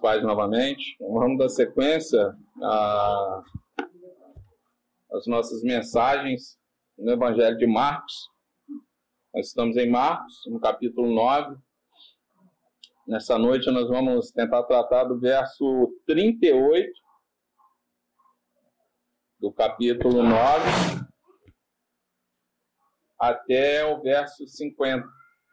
Paz 0.00 0.22
novamente. 0.22 0.96
Vamos 1.00 1.38
dar 1.38 1.48
sequência 1.48 2.36
às 5.10 5.26
nossas 5.26 5.62
mensagens 5.62 6.56
no 6.96 7.10
Evangelho 7.10 7.58
de 7.58 7.66
Marcos. 7.66 8.30
Nós 9.34 9.48
estamos 9.48 9.76
em 9.76 9.90
Marcos, 9.90 10.42
no 10.46 10.60
capítulo 10.60 11.12
9. 11.12 11.56
Nessa 13.08 13.36
noite 13.36 13.68
nós 13.72 13.88
vamos 13.88 14.30
tentar 14.30 14.62
tratar 14.62 15.04
do 15.04 15.18
verso 15.18 15.92
38 16.06 16.92
do 19.40 19.52
capítulo 19.52 20.22
9 20.22 21.02
até 23.18 23.84
o 23.84 24.00
verso 24.00 24.46
50. 24.46 25.04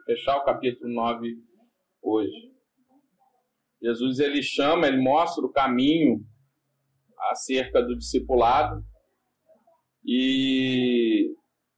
Fechar 0.05 0.37
o 0.37 0.45
capítulo 0.45 0.93
9 0.93 1.35
hoje. 2.03 2.48
Jesus 3.81 4.19
ele 4.19 4.43
chama, 4.43 4.87
ele 4.87 5.01
mostra 5.01 5.45
o 5.45 5.51
caminho 5.51 6.25
acerca 7.31 7.81
do 7.81 7.97
discipulado 7.97 8.83
e 10.05 11.33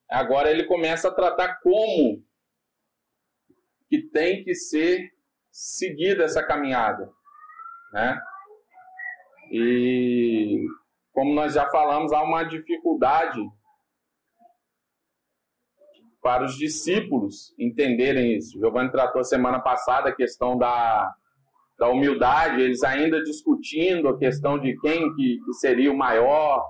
agora 0.10 0.50
ele 0.50 0.66
começa 0.66 1.10
a 1.10 1.14
tratar 1.14 1.60
como 1.62 2.24
que 3.90 4.02
tem 4.10 4.44
que 4.44 4.56
ser 4.56 5.12
seguida 5.52 6.24
essa 6.24 6.46
caminhada, 6.46 7.12
né? 7.94 8.20
E 9.52 10.64
como 11.12 11.34
nós 11.34 11.54
já 11.54 11.70
falamos, 11.70 12.14
há 12.14 12.24
uma 12.24 12.44
dificuldade 12.44 13.42
para 16.22 16.46
os 16.46 16.56
discípulos 16.56 17.54
entenderem 17.60 18.38
isso. 18.38 18.58
Giovanni 18.60 18.92
tratou 18.92 19.24
semana 19.24 19.60
passada 19.60 20.10
a 20.10 20.16
questão 20.16 20.58
da 20.58 21.14
da 21.82 21.90
humildade, 21.90 22.62
eles 22.62 22.84
ainda 22.84 23.24
discutindo 23.24 24.08
a 24.08 24.16
questão 24.16 24.60
de 24.60 24.78
quem 24.80 25.12
que, 25.16 25.40
que 25.44 25.54
seria 25.54 25.92
o 25.92 25.98
maior, 25.98 26.64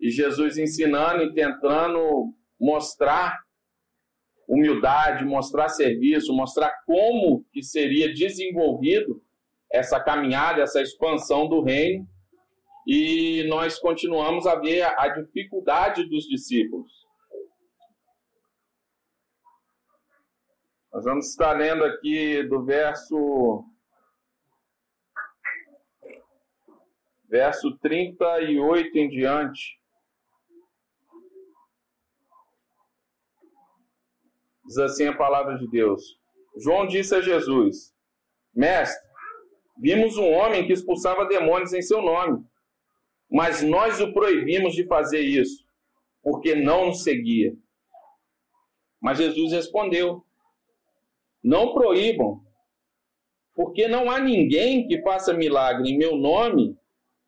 e 0.00 0.10
Jesus 0.10 0.58
ensinando 0.58 1.22
e 1.22 1.32
tentando 1.32 2.34
mostrar 2.60 3.38
humildade, 4.48 5.24
mostrar 5.24 5.68
serviço, 5.68 6.34
mostrar 6.34 6.72
como 6.84 7.44
que 7.52 7.62
seria 7.62 8.12
desenvolvido 8.12 9.22
essa 9.72 10.00
caminhada, 10.00 10.60
essa 10.60 10.82
expansão 10.82 11.48
do 11.48 11.62
reino. 11.62 12.04
E 12.84 13.44
nós 13.48 13.78
continuamos 13.78 14.44
a 14.44 14.56
ver 14.56 14.82
a 14.98 15.06
dificuldade 15.06 16.04
dos 16.08 16.24
discípulos. 16.24 16.90
Nós 20.92 21.04
vamos 21.04 21.28
estar 21.30 21.52
lendo 21.52 21.84
aqui 21.84 22.42
do 22.42 22.64
verso 22.64 23.64
verso 27.28 27.76
38 27.78 28.96
em 28.96 29.08
diante. 29.08 29.78
Diz 34.64 34.78
assim 34.78 35.06
a 35.06 35.16
palavra 35.16 35.58
de 35.58 35.68
Deus. 35.68 36.18
João 36.56 36.86
disse 36.86 37.14
a 37.14 37.20
Jesus: 37.20 37.94
Mestre, 38.54 39.08
vimos 39.78 40.16
um 40.16 40.30
homem 40.32 40.66
que 40.66 40.72
expulsava 40.72 41.26
demônios 41.26 41.72
em 41.72 41.82
seu 41.82 42.02
nome, 42.02 42.44
mas 43.30 43.62
nós 43.62 44.00
o 44.00 44.12
proibimos 44.12 44.74
de 44.74 44.86
fazer 44.86 45.20
isso, 45.20 45.64
porque 46.22 46.54
não 46.54 46.86
nos 46.86 47.02
seguia. 47.02 47.54
Mas 49.00 49.18
Jesus 49.18 49.52
respondeu: 49.52 50.24
Não 51.42 51.72
proíbam, 51.74 52.42
porque 53.54 53.86
não 53.86 54.10
há 54.10 54.18
ninguém 54.18 54.88
que 54.88 55.02
faça 55.02 55.32
milagre 55.32 55.90
em 55.90 55.98
meu 55.98 56.16
nome 56.16 56.76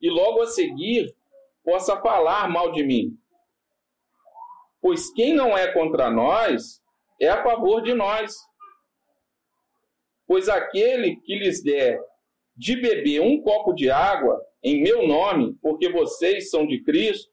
e 0.01 0.09
logo 0.09 0.41
a 0.41 0.47
seguir 0.47 1.13
possa 1.63 1.99
falar 2.01 2.49
mal 2.49 2.71
de 2.71 2.83
mim. 2.83 3.17
Pois 4.81 5.11
quem 5.11 5.33
não 5.33 5.57
é 5.57 5.71
contra 5.71 6.09
nós 6.09 6.81
é 7.19 7.27
a 7.27 7.43
favor 7.43 7.81
de 7.81 7.93
nós. 7.93 8.35
Pois 10.25 10.47
aquele 10.47 11.17
que 11.17 11.35
lhes 11.37 11.61
der 11.61 11.99
de 12.55 12.75
beber 12.75 13.21
um 13.21 13.41
copo 13.41 13.73
de 13.73 13.89
água 13.89 14.41
em 14.63 14.81
meu 14.81 15.07
nome, 15.07 15.57
porque 15.61 15.89
vocês 15.89 16.49
são 16.49 16.67
de 16.67 16.83
Cristo, 16.83 17.31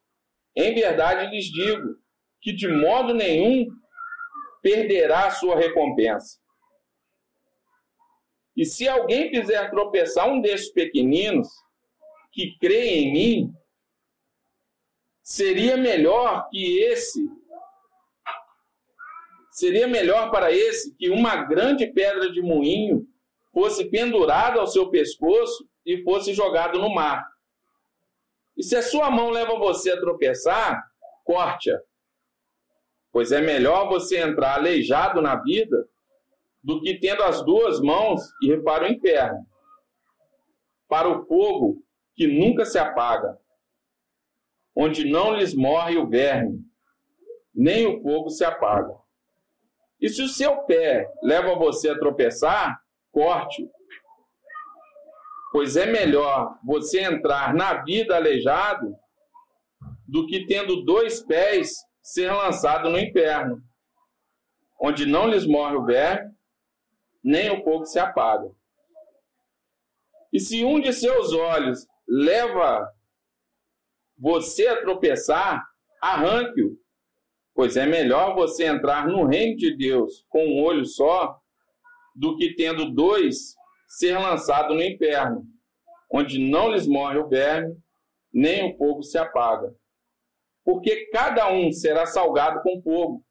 em 0.54 0.75
verdade 0.75 1.31
lhes 1.31 1.47
digo 1.47 1.97
que 2.41 2.53
de 2.53 2.69
modo 2.69 3.12
nenhum 3.12 3.66
perderá 4.62 5.27
a 5.27 5.31
sua 5.31 5.56
recompensa. 5.56 6.38
E 8.56 8.65
se 8.65 8.88
alguém 8.88 9.28
fizer 9.31 9.71
tropeçar 9.71 10.28
um 10.28 10.41
desses 10.41 10.72
pequeninos, 10.72 11.48
que 12.36 12.54
crê 12.58 12.98
em 12.98 13.12
mim, 13.14 13.54
seria 15.22 15.74
melhor 15.74 16.50
que 16.50 16.80
esse, 16.80 17.19
seria 19.50 19.88
melhor 19.88 20.30
para 20.30 20.52
esse 20.52 20.94
que 20.97 21.08
uma 21.08 21.34
grande 21.34 21.86
pedra 21.86 22.30
de 22.30 22.42
moinho 22.42 23.08
fosse 23.54 23.86
pendurada 23.86 24.60
ao 24.60 24.66
seu 24.66 24.91
pescoço 24.91 25.66
e 25.86 26.02
fosse 26.04 26.34
jogado 26.34 26.78
no 26.78 26.94
mar. 26.94 27.26
E 28.54 28.62
se 28.62 28.76
a 28.76 28.82
sua 28.82 29.10
mão 29.10 29.30
leva 29.30 29.58
você 29.58 29.92
a 29.92 29.98
tropeçar, 30.00 30.86
corte-a. 31.24 31.80
Pois 33.10 33.32
é 33.32 33.41
melhor 33.41 33.88
você 33.88 34.18
entrar 34.20 34.56
aleijado 34.56 35.22
na 35.22 35.36
vida 35.36 35.88
do 36.62 36.82
que 36.82 36.98
tendo 36.98 37.22
as 37.22 37.42
duas 37.42 37.80
mãos 37.80 38.20
e 38.42 38.50
ir 38.50 38.62
para 38.62 38.84
o 38.84 38.92
inferno, 38.92 39.47
para 40.86 41.08
o 41.08 41.24
fogo 41.24 41.85
que 42.16 42.27
nunca 42.27 42.65
se 42.65 42.78
apaga, 42.78 43.38
onde 44.75 45.04
não 45.04 45.34
lhes 45.34 45.54
morre 45.54 45.97
o 45.99 46.09
verme, 46.09 46.65
nem 47.54 47.87
o 47.87 48.03
fogo 48.03 48.31
se 48.31 48.44
apaga. 48.44 48.94
E 50.00 50.09
se 50.09 50.22
o 50.22 50.28
seu 50.28 50.62
pé 50.65 51.10
leva 51.22 51.54
você 51.54 51.91
a 51.91 51.99
tropeçar, 51.99 52.78
corte-o. 53.12 53.71
Pois 55.53 55.77
é 55.77 55.87
melhor 55.87 56.59
você 56.65 57.00
entrar 57.00 57.54
na 57.54 57.82
vida 57.82 58.16
aleijado 58.16 58.94
do 60.06 60.27
que 60.27 60.47
tendo 60.47 60.84
dois 60.84 61.22
pés 61.22 61.72
ser 62.03 62.31
lançado 62.31 62.91
no 62.91 62.98
inferno, 62.98 63.62
onde 64.81 65.06
não 65.06 65.28
lhes 65.28 65.47
morre 65.47 65.77
o 65.77 65.84
verme, 65.84 66.31
nem 67.25 67.50
o 67.50 67.65
fogo 67.65 67.87
se 67.87 67.98
apaga. 67.98 68.50
E 70.33 70.38
se 70.38 70.65
um 70.65 70.78
de 70.78 70.93
seus 70.93 71.33
olhos 71.33 71.87
leva 72.09 72.89
você 74.19 74.67
a 74.67 74.81
tropeçar, 74.81 75.67
arranque-o. 76.00 76.78
Pois 77.55 77.77
é 77.77 77.87
melhor 77.87 78.34
você 78.34 78.65
entrar 78.65 79.06
no 79.06 79.25
reino 79.25 79.56
de 79.56 79.77
Deus 79.77 80.27
com 80.28 80.47
um 80.47 80.62
olho 80.62 80.84
só 80.84 81.41
do 82.15 82.37
que 82.37 82.55
tendo 82.55 82.93
dois 82.93 83.55
ser 83.89 84.19
lançado 84.19 84.75
no 84.75 84.83
inferno, 84.83 85.47
onde 86.11 86.39
não 86.39 86.71
lhes 86.71 86.87
morre 86.87 87.19
o 87.19 87.28
verme, 87.28 87.77
nem 88.33 88.71
o 88.71 88.77
fogo 88.77 89.03
se 89.03 89.16
apaga. 89.16 89.75
Porque 90.65 91.06
cada 91.06 91.50
um 91.50 91.72
será 91.72 92.05
salgado 92.05 92.61
com 92.62 92.83
fogo. 92.83 93.25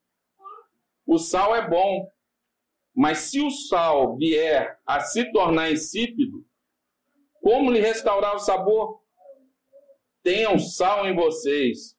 O 1.06 1.20
sal 1.20 1.56
é 1.56 1.68
bom, 1.68 2.10
mas 2.96 3.20
se 3.20 3.40
o 3.42 3.52
sal 3.52 4.16
vier 4.18 4.80
a 4.86 5.02
se 5.02 5.32
tornar 5.32 5.72
insípido, 5.72 6.46
como 7.46 7.72
lhe 7.72 7.80
restaurar 7.80 8.34
o 8.34 8.40
sabor? 8.40 9.04
Tenham 10.24 10.58
sal 10.58 11.06
em 11.06 11.16
vocês 11.16 11.96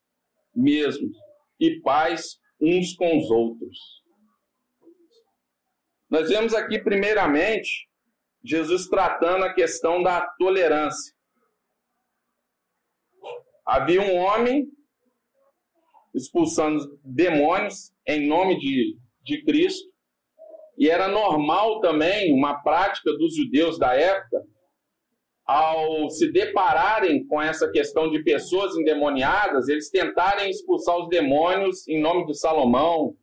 mesmos 0.53 1.17
e 1.61 1.81
paz 1.83 2.41
uns 2.61 2.97
com 2.97 3.17
os 3.17 3.31
outros. 3.31 3.79
Nós 6.11 6.29
vemos 6.31 6.53
aqui, 6.53 6.81
primeiramente, 6.81 7.89
Jesus 8.43 8.89
tratando 8.89 9.45
a 9.45 9.55
questão 9.55 10.03
da 10.03 10.27
tolerância. 10.37 11.15
Havia 13.65 14.03
um 14.03 14.17
homem 14.17 14.69
expulsando 16.13 16.99
demônios 17.05 17.93
em 18.05 18.27
nome 18.27 18.59
de, 18.59 18.99
de 19.23 19.45
Cristo, 19.45 19.89
e 20.77 20.91
era 20.91 21.07
normal 21.07 21.81
também, 21.81 22.33
uma 22.35 22.61
prática 22.65 23.13
dos 23.13 23.37
judeus 23.37 23.79
da 23.79 23.95
época, 23.95 24.45
ao 25.47 26.11
se 26.11 26.33
depararem 26.33 27.25
com 27.27 27.41
essa 27.41 27.71
questão 27.71 28.11
de 28.11 28.23
pessoas 28.25 28.77
endemoniadas, 28.77 29.69
eles 29.69 29.89
tentarem 29.89 30.51
expulsar 30.51 30.99
os 30.99 31.09
demônios 31.09 31.87
em 31.87 32.01
nome 32.01 32.27
de 32.27 32.37
Salomão, 32.37 33.17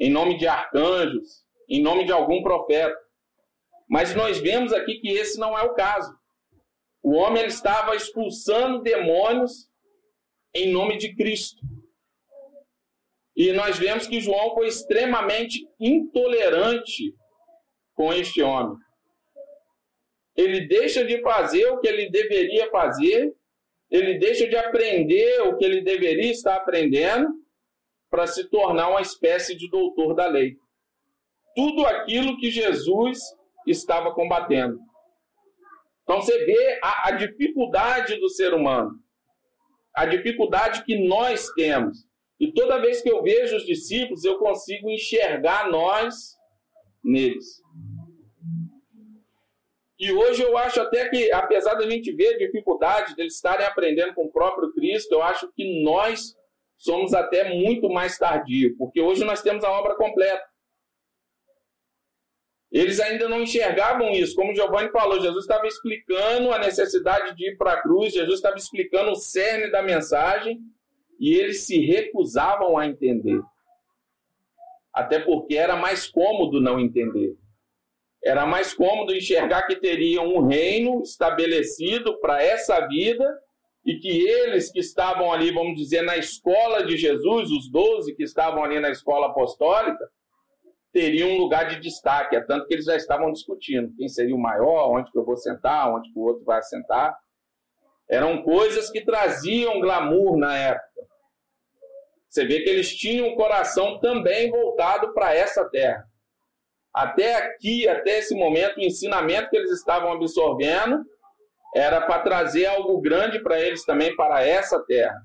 em 0.00 0.10
nome 0.10 0.38
de 0.38 0.46
arcanjos, 0.46 1.44
em 1.68 1.82
nome 1.82 2.04
de 2.04 2.12
algum 2.12 2.42
profeta. 2.42 2.96
Mas 3.88 4.14
nós 4.14 4.38
vemos 4.38 4.72
aqui 4.72 4.98
que 5.00 5.10
esse 5.10 5.38
não 5.38 5.56
é 5.56 5.62
o 5.62 5.74
caso. 5.74 6.12
O 7.02 7.12
homem 7.12 7.44
estava 7.44 7.94
expulsando 7.94 8.82
demônios 8.82 9.68
em 10.54 10.72
nome 10.72 10.96
de 10.96 11.14
Cristo. 11.14 11.60
E 13.36 13.52
nós 13.52 13.78
vemos 13.78 14.06
que 14.06 14.18
João 14.18 14.54
foi 14.54 14.66
extremamente 14.66 15.68
intolerante 15.78 17.14
com 17.94 18.12
este 18.12 18.42
homem. 18.42 18.78
Ele 20.36 20.66
deixa 20.66 21.04
de 21.04 21.20
fazer 21.22 21.66
o 21.66 21.78
que 21.80 21.88
ele 21.88 22.10
deveria 22.10 22.70
fazer, 22.70 23.34
ele 23.90 24.18
deixa 24.18 24.46
de 24.46 24.56
aprender 24.56 25.42
o 25.42 25.56
que 25.56 25.64
ele 25.64 25.80
deveria 25.80 26.30
estar 26.30 26.56
aprendendo 26.56 27.28
para 28.10 28.26
se 28.26 28.48
tornar 28.48 28.90
uma 28.90 29.00
espécie 29.00 29.56
de 29.56 29.68
doutor 29.70 30.14
da 30.14 30.26
lei. 30.26 30.56
Tudo 31.54 31.86
aquilo 31.86 32.36
que 32.36 32.50
Jesus 32.50 33.18
estava 33.66 34.12
combatendo. 34.12 34.78
Então 36.02 36.20
você 36.20 36.44
vê 36.44 36.78
a, 36.82 37.08
a 37.08 37.10
dificuldade 37.12 38.16
do 38.16 38.28
ser 38.28 38.54
humano, 38.54 38.92
a 39.94 40.06
dificuldade 40.06 40.84
que 40.84 40.96
nós 41.06 41.48
temos. 41.54 42.06
E 42.38 42.52
toda 42.52 42.80
vez 42.80 43.00
que 43.00 43.10
eu 43.10 43.22
vejo 43.22 43.56
os 43.56 43.64
discípulos, 43.64 44.24
eu 44.24 44.38
consigo 44.38 44.90
enxergar 44.90 45.70
nós 45.70 46.36
neles. 47.02 47.62
E 49.98 50.12
hoje 50.12 50.42
eu 50.42 50.56
acho 50.58 50.80
até 50.80 51.08
que, 51.08 51.32
apesar 51.32 51.74
da 51.74 51.88
gente 51.88 52.12
ver 52.12 52.34
a 52.34 52.38
dificuldade 52.38 53.16
deles 53.16 53.34
estarem 53.34 53.66
aprendendo 53.66 54.14
com 54.14 54.26
o 54.26 54.32
próprio 54.32 54.72
Cristo, 54.72 55.12
eu 55.12 55.22
acho 55.22 55.50
que 55.52 55.82
nós 55.82 56.36
somos 56.76 57.14
até 57.14 57.54
muito 57.54 57.88
mais 57.88 58.18
tardios, 58.18 58.76
porque 58.76 59.00
hoje 59.00 59.24
nós 59.24 59.40
temos 59.40 59.64
a 59.64 59.70
obra 59.70 59.94
completa. 59.96 60.44
Eles 62.70 63.00
ainda 63.00 63.26
não 63.26 63.42
enxergavam 63.42 64.10
isso. 64.10 64.34
Como 64.34 64.54
Giovanni 64.54 64.90
falou, 64.90 65.18
Jesus 65.18 65.44
estava 65.44 65.66
explicando 65.66 66.52
a 66.52 66.58
necessidade 66.58 67.34
de 67.34 67.50
ir 67.50 67.56
para 67.56 67.72
a 67.72 67.80
cruz, 67.80 68.12
Jesus 68.12 68.34
estava 68.34 68.56
explicando 68.56 69.12
o 69.12 69.16
cerne 69.16 69.70
da 69.70 69.82
mensagem, 69.82 70.60
e 71.18 71.34
eles 71.34 71.64
se 71.64 71.78
recusavam 71.80 72.76
a 72.76 72.86
entender. 72.86 73.40
Até 74.92 75.18
porque 75.20 75.56
era 75.56 75.76
mais 75.76 76.06
cômodo 76.06 76.60
não 76.60 76.78
entender. 76.78 77.34
Era 78.26 78.44
mais 78.44 78.74
cômodo 78.74 79.14
enxergar 79.14 79.68
que 79.68 79.76
teriam 79.76 80.26
um 80.26 80.48
reino 80.48 81.00
estabelecido 81.00 82.18
para 82.18 82.42
essa 82.42 82.84
vida 82.88 83.24
e 83.84 84.00
que 84.00 84.08
eles 84.08 84.68
que 84.72 84.80
estavam 84.80 85.32
ali, 85.32 85.52
vamos 85.52 85.76
dizer, 85.76 86.02
na 86.02 86.16
escola 86.16 86.84
de 86.84 86.96
Jesus, 86.96 87.52
os 87.52 87.70
doze 87.70 88.16
que 88.16 88.24
estavam 88.24 88.64
ali 88.64 88.80
na 88.80 88.90
escola 88.90 89.28
apostólica, 89.28 90.10
teriam 90.92 91.30
um 91.30 91.38
lugar 91.38 91.68
de 91.68 91.78
destaque. 91.78 92.34
É 92.34 92.40
tanto 92.40 92.66
que 92.66 92.74
eles 92.74 92.86
já 92.86 92.96
estavam 92.96 93.30
discutindo 93.30 93.94
quem 93.96 94.08
seria 94.08 94.34
o 94.34 94.42
maior, 94.42 94.90
onde 94.90 95.12
que 95.12 95.18
eu 95.18 95.24
vou 95.24 95.36
sentar, 95.36 95.94
onde 95.94 96.12
que 96.12 96.18
o 96.18 96.22
outro 96.22 96.44
vai 96.44 96.60
sentar. 96.64 97.16
Eram 98.10 98.42
coisas 98.42 98.90
que 98.90 99.04
traziam 99.04 99.78
glamour 99.78 100.36
na 100.36 100.56
época. 100.56 101.06
Você 102.28 102.44
vê 102.44 102.60
que 102.62 102.70
eles 102.70 102.92
tinham 102.92 103.28
o 103.28 103.36
coração 103.36 104.00
também 104.00 104.50
voltado 104.50 105.14
para 105.14 105.32
essa 105.32 105.64
terra 105.66 106.04
até 106.96 107.34
aqui, 107.34 107.86
até 107.86 108.20
esse 108.20 108.34
momento, 108.34 108.78
o 108.78 108.82
ensinamento 108.82 109.50
que 109.50 109.56
eles 109.58 109.70
estavam 109.70 110.12
absorvendo 110.12 111.04
era 111.74 112.00
para 112.00 112.22
trazer 112.22 112.64
algo 112.64 112.98
grande 113.02 113.38
para 113.38 113.60
eles 113.60 113.84
também, 113.84 114.16
para 114.16 114.42
essa 114.42 114.82
terra. 114.86 115.20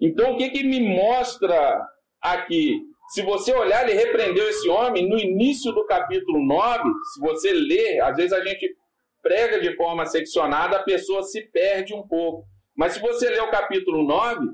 Então, 0.00 0.32
o 0.32 0.36
que, 0.36 0.50
que 0.50 0.62
me 0.62 0.78
mostra 0.78 1.84
aqui? 2.22 2.80
Se 3.08 3.22
você 3.22 3.52
olhar, 3.52 3.82
ele 3.82 3.98
repreendeu 3.98 4.48
esse 4.48 4.68
homem 4.68 5.08
no 5.08 5.18
início 5.18 5.72
do 5.72 5.84
capítulo 5.84 6.38
9. 6.46 6.84
Se 7.12 7.20
você 7.20 7.52
ler, 7.52 8.00
às 8.02 8.16
vezes 8.16 8.32
a 8.32 8.40
gente 8.44 8.72
prega 9.20 9.60
de 9.60 9.74
forma 9.74 10.06
seccionada, 10.06 10.76
a 10.76 10.84
pessoa 10.84 11.24
se 11.24 11.42
perde 11.50 11.92
um 11.92 12.06
pouco. 12.06 12.46
Mas 12.76 12.92
se 12.92 13.00
você 13.00 13.28
ler 13.28 13.42
o 13.42 13.50
capítulo 13.50 14.04
9, 14.04 14.46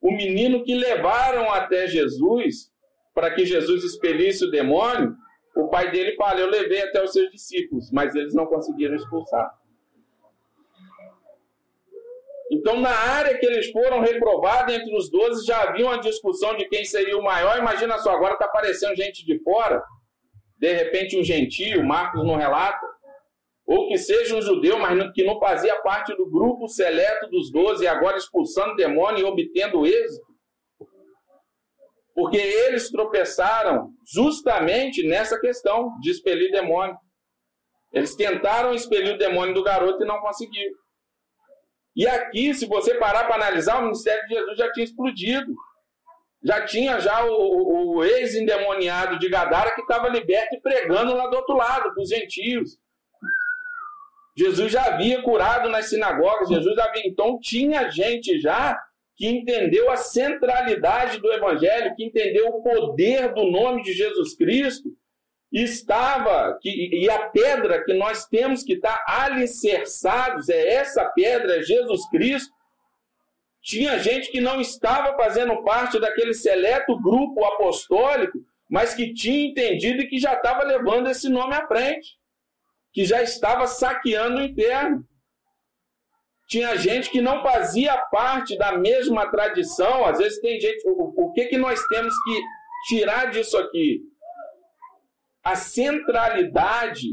o 0.00 0.10
menino 0.10 0.64
que 0.64 0.74
levaram 0.74 1.52
até 1.52 1.86
Jesus, 1.86 2.72
para 3.18 3.34
que 3.34 3.44
Jesus 3.44 3.82
expelisse 3.82 4.44
o 4.44 4.50
demônio, 4.50 5.12
o 5.56 5.66
pai 5.66 5.90
dele 5.90 6.14
fala: 6.14 6.38
Eu 6.38 6.48
levei 6.48 6.82
até 6.82 7.02
os 7.02 7.12
seus 7.12 7.28
discípulos, 7.32 7.90
mas 7.90 8.14
eles 8.14 8.32
não 8.32 8.46
conseguiram 8.46 8.94
expulsar. 8.94 9.50
Então, 12.52 12.80
na 12.80 12.94
área 12.94 13.36
que 13.36 13.44
eles 13.44 13.72
foram 13.72 13.98
reprovados 13.98 14.72
entre 14.72 14.96
os 14.96 15.10
doze, 15.10 15.44
já 15.44 15.64
havia 15.64 15.84
uma 15.84 15.98
discussão 15.98 16.56
de 16.56 16.68
quem 16.68 16.84
seria 16.84 17.18
o 17.18 17.22
maior. 17.24 17.58
Imagina 17.58 17.98
só, 17.98 18.12
agora 18.12 18.34
está 18.34 18.44
aparecendo 18.44 18.94
gente 18.94 19.26
de 19.26 19.42
fora, 19.42 19.82
de 20.56 20.72
repente 20.72 21.18
um 21.18 21.24
gentio, 21.24 21.84
Marcos 21.84 22.24
não 22.24 22.36
relata, 22.36 22.86
ou 23.66 23.88
que 23.88 23.98
seja 23.98 24.36
um 24.36 24.40
judeu, 24.40 24.78
mas 24.78 25.12
que 25.12 25.24
não 25.24 25.40
fazia 25.40 25.74
parte 25.82 26.16
do 26.16 26.30
grupo 26.30 26.68
seleto 26.68 27.28
dos 27.28 27.50
doze, 27.50 27.84
agora 27.84 28.16
expulsando 28.16 28.76
demônio 28.76 29.22
e 29.22 29.24
obtendo 29.24 29.84
êxito. 29.84 30.27
Porque 32.18 32.36
eles 32.36 32.90
tropeçaram 32.90 33.92
justamente 34.04 35.06
nessa 35.06 35.38
questão 35.38 35.96
de 36.00 36.10
expelir 36.10 36.50
demônio. 36.50 36.98
Eles 37.92 38.16
tentaram 38.16 38.74
expelir 38.74 39.14
o 39.14 39.18
demônio 39.18 39.54
do 39.54 39.62
garoto 39.62 40.02
e 40.02 40.06
não 40.06 40.18
conseguiram. 40.18 40.74
E 41.94 42.08
aqui, 42.08 42.52
se 42.54 42.66
você 42.66 42.96
parar 42.96 43.22
para 43.26 43.36
analisar, 43.36 43.78
o 43.78 43.82
ministério 43.82 44.26
de 44.26 44.34
Jesus 44.34 44.58
já 44.58 44.72
tinha 44.72 44.82
explodido. 44.82 45.54
Já 46.42 46.66
tinha 46.66 46.98
já 46.98 47.24
o, 47.24 47.98
o 47.98 48.04
ex-endemoniado 48.04 49.16
de 49.20 49.28
Gadara 49.28 49.72
que 49.76 49.82
estava 49.82 50.08
liberto 50.08 50.56
e 50.56 50.60
pregando 50.60 51.14
lá 51.14 51.28
do 51.28 51.36
outro 51.36 51.54
lado, 51.54 51.94
para 51.94 52.02
os 52.02 52.08
gentios. 52.08 52.76
Jesus 54.36 54.72
já 54.72 54.86
havia 54.86 55.22
curado 55.22 55.68
nas 55.68 55.88
sinagogas, 55.88 56.48
Jesus 56.48 56.74
já 56.74 56.84
havia. 56.84 57.06
Então 57.06 57.38
tinha 57.40 57.88
gente 57.88 58.40
já 58.40 58.76
que 59.18 59.26
entendeu 59.26 59.90
a 59.90 59.96
centralidade 59.96 61.18
do 61.18 61.32
Evangelho, 61.32 61.92
que 61.96 62.04
entendeu 62.04 62.46
o 62.46 62.62
poder 62.62 63.34
do 63.34 63.50
nome 63.50 63.82
de 63.82 63.92
Jesus 63.92 64.36
Cristo, 64.36 64.96
estava, 65.52 66.56
que, 66.62 66.70
e 66.70 67.10
a 67.10 67.28
pedra 67.30 67.84
que 67.84 67.94
nós 67.94 68.26
temos 68.26 68.62
que 68.62 68.74
estar 68.74 69.04
alicerçados, 69.08 70.48
é 70.48 70.74
essa 70.74 71.04
pedra, 71.06 71.56
é 71.56 71.62
Jesus 71.62 72.08
Cristo. 72.10 72.54
Tinha 73.60 73.98
gente 73.98 74.30
que 74.30 74.40
não 74.40 74.60
estava 74.60 75.16
fazendo 75.16 75.64
parte 75.64 75.98
daquele 75.98 76.32
seleto 76.32 76.96
grupo 77.00 77.44
apostólico, 77.44 78.38
mas 78.70 78.94
que 78.94 79.12
tinha 79.12 79.48
entendido 79.48 80.02
e 80.02 80.06
que 80.06 80.20
já 80.20 80.34
estava 80.34 80.62
levando 80.62 81.08
esse 81.08 81.28
nome 81.28 81.54
à 81.54 81.66
frente, 81.66 82.16
que 82.92 83.04
já 83.04 83.20
estava 83.20 83.66
saqueando 83.66 84.38
o 84.38 84.44
inferno 84.44 85.04
tinha 86.48 86.74
gente 86.76 87.10
que 87.10 87.20
não 87.20 87.42
fazia 87.42 87.96
parte 88.10 88.56
da 88.56 88.76
mesma 88.76 89.30
tradição. 89.30 90.06
Às 90.06 90.18
vezes 90.18 90.40
tem 90.40 90.58
gente. 90.58 90.82
O, 90.88 91.26
o 91.26 91.32
que, 91.32 91.44
que 91.44 91.58
nós 91.58 91.78
temos 91.88 92.14
que 92.24 92.42
tirar 92.88 93.30
disso 93.30 93.58
aqui? 93.58 94.00
A 95.44 95.54
centralidade 95.54 97.08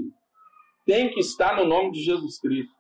tem 0.86 1.12
que 1.12 1.20
estar 1.20 1.58
no 1.58 1.66
nome 1.66 1.92
de 1.92 2.02
Jesus 2.02 2.40
Cristo. 2.40 2.74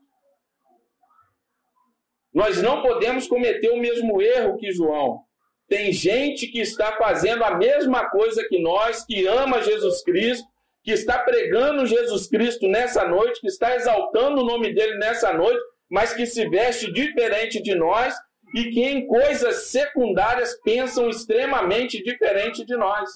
Nós 2.33 2.61
não 2.61 2.81
podemos 2.81 3.27
cometer 3.27 3.69
o 3.71 3.79
mesmo 3.79 4.21
erro 4.21 4.57
que 4.57 4.71
João. 4.71 5.23
Tem 5.67 5.91
gente 5.91 6.47
que 6.47 6.61
está 6.61 6.95
fazendo 6.97 7.43
a 7.43 7.57
mesma 7.57 8.09
coisa 8.09 8.45
que 8.47 8.61
nós, 8.61 9.05
que 9.05 9.25
ama 9.25 9.61
Jesus 9.61 10.03
Cristo, 10.03 10.47
que 10.83 10.91
está 10.91 11.19
pregando 11.19 11.85
Jesus 11.85 12.27
Cristo 12.27 12.67
nessa 12.67 13.07
noite, 13.07 13.41
que 13.41 13.47
está 13.47 13.75
exaltando 13.75 14.41
o 14.41 14.45
nome 14.45 14.73
dele 14.73 14.97
nessa 14.99 15.33
noite, 15.33 15.61
mas 15.89 16.13
que 16.13 16.25
se 16.25 16.47
veste 16.49 16.91
diferente 16.91 17.61
de 17.61 17.75
nós 17.75 18.15
e 18.55 18.69
que 18.71 18.81
em 18.81 19.05
coisas 19.07 19.67
secundárias 19.67 20.59
pensam 20.61 21.09
extremamente 21.09 22.01
diferente 22.03 22.65
de 22.65 22.75
nós. 22.75 23.09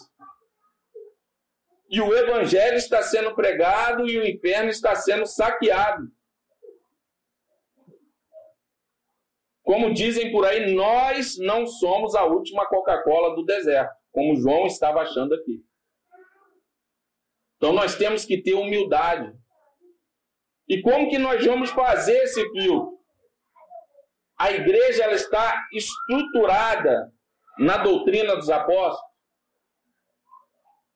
E 1.89 1.99
o 2.01 2.13
evangelho 2.15 2.75
está 2.75 3.01
sendo 3.01 3.33
pregado 3.33 4.07
e 4.07 4.17
o 4.17 4.27
inferno 4.27 4.69
está 4.69 4.95
sendo 4.95 5.25
saqueado. 5.25 6.07
Como 9.63 9.93
dizem 9.93 10.31
por 10.31 10.45
aí, 10.45 10.73
nós 10.73 11.38
não 11.38 11.65
somos 11.65 12.15
a 12.15 12.25
última 12.25 12.67
Coca-Cola 12.67 13.35
do 13.35 13.45
deserto, 13.45 13.93
como 14.11 14.35
João 14.35 14.65
estava 14.65 15.01
achando 15.01 15.33
aqui. 15.33 15.63
Então 17.55 17.71
nós 17.73 17.95
temos 17.95 18.25
que 18.25 18.41
ter 18.41 18.55
humildade. 18.55 19.38
E 20.69 20.81
como 20.83 21.09
que 21.09 21.17
nós 21.17 21.43
vamos 21.43 21.71
fazer 21.71 22.23
esse 22.23 22.47
filtro? 22.51 22.99
A 24.38 24.51
igreja 24.51 25.03
ela 25.03 25.15
está 25.15 25.67
estruturada 25.73 27.11
na 27.57 27.77
doutrina 27.77 28.35
dos 28.35 28.49
apóstolos. 28.49 29.09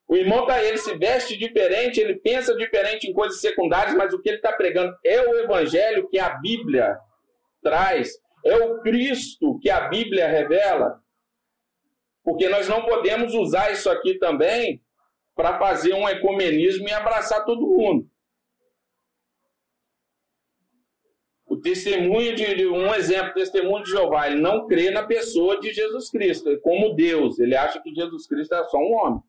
O 0.07 0.15
irmão 0.15 0.45
tá, 0.45 0.63
ele 0.63 0.77
se 0.77 0.95
veste 0.95 1.35
diferente, 1.35 1.99
ele 1.99 2.15
pensa 2.15 2.55
diferente 2.55 3.09
em 3.09 3.13
coisas 3.13 3.41
secundárias, 3.41 3.95
mas 3.95 4.13
o 4.13 4.21
que 4.21 4.29
ele 4.29 4.37
está 4.37 4.53
pregando 4.53 4.95
é 5.03 5.19
o 5.21 5.39
evangelho 5.39 6.07
que 6.07 6.19
a 6.19 6.29
Bíblia 6.29 6.97
traz, 7.63 8.11
é 8.45 8.55
o 8.55 8.79
Cristo 8.81 9.57
que 9.59 9.71
a 9.71 9.87
Bíblia 9.87 10.27
revela. 10.27 11.01
Porque 12.23 12.47
nós 12.47 12.69
não 12.69 12.85
podemos 12.85 13.33
usar 13.33 13.71
isso 13.71 13.89
aqui 13.89 14.19
também 14.19 14.81
para 15.35 15.57
fazer 15.57 15.93
um 15.93 16.07
ecumenismo 16.07 16.87
e 16.87 16.93
abraçar 16.93 17.43
todo 17.43 17.67
mundo. 17.67 18.07
Testemunho 21.63 22.35
de, 22.35 22.55
de, 22.55 22.67
um 22.67 22.93
exemplo, 22.93 23.33
testemunho 23.33 23.83
de 23.83 23.89
Jeová, 23.89 24.27
ele 24.27 24.41
não 24.41 24.67
crê 24.67 24.91
na 24.91 25.03
pessoa 25.03 25.59
de 25.59 25.73
Jesus 25.73 26.11
Cristo, 26.11 26.51
é 26.51 26.57
como 26.57 26.93
Deus. 26.93 27.39
Ele 27.39 27.55
acha 27.55 27.81
que 27.81 27.95
Jesus 27.95 28.27
Cristo 28.27 28.53
é 28.53 28.63
só 28.67 28.77
um 28.77 28.93
homem. 28.93 29.23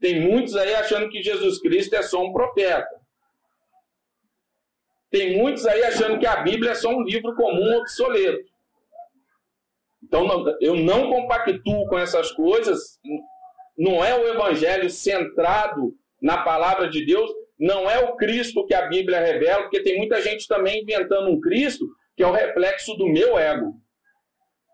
Tem 0.00 0.20
muitos 0.20 0.56
aí 0.56 0.74
achando 0.74 1.08
que 1.08 1.22
Jesus 1.22 1.60
Cristo 1.60 1.94
é 1.94 2.02
só 2.02 2.24
um 2.24 2.32
profeta. 2.32 3.00
Tem 5.10 5.36
muitos 5.36 5.66
aí 5.66 5.84
achando 5.84 6.18
que 6.18 6.26
a 6.26 6.42
Bíblia 6.42 6.72
é 6.72 6.74
só 6.74 6.88
um 6.88 7.02
livro 7.02 7.36
comum 7.36 7.76
obsoleto. 7.76 8.50
Então, 10.02 10.26
eu 10.60 10.74
não 10.74 11.08
compactuo 11.08 11.86
com 11.86 11.98
essas 11.98 12.32
coisas. 12.32 12.98
Não 13.78 14.04
é 14.04 14.18
o 14.18 14.26
evangelho 14.26 14.90
centrado 14.90 15.94
na 16.20 16.42
palavra 16.42 16.88
de 16.88 17.04
Deus, 17.04 17.30
não 17.62 17.88
é 17.88 17.96
o 18.00 18.16
Cristo 18.16 18.66
que 18.66 18.74
a 18.74 18.88
Bíblia 18.88 19.20
revela, 19.20 19.62
porque 19.62 19.84
tem 19.84 19.96
muita 19.96 20.20
gente 20.20 20.48
também 20.48 20.82
inventando 20.82 21.30
um 21.30 21.40
Cristo 21.40 21.86
que 22.16 22.22
é 22.24 22.26
o 22.26 22.32
reflexo 22.32 22.92
do 22.96 23.06
meu 23.06 23.38
ego. 23.38 23.74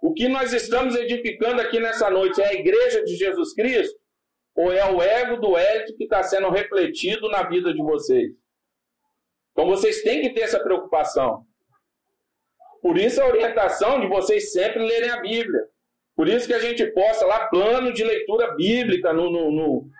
O 0.03 0.15
que 0.15 0.27
nós 0.27 0.55
estamos 0.55 0.97
edificando 0.97 1.61
aqui 1.61 1.79
nessa 1.79 2.09
noite 2.09 2.41
é 2.41 2.49
a 2.49 2.55
igreja 2.55 3.05
de 3.05 3.15
Jesus 3.15 3.53
Cristo? 3.53 3.95
Ou 4.57 4.73
é 4.73 4.91
o 4.91 5.03
ego 5.03 5.37
do 5.37 5.55
Hélio 5.55 5.95
que 5.99 6.05
está 6.05 6.23
sendo 6.23 6.49
refletido 6.49 7.29
na 7.29 7.43
vida 7.43 7.75
de 7.75 7.83
vocês? 7.83 8.31
Então 9.53 9.67
vocês 9.67 10.01
têm 10.01 10.23
que 10.23 10.31
ter 10.31 10.41
essa 10.41 10.59
preocupação. 10.59 11.45
Por 12.81 12.97
isso 12.97 13.21
a 13.21 13.27
orientação 13.27 14.01
de 14.01 14.07
vocês 14.07 14.51
sempre 14.51 14.83
lerem 14.83 15.11
a 15.11 15.21
Bíblia. 15.21 15.61
Por 16.17 16.27
isso 16.27 16.47
que 16.47 16.55
a 16.55 16.59
gente 16.59 16.87
posta 16.93 17.27
lá 17.27 17.49
plano 17.49 17.93
de 17.93 18.03
leitura 18.03 18.55
bíblica 18.55 19.13
no, 19.13 19.31
no, 19.31 19.53
no, 19.53 19.91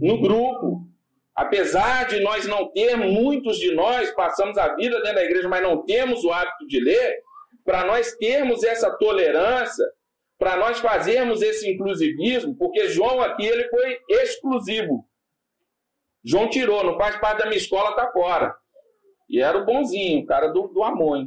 no 0.00 0.20
grupo. 0.20 0.95
Apesar 1.36 2.06
de 2.06 2.18
nós 2.20 2.46
não 2.46 2.72
ter, 2.72 2.96
muitos 2.96 3.58
de 3.58 3.74
nós 3.74 4.10
passamos 4.12 4.56
a 4.56 4.74
vida 4.74 4.96
dentro 5.02 5.16
da 5.16 5.24
igreja, 5.24 5.48
mas 5.48 5.62
não 5.62 5.84
temos 5.84 6.24
o 6.24 6.32
hábito 6.32 6.66
de 6.66 6.80
ler, 6.80 7.18
para 7.62 7.84
nós 7.84 8.16
termos 8.16 8.64
essa 8.64 8.90
tolerância, 8.96 9.84
para 10.38 10.56
nós 10.56 10.78
fazermos 10.78 11.42
esse 11.42 11.70
inclusivismo, 11.70 12.56
porque 12.56 12.88
João 12.88 13.20
aqui 13.20 13.44
ele 13.44 13.68
foi 13.68 13.98
exclusivo. 14.08 15.06
João 16.24 16.48
tirou, 16.48 16.82
não 16.82 16.96
faz 16.96 17.16
parte 17.20 17.38
da 17.38 17.46
minha 17.46 17.58
escola, 17.58 17.94
tá 17.94 18.10
fora. 18.10 18.56
E 19.28 19.40
era 19.40 19.58
o 19.58 19.64
bonzinho, 19.66 20.22
o 20.22 20.26
cara 20.26 20.48
do, 20.48 20.68
do 20.68 20.82
amor. 20.82 21.26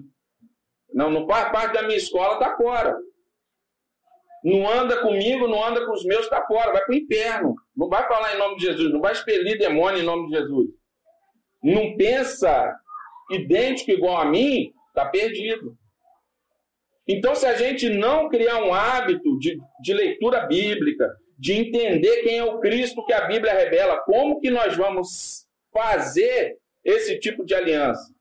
Não, 0.92 1.12
não 1.12 1.28
faz 1.28 1.52
parte 1.52 1.74
da 1.74 1.84
minha 1.84 1.98
escola, 1.98 2.40
tá 2.40 2.58
fora. 2.58 2.98
Não 4.44 4.70
anda 4.70 5.02
comigo, 5.02 5.48
não 5.48 5.64
anda 5.64 5.86
com 5.86 5.92
os 5.92 6.06
meus, 6.06 6.30
tá 6.30 6.46
fora, 6.46 6.72
vai 6.72 6.84
para 6.84 6.94
o 6.94 6.98
inferno. 6.98 7.56
Não 7.76 7.90
vai 7.90 8.08
falar 8.08 8.36
em 8.36 8.38
nome 8.38 8.58
de 8.58 8.66
Jesus, 8.66 8.92
não 8.92 9.02
vai 9.02 9.12
expelir 9.12 9.58
demônio 9.58 10.02
em 10.02 10.06
nome 10.06 10.28
de 10.28 10.38
Jesus. 10.38 10.70
Não 11.62 11.96
pensa 11.98 12.74
idêntico 13.30 13.92
igual 13.92 14.18
a 14.18 14.26
mim, 14.26 14.74
tá 14.94 15.06
perdido. 15.06 15.78
Então, 17.08 17.36
se 17.36 17.46
a 17.46 17.56
gente 17.56 17.90
não 17.90 18.30
criar 18.30 18.64
um 18.64 18.74
hábito 18.74 19.38
de, 19.40 19.60
de 19.82 19.94
leitura 19.94 20.46
bíblica, 20.46 21.10
de 21.38 21.54
entender 21.54 22.22
quem 22.22 22.38
é 22.38 22.44
o 22.44 22.60
Cristo 22.60 23.06
que 23.06 23.14
a 23.14 23.26
Bíblia 23.26 23.54
revela, 23.54 23.98
como 24.02 24.40
que 24.40 24.50
nós 24.50 24.76
vamos 24.78 25.48
fazer 25.74 26.58
esse 26.84 27.20
tipo 27.20 27.46
de 27.46 27.56
aliança? 27.56 28.14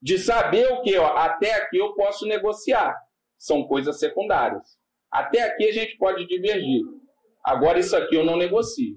De 0.00 0.18
saber 0.18 0.70
o 0.72 0.82
que, 0.82 0.96
até 0.96 1.54
aqui 1.54 1.78
eu 1.78 1.94
posso 1.94 2.26
negociar. 2.26 2.96
São 3.38 3.66
coisas 3.66 3.98
secundárias. 3.98 4.78
Até 5.12 5.42
aqui 5.42 5.68
a 5.68 5.72
gente 5.72 5.96
pode 5.98 6.26
divergir. 6.26 6.82
Agora 7.44 7.78
isso 7.78 7.94
aqui 7.94 8.16
eu 8.16 8.24
não 8.24 8.36
negocio. 8.36 8.96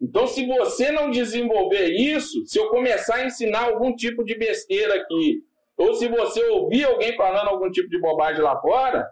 Então, 0.00 0.26
se 0.28 0.46
você 0.46 0.92
não 0.92 1.10
desenvolver 1.10 1.88
isso, 1.88 2.46
se 2.46 2.58
eu 2.58 2.68
começar 2.68 3.16
a 3.16 3.26
ensinar 3.26 3.64
algum 3.64 3.94
tipo 3.94 4.24
de 4.24 4.38
besteira 4.38 4.94
aqui, 4.94 5.42
ou 5.76 5.94
se 5.94 6.08
você 6.08 6.44
ouvir 6.50 6.84
alguém 6.84 7.16
falando 7.16 7.48
algum 7.48 7.70
tipo 7.70 7.88
de 7.88 8.00
bobagem 8.00 8.40
lá 8.40 8.60
fora 8.60 9.08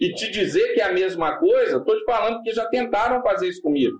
e 0.00 0.12
te 0.12 0.30
dizer 0.30 0.74
que 0.74 0.80
é 0.80 0.84
a 0.84 0.92
mesma 0.92 1.38
coisa, 1.38 1.78
estou 1.78 1.96
te 1.96 2.04
falando 2.04 2.42
que 2.42 2.52
já 2.52 2.68
tentaram 2.68 3.22
fazer 3.22 3.48
isso 3.48 3.62
comigo. 3.62 3.96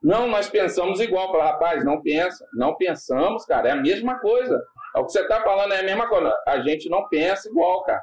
Não, 0.00 0.28
nós 0.28 0.48
pensamos 0.48 1.00
igual. 1.00 1.32
Fala, 1.32 1.52
rapaz, 1.52 1.84
não 1.84 2.00
pensa. 2.00 2.46
Não 2.54 2.76
pensamos, 2.76 3.44
cara, 3.44 3.68
é 3.68 3.72
a 3.72 3.76
mesma 3.76 4.20
coisa. 4.20 4.60
É 4.94 5.00
o 5.00 5.06
que 5.06 5.12
você 5.12 5.20
está 5.20 5.42
falando 5.42 5.72
é 5.72 5.80
a 5.80 5.84
mesma 5.84 6.08
coisa. 6.08 6.34
A 6.46 6.60
gente 6.60 6.88
não 6.88 7.08
pensa 7.08 7.48
igual, 7.48 7.82
cara. 7.82 8.02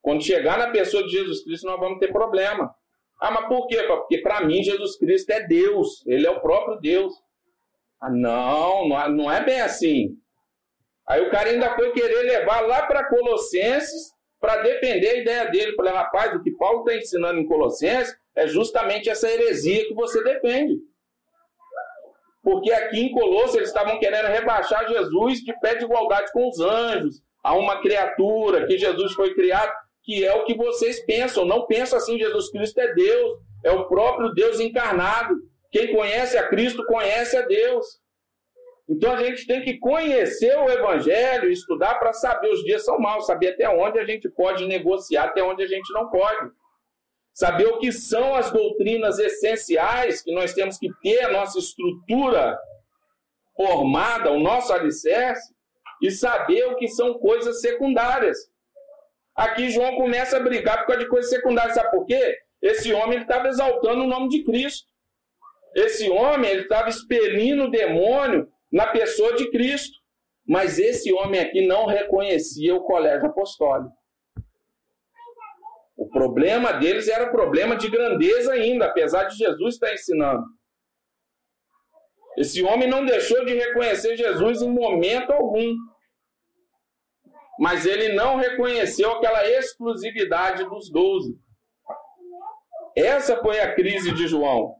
Quando 0.00 0.22
chegar 0.22 0.58
na 0.58 0.70
pessoa 0.70 1.04
de 1.04 1.10
Jesus 1.10 1.44
Cristo, 1.44 1.66
nós 1.66 1.78
vamos 1.78 1.98
ter 1.98 2.12
problema. 2.12 2.74
Ah, 3.20 3.30
mas 3.30 3.46
por 3.46 3.68
quê? 3.68 3.82
Porque 3.84 4.18
para 4.18 4.44
mim 4.44 4.62
Jesus 4.62 4.98
Cristo 4.98 5.30
é 5.30 5.46
Deus. 5.46 6.04
Ele 6.06 6.26
é 6.26 6.30
o 6.30 6.40
próprio 6.40 6.80
Deus. 6.80 7.14
Ah, 8.00 8.10
não, 8.10 8.88
não 8.88 9.30
é 9.30 9.44
bem 9.44 9.60
assim. 9.60 10.18
Aí 11.06 11.20
o 11.20 11.30
cara 11.30 11.50
ainda 11.50 11.74
foi 11.76 11.92
querer 11.92 12.22
levar 12.22 12.60
lá 12.62 12.86
para 12.86 13.08
Colossenses 13.08 14.12
para 14.40 14.62
defender 14.62 15.08
a 15.08 15.16
ideia 15.18 15.50
dele. 15.50 15.76
Falei, 15.76 15.92
rapaz, 15.92 16.34
o 16.34 16.42
que 16.42 16.50
Paulo 16.50 16.80
está 16.80 16.96
ensinando 16.96 17.38
em 17.38 17.46
Colossenses 17.46 18.16
é 18.34 18.48
justamente 18.48 19.08
essa 19.08 19.30
heresia 19.30 19.86
que 19.86 19.94
você 19.94 20.22
defende. 20.24 20.80
Porque 22.42 22.72
aqui 22.72 23.00
em 23.00 23.12
Colossos 23.12 23.54
eles 23.54 23.68
estavam 23.68 23.98
querendo 23.98 24.26
rebaixar 24.26 24.88
Jesus 24.88 25.38
de 25.38 25.58
pé 25.60 25.76
de 25.76 25.84
igualdade 25.84 26.32
com 26.32 26.48
os 26.48 26.58
anjos, 26.60 27.22
a 27.42 27.54
uma 27.54 27.80
criatura 27.80 28.66
que 28.66 28.76
Jesus 28.76 29.12
foi 29.12 29.34
criado, 29.34 29.72
que 30.02 30.24
é 30.24 30.34
o 30.34 30.44
que 30.44 30.54
vocês 30.54 31.04
pensam. 31.06 31.44
Não 31.44 31.66
pensam 31.66 31.98
assim, 31.98 32.18
Jesus 32.18 32.50
Cristo 32.50 32.78
é 32.80 32.92
Deus, 32.94 33.34
é 33.64 33.70
o 33.70 33.86
próprio 33.86 34.32
Deus 34.34 34.58
encarnado. 34.58 35.34
Quem 35.70 35.94
conhece 35.94 36.36
a 36.36 36.48
Cristo 36.48 36.84
conhece 36.86 37.36
a 37.36 37.42
Deus. 37.42 38.02
Então 38.88 39.12
a 39.12 39.22
gente 39.22 39.46
tem 39.46 39.62
que 39.62 39.78
conhecer 39.78 40.56
o 40.58 40.68
Evangelho, 40.68 41.50
estudar 41.50 41.94
para 41.94 42.12
saber 42.12 42.50
os 42.50 42.62
dias 42.64 42.84
são 42.84 42.98
maus, 42.98 43.26
saber 43.26 43.50
até 43.50 43.68
onde 43.68 43.98
a 43.98 44.04
gente 44.04 44.28
pode 44.28 44.66
negociar, 44.66 45.24
até 45.24 45.42
onde 45.42 45.62
a 45.62 45.66
gente 45.66 45.92
não 45.94 46.10
pode. 46.10 46.50
Saber 47.34 47.66
o 47.66 47.78
que 47.78 47.90
são 47.90 48.34
as 48.34 48.50
doutrinas 48.50 49.18
essenciais 49.18 50.22
que 50.22 50.32
nós 50.34 50.52
temos 50.52 50.78
que 50.78 50.88
ter 51.02 51.24
a 51.24 51.32
nossa 51.32 51.58
estrutura 51.58 52.58
formada, 53.56 54.30
o 54.30 54.40
nosso 54.40 54.72
alicerce, 54.72 55.54
e 56.02 56.10
saber 56.10 56.64
o 56.66 56.76
que 56.76 56.88
são 56.88 57.14
coisas 57.14 57.60
secundárias. 57.60 58.36
Aqui 59.34 59.70
João 59.70 59.96
começa 59.96 60.36
a 60.36 60.40
brigar 60.40 60.80
por 60.80 60.88
causa 60.88 61.02
de 61.02 61.08
coisas 61.08 61.30
secundárias. 61.30 61.74
Sabe 61.74 61.90
por 61.90 62.04
quê? 62.04 62.36
Esse 62.60 62.92
homem 62.92 63.20
estava 63.20 63.48
exaltando 63.48 64.02
o 64.02 64.06
nome 64.06 64.28
de 64.28 64.44
Cristo. 64.44 64.86
Esse 65.74 66.10
homem 66.10 66.52
estava 66.58 66.88
expelindo 66.90 67.64
o 67.64 67.70
demônio 67.70 68.46
na 68.70 68.88
pessoa 68.88 69.34
de 69.36 69.50
Cristo. 69.50 69.96
Mas 70.46 70.78
esse 70.78 71.12
homem 71.12 71.40
aqui 71.40 71.66
não 71.66 71.86
reconhecia 71.86 72.74
o 72.74 72.82
colégio 72.82 73.28
apostólico. 73.28 73.94
O 75.96 76.08
problema 76.08 76.72
deles 76.72 77.08
era 77.08 77.30
problema 77.30 77.76
de 77.76 77.90
grandeza 77.90 78.52
ainda, 78.52 78.86
apesar 78.86 79.24
de 79.24 79.36
Jesus 79.36 79.74
estar 79.74 79.92
ensinando. 79.92 80.44
Esse 82.36 82.62
homem 82.62 82.88
não 82.88 83.04
deixou 83.04 83.44
de 83.44 83.54
reconhecer 83.54 84.16
Jesus 84.16 84.62
em 84.62 84.70
momento 84.70 85.30
algum. 85.32 85.74
Mas 87.58 87.84
ele 87.84 88.14
não 88.14 88.36
reconheceu 88.36 89.12
aquela 89.12 89.46
exclusividade 89.46 90.64
dos 90.64 90.90
doze. 90.90 91.38
Essa 92.96 93.36
foi 93.40 93.60
a 93.60 93.74
crise 93.74 94.12
de 94.12 94.26
João. 94.26 94.74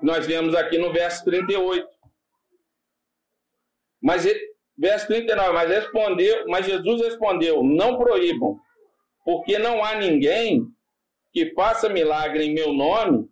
Nós 0.00 0.26
vemos 0.26 0.54
aqui 0.54 0.78
no 0.78 0.92
verso 0.92 1.24
38. 1.24 1.86
Mas 4.00 4.24
verso 4.76 5.08
39, 5.08 5.52
mas 5.52 5.68
respondeu, 5.68 6.46
mas 6.46 6.66
Jesus 6.66 7.02
respondeu: 7.02 7.64
Não 7.64 7.98
proíbam, 7.98 8.58
porque 9.28 9.58
não 9.58 9.84
há 9.84 9.94
ninguém 9.96 10.66
que 11.34 11.52
faça 11.52 11.90
milagre 11.90 12.46
em 12.46 12.54
meu 12.54 12.72
nome 12.72 13.28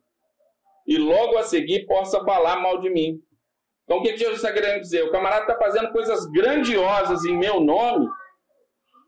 e 0.86 0.98
logo 0.98 1.38
a 1.38 1.42
seguir 1.42 1.86
possa 1.86 2.22
falar 2.22 2.60
mal 2.60 2.78
de 2.82 2.90
mim. 2.90 3.18
Então 3.82 3.96
o 3.96 4.02
que 4.02 4.14
Jesus 4.14 4.36
está 4.36 4.52
querendo 4.52 4.82
dizer? 4.82 5.04
O 5.04 5.10
camarada 5.10 5.50
está 5.50 5.56
fazendo 5.56 5.90
coisas 5.92 6.26
grandiosas 6.26 7.24
em 7.24 7.34
meu 7.34 7.60
nome 7.60 8.10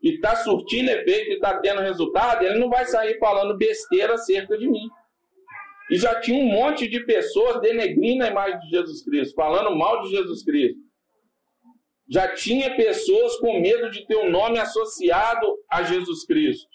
e 0.01 0.15
está 0.15 0.37
surtindo 0.37 0.89
efeito 0.89 1.29
e 1.29 1.33
está 1.35 1.59
tendo 1.59 1.81
resultado, 1.81 2.43
ele 2.43 2.57
não 2.57 2.71
vai 2.71 2.87
sair 2.87 3.19
falando 3.19 3.55
besteira 3.55 4.15
acerca 4.15 4.57
de 4.57 4.67
mim. 4.67 4.89
E 5.91 5.95
já 5.95 6.19
tinha 6.19 6.43
um 6.43 6.47
monte 6.47 6.87
de 6.87 7.01
pessoas 7.01 7.61
denegrindo 7.61 8.23
a 8.23 8.29
imagem 8.29 8.59
de 8.61 8.69
Jesus 8.71 9.03
Cristo, 9.03 9.35
falando 9.35 9.75
mal 9.75 10.01
de 10.01 10.09
Jesus 10.09 10.43
Cristo 10.43 10.88
já 12.09 12.33
tinha 12.33 12.75
pessoas 12.75 13.37
com 13.37 13.59
medo 13.59 13.89
de 13.89 14.05
ter 14.07 14.15
o 14.15 14.25
um 14.25 14.31
nome 14.31 14.57
associado 14.57 15.45
a 15.69 15.83
Jesus 15.83 16.25
Cristo. 16.25 16.67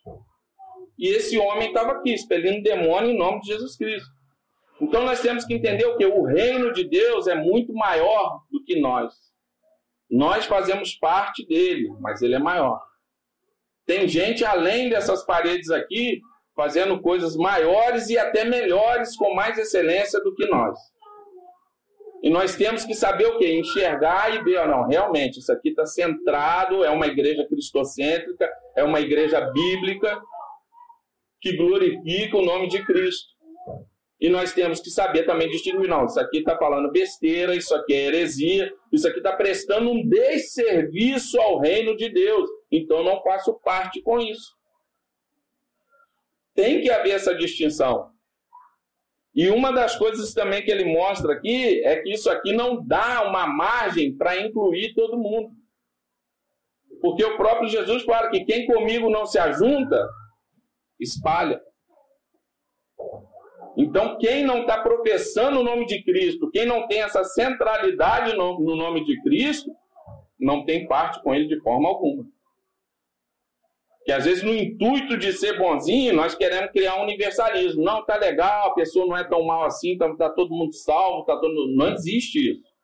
E 0.96 1.08
esse 1.08 1.36
homem 1.36 1.68
estava 1.68 1.92
aqui, 1.92 2.14
expelindo 2.14 2.62
demônio 2.62 3.10
em 3.10 3.18
nome 3.18 3.40
de 3.40 3.48
Jesus 3.48 3.76
Cristo. 3.76 4.08
Então 4.80 5.04
nós 5.04 5.20
temos 5.20 5.44
que 5.44 5.54
entender 5.54 5.86
o 5.86 5.96
que? 5.96 6.06
O 6.06 6.22
reino 6.22 6.72
de 6.72 6.84
Deus 6.84 7.26
é 7.26 7.34
muito 7.34 7.72
maior 7.72 8.40
do 8.50 8.62
que 8.64 8.78
nós. 8.80 9.12
Nós 10.08 10.44
fazemos 10.44 10.94
parte 10.94 11.44
dele, 11.46 11.88
mas 12.00 12.22
ele 12.22 12.34
é 12.34 12.38
maior. 12.38 12.80
Tem 13.84 14.06
gente 14.06 14.44
além 14.44 14.88
dessas 14.88 15.24
paredes 15.24 15.70
aqui 15.70 16.20
fazendo 16.54 17.00
coisas 17.00 17.36
maiores 17.36 18.08
e 18.08 18.16
até 18.16 18.44
melhores, 18.44 19.16
com 19.16 19.34
mais 19.34 19.58
excelência 19.58 20.20
do 20.20 20.34
que 20.34 20.46
nós. 20.46 20.78
E 22.24 22.30
nós 22.30 22.56
temos 22.56 22.86
que 22.86 22.94
saber 22.94 23.26
o 23.26 23.36
que? 23.36 23.46
Enxergar 23.52 24.34
e 24.34 24.42
ver, 24.42 24.66
não, 24.66 24.88
realmente, 24.88 25.40
isso 25.40 25.52
aqui 25.52 25.68
está 25.68 25.84
centrado, 25.84 26.82
é 26.82 26.88
uma 26.88 27.06
igreja 27.06 27.46
cristocêntrica, 27.46 28.50
é 28.74 28.82
uma 28.82 28.98
igreja 28.98 29.42
bíblica 29.42 30.22
que 31.38 31.54
glorifica 31.54 32.38
o 32.38 32.42
nome 32.42 32.66
de 32.68 32.82
Cristo. 32.82 33.34
E 34.18 34.30
nós 34.30 34.54
temos 34.54 34.80
que 34.80 34.88
saber 34.88 35.24
também 35.24 35.50
distinguir, 35.50 35.86
não, 35.86 36.06
isso 36.06 36.18
aqui 36.18 36.38
está 36.38 36.56
falando 36.56 36.90
besteira, 36.90 37.54
isso 37.54 37.74
aqui 37.74 37.92
é 37.92 38.06
heresia, 38.06 38.72
isso 38.90 39.06
aqui 39.06 39.18
está 39.18 39.36
prestando 39.36 39.90
um 39.90 40.08
desserviço 40.08 41.38
ao 41.38 41.58
reino 41.58 41.94
de 41.94 42.08
Deus. 42.08 42.48
Então 42.72 43.04
não 43.04 43.22
faço 43.22 43.52
parte 43.62 44.00
com 44.00 44.18
isso. 44.18 44.50
Tem 46.54 46.80
que 46.80 46.88
haver 46.88 47.16
essa 47.16 47.34
distinção. 47.34 48.13
E 49.34 49.48
uma 49.48 49.72
das 49.72 49.96
coisas 49.96 50.32
também 50.32 50.62
que 50.62 50.70
ele 50.70 50.84
mostra 50.84 51.32
aqui 51.32 51.82
é 51.84 52.00
que 52.00 52.12
isso 52.12 52.30
aqui 52.30 52.52
não 52.52 52.84
dá 52.84 53.26
uma 53.26 53.46
margem 53.46 54.16
para 54.16 54.40
incluir 54.40 54.94
todo 54.94 55.18
mundo. 55.18 55.50
Porque 57.00 57.24
o 57.24 57.36
próprio 57.36 57.68
Jesus 57.68 58.04
fala 58.04 58.30
que 58.30 58.44
quem 58.44 58.64
comigo 58.64 59.10
não 59.10 59.26
se 59.26 59.38
ajunta, 59.38 60.08
espalha. 61.00 61.60
Então, 63.76 64.18
quem 64.18 64.44
não 64.44 64.60
está 64.60 64.80
professando 64.80 65.60
o 65.60 65.64
nome 65.64 65.84
de 65.84 66.02
Cristo, 66.04 66.48
quem 66.50 66.64
não 66.64 66.86
tem 66.86 67.02
essa 67.02 67.24
centralidade 67.24 68.36
no, 68.36 68.60
no 68.60 68.76
nome 68.76 69.04
de 69.04 69.20
Cristo, 69.22 69.70
não 70.38 70.64
tem 70.64 70.86
parte 70.86 71.20
com 71.22 71.34
ele 71.34 71.48
de 71.48 71.60
forma 71.60 71.88
alguma. 71.88 72.24
Que 74.04 74.12
às 74.12 74.26
vezes, 74.26 74.42
no 74.42 74.54
intuito 74.54 75.16
de 75.16 75.32
ser 75.32 75.58
bonzinho, 75.58 76.14
nós 76.14 76.34
queremos 76.34 76.70
criar 76.72 77.00
um 77.00 77.04
universalismo. 77.04 77.82
Não, 77.82 78.04
tá 78.04 78.16
legal, 78.16 78.68
a 78.68 78.74
pessoa 78.74 79.06
não 79.06 79.16
é 79.16 79.24
tão 79.24 79.42
mal 79.44 79.64
assim, 79.64 79.96
tá, 79.96 80.14
tá 80.14 80.28
todo 80.28 80.54
mundo 80.54 80.74
salvo, 80.74 81.24
tá 81.24 81.36
todo 81.38 81.74
Não 81.74 81.92
existe 81.92 82.52
isso. 82.52 82.74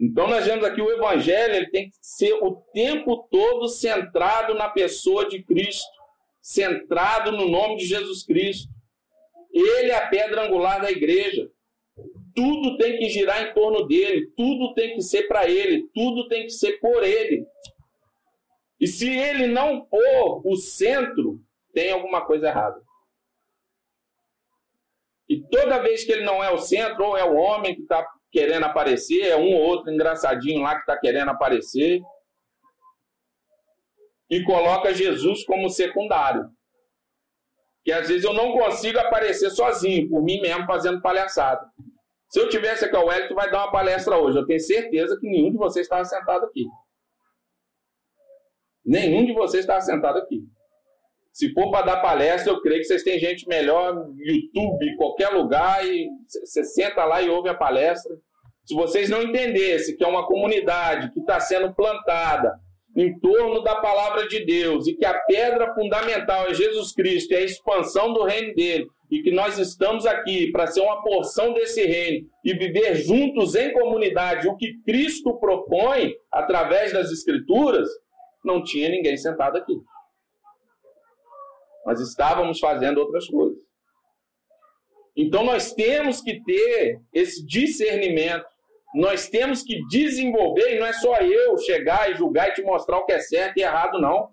Então, 0.00 0.28
nós 0.28 0.46
vemos 0.46 0.64
aqui 0.64 0.80
o 0.80 0.90
evangelho, 0.90 1.54
ele 1.56 1.70
tem 1.70 1.90
que 1.90 1.96
ser 2.00 2.32
o 2.34 2.54
tempo 2.72 3.28
todo 3.30 3.68
centrado 3.68 4.54
na 4.54 4.68
pessoa 4.68 5.28
de 5.28 5.42
Cristo, 5.42 5.90
centrado 6.40 7.32
no 7.32 7.48
nome 7.48 7.76
de 7.76 7.84
Jesus 7.84 8.24
Cristo. 8.24 8.72
Ele 9.52 9.90
é 9.90 9.96
a 9.96 10.06
pedra 10.06 10.46
angular 10.46 10.80
da 10.80 10.90
igreja. 10.90 11.50
Tudo 12.34 12.78
tem 12.78 12.96
que 12.98 13.08
girar 13.08 13.42
em 13.42 13.52
torno 13.52 13.86
dele, 13.86 14.30
tudo 14.36 14.72
tem 14.72 14.94
que 14.94 15.02
ser 15.02 15.26
para 15.26 15.50
ele, 15.50 15.88
tudo 15.92 16.28
tem 16.28 16.44
que 16.44 16.50
ser 16.52 16.78
por 16.78 17.02
ele. 17.02 17.44
E 18.80 18.86
se 18.86 19.08
ele 19.08 19.46
não 19.46 19.86
for 19.86 20.42
o 20.44 20.56
centro, 20.56 21.40
tem 21.72 21.92
alguma 21.92 22.24
coisa 22.24 22.48
errada. 22.48 22.80
E 25.28 25.40
toda 25.48 25.82
vez 25.82 26.04
que 26.04 26.12
ele 26.12 26.24
não 26.24 26.42
é 26.42 26.50
o 26.50 26.58
centro, 26.58 27.04
ou 27.04 27.16
é 27.16 27.24
o 27.24 27.36
homem 27.36 27.74
que 27.74 27.82
está 27.82 28.06
querendo 28.30 28.64
aparecer, 28.64 29.26
é 29.26 29.36
um 29.36 29.54
ou 29.54 29.62
outro 29.62 29.92
engraçadinho 29.92 30.62
lá 30.62 30.74
que 30.74 30.80
está 30.80 30.98
querendo 30.98 31.30
aparecer, 31.30 32.00
e 34.30 34.44
coloca 34.44 34.94
Jesus 34.94 35.44
como 35.44 35.68
secundário 35.70 36.50
que 37.88 37.92
às 37.92 38.06
vezes 38.06 38.22
eu 38.22 38.34
não 38.34 38.52
consigo 38.52 38.98
aparecer 38.98 39.48
sozinho, 39.48 40.10
por 40.10 40.22
mim 40.22 40.42
mesmo, 40.42 40.66
fazendo 40.66 41.00
palhaçada. 41.00 41.66
Se 42.28 42.38
eu 42.38 42.46
tivesse 42.50 42.84
aqui, 42.84 42.94
o 42.94 43.06
Wellington 43.06 43.34
vai 43.34 43.50
dar 43.50 43.64
uma 43.64 43.72
palestra 43.72 44.18
hoje. 44.18 44.36
Eu 44.36 44.44
tenho 44.44 44.60
certeza 44.60 45.18
que 45.18 45.26
nenhum 45.26 45.52
de 45.52 45.56
vocês 45.56 45.86
estava 45.86 46.04
sentado 46.04 46.44
aqui. 46.44 46.66
Nenhum 48.88 49.26
de 49.26 49.34
vocês 49.34 49.64
estava 49.64 49.82
sentado 49.82 50.18
aqui. 50.18 50.40
Se 51.30 51.52
for 51.52 51.70
para 51.70 51.84
dar 51.84 52.00
palestra, 52.00 52.50
eu 52.50 52.62
creio 52.62 52.80
que 52.80 52.86
vocês 52.86 53.02
têm 53.02 53.18
gente 53.18 53.46
melhor 53.46 54.08
YouTube, 54.16 54.96
qualquer 54.96 55.28
lugar, 55.28 55.86
e 55.86 56.08
você 56.26 56.64
senta 56.64 57.04
lá 57.04 57.20
e 57.20 57.28
ouve 57.28 57.50
a 57.50 57.54
palestra. 57.54 58.16
Se 58.64 58.74
vocês 58.74 59.10
não 59.10 59.22
entendessem 59.22 59.94
que 59.94 60.02
é 60.02 60.06
uma 60.06 60.26
comunidade 60.26 61.12
que 61.12 61.20
está 61.20 61.38
sendo 61.38 61.74
plantada 61.74 62.58
em 62.96 63.16
torno 63.20 63.62
da 63.62 63.76
palavra 63.76 64.26
de 64.26 64.44
Deus 64.44 64.86
e 64.86 64.94
que 64.94 65.04
a 65.04 65.14
pedra 65.14 65.74
fundamental 65.74 66.46
é 66.46 66.54
Jesus 66.54 66.92
Cristo 66.92 67.32
e 67.32 67.36
a 67.36 67.42
expansão 67.42 68.14
do 68.14 68.24
reino 68.24 68.54
dele 68.54 68.88
e 69.10 69.22
que 69.22 69.30
nós 69.30 69.58
estamos 69.58 70.06
aqui 70.06 70.50
para 70.50 70.66
ser 70.66 70.80
uma 70.80 71.02
porção 71.02 71.52
desse 71.52 71.84
reino 71.84 72.26
e 72.44 72.54
viver 72.54 72.94
juntos 72.96 73.54
em 73.54 73.72
comunidade 73.72 74.48
o 74.48 74.56
que 74.56 74.80
Cristo 74.84 75.38
propõe 75.38 76.14
através 76.32 76.92
das 76.92 77.10
Escrituras, 77.12 77.88
não 78.44 78.62
tinha 78.62 78.88
ninguém 78.88 79.16
sentado 79.16 79.56
aqui. 79.56 79.80
Nós 81.84 82.00
estávamos 82.00 82.58
fazendo 82.58 82.98
outras 82.98 83.26
coisas. 83.26 83.58
Então 85.16 85.44
nós 85.44 85.72
temos 85.72 86.20
que 86.20 86.42
ter 86.44 87.00
esse 87.12 87.44
discernimento 87.44 88.46
nós 88.94 89.28
temos 89.28 89.62
que 89.62 89.84
desenvolver, 89.86 90.74
e 90.74 90.78
não 90.78 90.86
é 90.86 90.92
só 90.94 91.16
eu 91.18 91.58
chegar 91.58 92.10
e 92.10 92.14
julgar 92.14 92.48
e 92.48 92.54
te 92.54 92.62
mostrar 92.62 92.98
o 92.98 93.04
que 93.04 93.12
é 93.12 93.20
certo 93.20 93.58
e 93.58 93.62
errado, 93.62 94.00
não. 94.00 94.30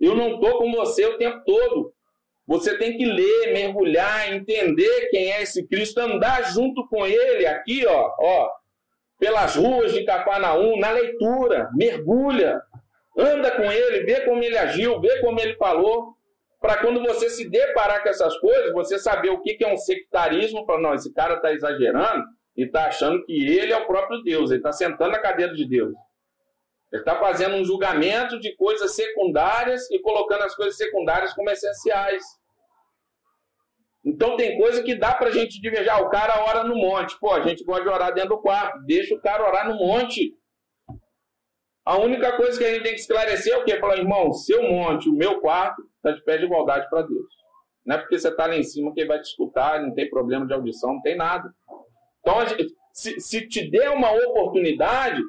Eu 0.00 0.14
não 0.14 0.34
estou 0.34 0.58
com 0.58 0.72
você 0.72 1.06
o 1.06 1.16
tempo 1.16 1.42
todo. 1.44 1.92
Você 2.46 2.76
tem 2.76 2.96
que 2.96 3.04
ler, 3.04 3.52
mergulhar, 3.52 4.32
entender 4.32 5.08
quem 5.10 5.32
é 5.32 5.42
esse 5.42 5.66
Cristo, 5.66 5.98
andar 5.98 6.52
junto 6.52 6.86
com 6.88 7.06
ele 7.06 7.46
aqui, 7.46 7.84
ó, 7.86 8.14
ó, 8.20 8.50
pelas 9.18 9.56
ruas 9.56 9.92
de 9.92 10.04
Cafarnaum, 10.04 10.78
na 10.78 10.90
leitura, 10.90 11.70
mergulha, 11.74 12.60
anda 13.16 13.50
com 13.50 13.70
ele, 13.70 14.04
vê 14.04 14.20
como 14.22 14.42
ele 14.42 14.58
agiu, 14.58 15.00
vê 15.00 15.20
como 15.20 15.40
ele 15.40 15.54
falou, 15.56 16.14
para 16.60 16.78
quando 16.78 17.02
você 17.02 17.28
se 17.30 17.48
deparar 17.48 18.02
com 18.02 18.08
essas 18.08 18.36
coisas, 18.38 18.72
você 18.72 18.98
saber 18.98 19.30
o 19.30 19.40
que 19.40 19.56
é 19.64 19.72
um 19.72 19.76
sectarismo, 19.76 20.66
para 20.66 20.80
não, 20.80 20.94
esse 20.94 21.12
cara 21.12 21.34
está 21.36 21.52
exagerando, 21.52 22.24
e 22.56 22.64
está 22.64 22.86
achando 22.86 23.24
que 23.24 23.32
ele 23.32 23.72
é 23.72 23.76
o 23.76 23.86
próprio 23.86 24.22
Deus, 24.22 24.50
ele 24.50 24.60
está 24.60 24.72
sentando 24.72 25.12
na 25.12 25.18
cadeira 25.18 25.54
de 25.54 25.68
Deus. 25.68 25.94
Ele 26.92 27.02
está 27.02 27.16
fazendo 27.18 27.56
um 27.56 27.64
julgamento 27.64 28.38
de 28.40 28.54
coisas 28.56 28.94
secundárias 28.94 29.90
e 29.90 29.98
colocando 30.00 30.42
as 30.42 30.54
coisas 30.54 30.76
secundárias 30.76 31.34
como 31.34 31.50
essenciais. 31.50 32.22
Então 34.04 34.36
tem 34.36 34.56
coisa 34.56 34.82
que 34.82 34.94
dá 34.94 35.12
para 35.12 35.28
a 35.28 35.32
gente 35.32 35.60
divergir. 35.60 35.90
Ah, 35.90 36.00
o 36.00 36.08
cara 36.08 36.44
ora 36.44 36.62
no 36.62 36.76
monte. 36.76 37.18
Pô, 37.18 37.32
a 37.32 37.40
gente 37.40 37.64
gosta 37.64 37.82
de 37.82 37.88
orar 37.88 38.14
dentro 38.14 38.30
do 38.30 38.40
quarto. 38.40 38.78
Deixa 38.86 39.14
o 39.14 39.20
cara 39.20 39.46
orar 39.46 39.68
no 39.68 39.74
monte. 39.74 40.32
A 41.86 41.96
única 41.98 42.36
coisa 42.36 42.58
que 42.58 42.64
a 42.64 42.74
gente 42.74 42.82
tem 42.82 42.94
que 42.94 43.00
esclarecer 43.00 43.52
é 43.52 43.58
o 43.58 43.64
quê? 43.64 43.78
Falar, 43.78 43.96
irmão, 43.96 44.32
seu 44.32 44.60
monte, 44.64 45.08
o 45.08 45.14
meu 45.14 45.40
quarto, 45.40 45.82
está 45.96 46.10
de 46.10 46.24
pé 46.24 46.36
de 46.36 46.44
igualdade 46.44 46.90
para 46.90 47.02
Deus. 47.02 47.32
Não 47.84 47.94
é 47.94 47.98
porque 47.98 48.18
você 48.18 48.28
está 48.28 48.46
lá 48.46 48.56
em 48.56 48.64
cima 48.64 48.92
que 48.92 49.00
ele 49.00 49.08
vai 49.08 49.20
te 49.20 49.26
escutar, 49.26 49.80
não 49.80 49.94
tem 49.94 50.10
problema 50.10 50.44
de 50.44 50.52
audição, 50.52 50.94
não 50.94 51.02
tem 51.02 51.16
nada. 51.16 51.48
Então, 52.20 52.34
se, 52.92 53.20
se 53.20 53.48
te 53.48 53.70
der 53.70 53.90
uma 53.90 54.10
oportunidade, 54.10 55.22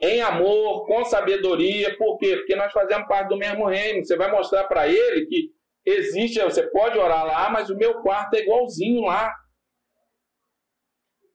em 0.00 0.22
amor, 0.22 0.86
com 0.86 1.04
sabedoria, 1.04 1.94
por 1.98 2.16
quê? 2.16 2.36
Porque 2.36 2.56
nós 2.56 2.72
fazemos 2.72 3.06
parte 3.06 3.28
do 3.28 3.36
mesmo 3.36 3.66
reino. 3.66 4.02
Você 4.04 4.16
vai 4.16 4.30
mostrar 4.30 4.64
para 4.64 4.88
ele 4.88 5.26
que 5.26 5.50
existe, 5.84 6.40
você 6.40 6.62
pode 6.70 6.98
orar 6.98 7.26
lá, 7.26 7.50
mas 7.50 7.68
o 7.68 7.76
meu 7.76 8.00
quarto 8.00 8.34
é 8.34 8.40
igualzinho 8.40 9.02
lá. 9.02 9.30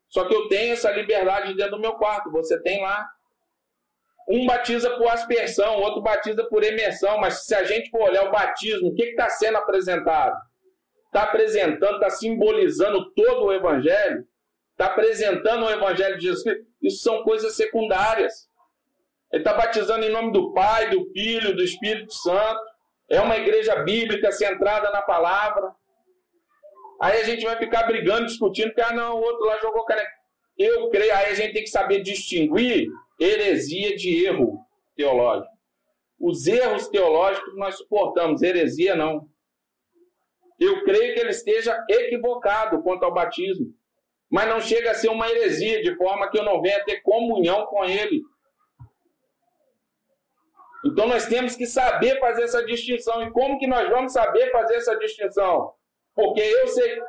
Só 0.09 0.25
que 0.27 0.33
eu 0.33 0.47
tenho 0.47 0.73
essa 0.73 0.91
liberdade 0.91 1.53
dentro 1.55 1.75
do 1.75 1.81
meu 1.81 1.93
quarto, 1.93 2.31
você 2.31 2.59
tem 2.61 2.81
lá. 2.81 3.05
Um 4.29 4.45
batiza 4.45 4.89
por 4.91 5.07
aspersão, 5.07 5.75
outro 5.79 6.01
batiza 6.01 6.43
por 6.45 6.63
emersão, 6.63 7.17
mas 7.19 7.45
se 7.45 7.53
a 7.53 7.63
gente 7.63 7.89
for 7.89 8.09
olhar 8.09 8.25
o 8.25 8.31
batismo, 8.31 8.89
o 8.89 8.95
que 8.95 9.03
está 9.03 9.29
sendo 9.29 9.57
apresentado? 9.57 10.35
Está 11.07 11.23
apresentando, 11.23 11.95
está 11.95 12.09
simbolizando 12.09 13.11
todo 13.13 13.45
o 13.45 13.53
evangelho? 13.53 14.25
está 14.73 14.87
apresentando 14.87 15.65
o 15.65 15.69
Evangelho 15.69 16.17
de 16.17 16.25
Jesus 16.25 16.43
Cristo, 16.43 16.65
isso 16.81 17.03
são 17.03 17.23
coisas 17.23 17.55
secundárias. 17.55 18.49
Ele 19.31 19.41
está 19.41 19.53
batizando 19.53 20.05
em 20.05 20.11
nome 20.11 20.31
do 20.31 20.53
Pai, 20.53 20.89
do 20.89 21.05
Filho, 21.11 21.55
do 21.55 21.63
Espírito 21.63 22.13
Santo. 22.13 22.61
É 23.09 23.19
uma 23.19 23.37
igreja 23.37 23.75
bíblica 23.77 24.31
centrada 24.31 24.91
na 24.91 25.01
palavra. 25.01 25.71
Aí 27.01 27.21
a 27.21 27.23
gente 27.23 27.43
vai 27.43 27.57
ficar 27.57 27.83
brigando, 27.83 28.25
discutindo, 28.25 28.67
porque 28.67 28.81
ah, 28.81 28.93
não, 28.93 29.15
o 29.15 29.21
outro 29.21 29.45
lá 29.45 29.59
jogou 29.59 29.85
caneca. 29.85 30.11
Eu 30.57 30.89
creio, 30.89 31.13
aí 31.15 31.31
a 31.31 31.33
gente 31.33 31.53
tem 31.53 31.63
que 31.63 31.69
saber 31.69 32.01
distinguir 32.01 32.87
heresia 33.23 33.95
de 33.95 34.25
erro 34.25 34.59
teológico. 34.95 35.51
Os 36.19 36.45
erros 36.47 36.87
teológicos 36.87 37.55
nós 37.55 37.77
suportamos, 37.77 38.41
heresia 38.41 38.95
não. 38.95 39.27
Eu 40.59 40.83
creio 40.83 41.13
que 41.13 41.19
ele 41.19 41.31
esteja 41.31 41.83
equivocado 41.89 42.81
quanto 42.83 43.03
ao 43.03 43.13
batismo 43.13 43.73
mas 44.33 44.49
não 44.49 44.59
chega 44.59 44.89
a 44.89 44.93
ser 44.95 45.09
uma 45.09 45.29
heresia, 45.29 45.83
de 45.83 45.95
forma 45.95 46.27
que 46.27 46.39
eu 46.39 46.43
não 46.43 46.59
venha 46.59 46.83
ter 46.83 47.01
comunhão 47.01 47.67
com 47.67 47.85
ele. 47.85 48.23
Então 50.83 51.07
nós 51.07 51.27
temos 51.27 51.55
que 51.55 51.67
saber 51.67 52.19
fazer 52.19 52.41
essa 52.41 52.65
distinção. 52.65 53.21
E 53.21 53.29
como 53.29 53.59
que 53.59 53.67
nós 53.67 53.87
vamos 53.91 54.11
saber 54.11 54.49
fazer 54.51 54.77
essa 54.77 54.97
distinção? 54.97 55.71
Porque 56.15 56.41
eu 56.41 56.67
sei, 56.67 56.99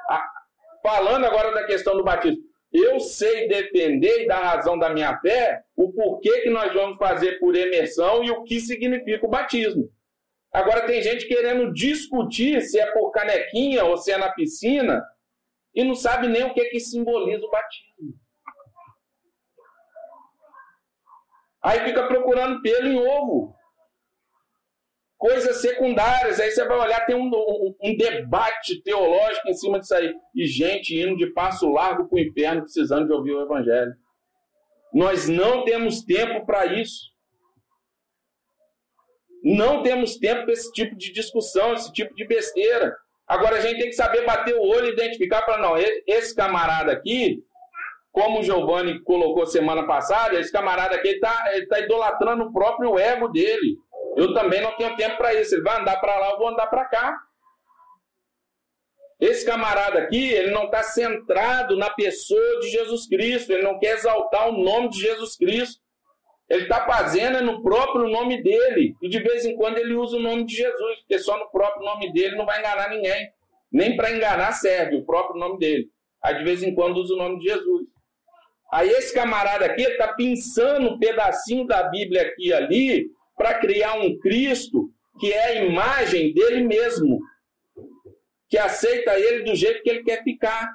falando 0.83 1.25
agora 1.25 1.51
da 1.55 1.65
questão 1.65 1.97
do 1.97 2.05
batismo, 2.05 2.45
eu 2.75 2.99
sei 2.99 3.47
defender 3.47 4.23
e 4.23 4.27
dar 4.27 4.43
razão 4.43 4.77
da 4.77 4.91
minha 4.91 5.17
fé 5.21 5.63
o 5.77 5.93
porquê 5.93 6.41
que 6.41 6.51
nós 6.51 6.75
vamos 6.75 6.99
fazer 6.99 7.39
por 7.39 7.55
emersão 7.55 8.25
e 8.25 8.33
o 8.33 8.43
que 8.43 8.59
significa 8.61 9.25
o 9.25 9.31
batismo. 9.31 9.89
Agora 10.53 10.85
tem 10.85 11.01
gente 11.01 11.29
querendo 11.29 11.73
discutir 11.73 12.61
se 12.63 12.81
é 12.81 12.91
por 12.93 13.13
canequinha 13.13 13.85
ou 13.85 13.97
se 13.97 14.11
é 14.11 14.19
na 14.19 14.33
piscina, 14.33 15.05
e 15.73 15.85
não 15.85 15.95
sabe 15.95 16.27
nem 16.27 16.45
o 16.45 16.53
que, 16.53 16.65
que 16.67 16.81
simboliza 16.81 17.45
o 17.45 17.51
batismo. 17.51 18.15
Aí 21.63 21.81
fica 21.81 22.07
procurando 22.07 22.61
pelo 22.61 22.89
em 22.89 22.99
ovo. 22.99 23.55
Coisas 25.25 25.63
secundárias. 25.63 26.39
Aí 26.39 26.51
você 26.51 26.67
vai 26.67 26.79
olhar, 26.79 27.07
tem 27.07 27.17
um, 27.17 27.31
um, 27.83 27.97
debate 27.97 28.83
teológico 28.83 29.49
em 29.49 29.55
cima 29.55 29.81
disso 29.81 29.95
aí. 29.95 30.15
E 30.35 30.47
gente 30.47 31.01
indo 31.01 31.17
de 31.17 31.33
passo 31.33 31.73
largo 31.73 32.07
para 32.07 32.17
o 32.17 32.21
inferno 32.21 32.61
precisando 32.61 33.07
de 33.07 33.13
ouvir 33.15 33.33
o 33.33 33.41
Evangelho. 33.41 33.95
Nós 34.93 35.27
não 35.27 35.65
temos 35.65 36.03
tempo 36.03 36.45
para 36.45 36.67
isso. 36.67 37.11
Não 39.43 39.83
temos 39.83 40.19
tempo 40.19 40.45
para 40.45 40.53
esse 40.53 40.71
tipo 40.73 40.95
de 40.95 41.11
discussão, 41.11 41.73
esse 41.73 41.91
tipo 41.91 42.15
de 42.15 42.27
besteira. 42.27 42.95
Agora 43.27 43.57
a 43.57 43.61
gente 43.61 43.79
tem 43.79 43.89
que 43.89 43.95
saber 43.95 44.27
bater 44.27 44.55
o 44.55 44.63
olho 44.63 44.89
e 44.89 44.93
identificar 44.93 45.41
para 45.43 45.57
não, 45.57 45.75
esse 46.07 46.35
camarada 46.35 46.93
aqui, 46.93 47.43
como 48.13 48.41
o 48.41 48.43
Giovanni 48.43 49.03
colocou 49.03 49.47
semana 49.47 49.87
passada, 49.87 50.39
esse 50.39 50.53
camarada 50.53 50.97
aqui 50.97 51.09
está 51.09 51.35
tá 51.71 51.81
idolatrando 51.81 52.45
o 52.45 52.53
próprio 52.53 52.99
ego 52.99 53.29
dele. 53.29 53.79
Eu 54.17 54.33
também 54.33 54.61
não 54.61 54.77
tenho 54.77 54.97
tempo 54.97 55.17
para 55.17 55.35
isso. 55.35 55.55
Ele 55.55 55.63
vai 55.63 55.81
andar 55.81 55.97
para 56.01 56.19
lá, 56.19 56.31
eu 56.31 56.39
vou 56.39 56.49
andar 56.49 56.67
para 56.67 56.85
cá. 56.85 57.19
Esse 59.21 59.47
camarada 59.47 60.01
aqui, 60.01 60.33
ele 60.33 60.51
não 60.51 60.65
está 60.65 60.83
centrado 60.83 61.77
na 61.77 61.89
pessoa 61.91 62.61
de 62.61 62.69
Jesus 62.69 63.07
Cristo, 63.07 63.53
ele 63.53 63.63
não 63.63 63.79
quer 63.79 63.95
exaltar 63.95 64.49
o 64.49 64.53
nome 64.53 64.91
de 64.91 65.01
Jesus 65.01 65.37
Cristo. 65.37 65.83
Ele 66.49 66.65
está 66.65 66.85
fazendo 66.85 67.43
no 67.43 67.63
próprio 67.63 68.07
nome 68.09 68.43
dele. 68.43 68.95
E 69.01 69.09
de 69.09 69.19
vez 69.21 69.45
em 69.47 69.57
quando 69.57 69.79
ele 69.79 69.95
usa 69.95 70.17
o 70.17 70.21
nome 70.21 70.45
de 70.45 70.55
Jesus, 70.55 70.99
porque 70.99 71.19
só 71.19 71.39
no 71.39 71.51
próprio 71.51 71.85
nome 71.85 72.13
dele 72.13 72.37
não 72.37 72.45
vai 72.45 72.59
enganar 72.59 72.91
ninguém. 72.91 73.31
Nem 73.73 73.97
para 73.97 74.13
enganar 74.13 74.53
serve 74.53 74.97
o 74.97 75.05
próprio 75.05 75.41
nome 75.41 75.59
dele. 75.59 75.89
Aí 76.23 76.39
de 76.39 76.45
vez 76.45 76.63
em 76.63 76.75
quando 76.75 76.99
usa 76.99 77.15
o 77.15 77.19
nome 77.19 77.39
de 77.39 77.45
Jesus. 77.47 77.87
Aí 78.73 78.89
esse 78.91 79.15
camarada 79.15 79.65
aqui 79.65 79.83
está 79.83 80.13
pensando 80.13 80.91
um 80.91 80.99
pedacinho 80.99 81.67
da 81.67 81.85
Bíblia 81.85 82.23
aqui 82.23 82.49
e 82.49 82.53
ali 82.53 83.11
para 83.37 83.59
criar 83.59 83.95
um 83.95 84.19
Cristo 84.19 84.91
que 85.19 85.33
é 85.33 85.45
a 85.45 85.65
imagem 85.65 86.33
dele 86.33 86.63
mesmo, 86.63 87.21
que 88.49 88.59
aceita 88.59 89.19
ele 89.19 89.45
do 89.45 89.55
jeito 89.55 89.83
que 89.83 89.91
ele 89.91 90.03
quer 90.03 90.23
ficar. 90.23 90.73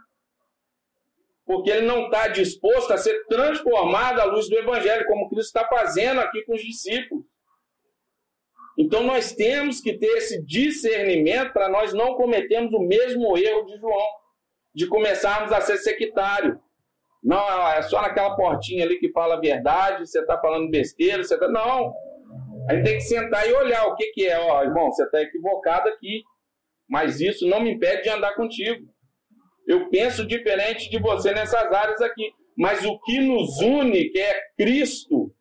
Porque 1.46 1.72
ele 1.72 1.86
não 1.86 2.06
está 2.06 2.28
disposto 2.28 2.92
a 2.92 2.98
ser 2.98 3.26
transformado 3.26 4.20
à 4.20 4.26
luz 4.26 4.48
do 4.48 4.58
Evangelho, 4.58 5.08
como 5.08 5.30
Cristo 5.30 5.58
está 5.58 5.68
fazendo 5.68 6.22
aqui 6.22 6.44
com 6.44 6.54
os 6.54 6.62
discípulos. 6.62 7.26
Então 8.78 9.04
nós 9.04 9.34
temos 9.34 9.82
que 9.82 9.98
ter 9.98 10.18
esse 10.18 10.42
discernimento 10.46 11.52
para 11.52 11.68
nós 11.68 11.94
não 11.94 12.16
cometermos 12.16 12.72
o 12.72 12.80
mesmo 12.80 13.38
erro 13.38 13.66
de 13.66 13.78
João, 13.78 14.08
de 14.74 14.88
começarmos 14.88 15.52
a 15.52 15.60
ser 15.60 15.78
sectário. 15.78 16.58
Não, 17.22 17.68
é 17.68 17.82
só 17.82 18.02
naquela 18.02 18.36
portinha 18.38 18.86
ali 18.86 18.98
que 18.98 19.12
fala 19.12 19.36
a 19.36 19.40
verdade, 19.40 20.08
você 20.08 20.22
está 20.22 20.40
falando 20.40 20.70
besteira, 20.70 21.22
você 21.22 21.34
está. 21.34 21.50
Não, 21.50 21.94
a 22.70 22.76
gente 22.76 22.86
tem 22.86 22.98
que 22.98 23.02
sentar 23.02 23.50
e 23.50 23.54
olhar 23.54 23.88
o 23.88 23.96
que, 23.96 24.12
que 24.12 24.28
é. 24.28 24.40
Ó, 24.40 24.62
irmão, 24.62 24.92
você 24.92 25.04
está 25.04 25.20
equivocado 25.20 25.90
aqui, 25.90 26.22
mas 26.88 27.20
isso 27.20 27.48
não 27.48 27.60
me 27.60 27.72
impede 27.72 28.04
de 28.04 28.10
andar 28.10 28.36
contigo. 28.36 28.86
Eu 29.68 29.90
penso 29.90 30.26
diferente 30.26 30.88
de 30.88 31.00
você 31.00 31.32
nessas 31.32 31.72
áreas 31.74 32.00
aqui, 32.00 32.32
mas 32.56 32.86
o 32.86 33.00
que 33.00 33.20
nos 33.22 33.60
une, 33.60 34.10
que 34.12 34.20
é 34.20 34.40
Cristo, 34.56 35.34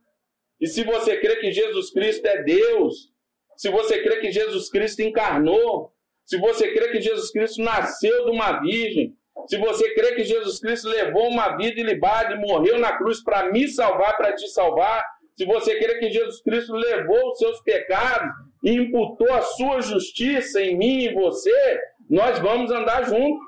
e 0.59 0.67
se 0.67 0.83
você 0.85 1.21
crê 1.21 1.37
que 1.37 1.53
Jesus 1.53 1.91
Cristo 1.93 2.25
é 2.25 2.43
Deus, 2.43 3.13
se 3.59 3.69
você 3.69 4.03
crê 4.03 4.21
que 4.21 4.33
Jesus 4.33 4.71
Cristo 4.71 5.03
encarnou, 5.03 5.93
se 6.25 6.39
você 6.39 6.73
crê 6.73 6.91
que 6.93 7.01
Jesus 7.01 7.31
Cristo 7.31 7.61
nasceu 7.63 8.25
de 8.25 8.31
uma 8.31 8.59
virgem, 8.61 9.15
se 9.47 9.59
você 9.59 9.95
crê 9.95 10.15
que 10.15 10.25
Jesus 10.25 10.61
Cristo 10.61 10.89
levou 10.89 11.29
uma 11.29 11.59
vida 11.59 11.79
ilibada 11.79 12.35
e 12.35 12.41
morreu 12.41 12.79
na 12.79 12.97
cruz 12.97 13.23
para 13.23 13.53
me 13.53 13.69
salvar, 13.69 14.17
para 14.17 14.35
te 14.35 14.49
salvar, 14.49 15.05
se 15.39 15.47
você 15.47 15.79
crê 15.79 16.01
que 16.01 16.11
Jesus 16.11 16.43
Cristo 16.43 16.75
levou 16.75 17.31
os 17.31 17.39
seus 17.39 17.61
pecados 17.61 18.29
e 18.61 18.73
imputou 18.73 19.33
a 19.33 19.41
sua 19.41 19.81
justiça 19.81 20.61
em 20.61 20.77
mim 20.77 21.05
e 21.05 21.15
você, 21.15 21.81
nós 22.11 22.41
vamos 22.41 22.73
andar 22.73 23.05
juntos. 23.05 23.47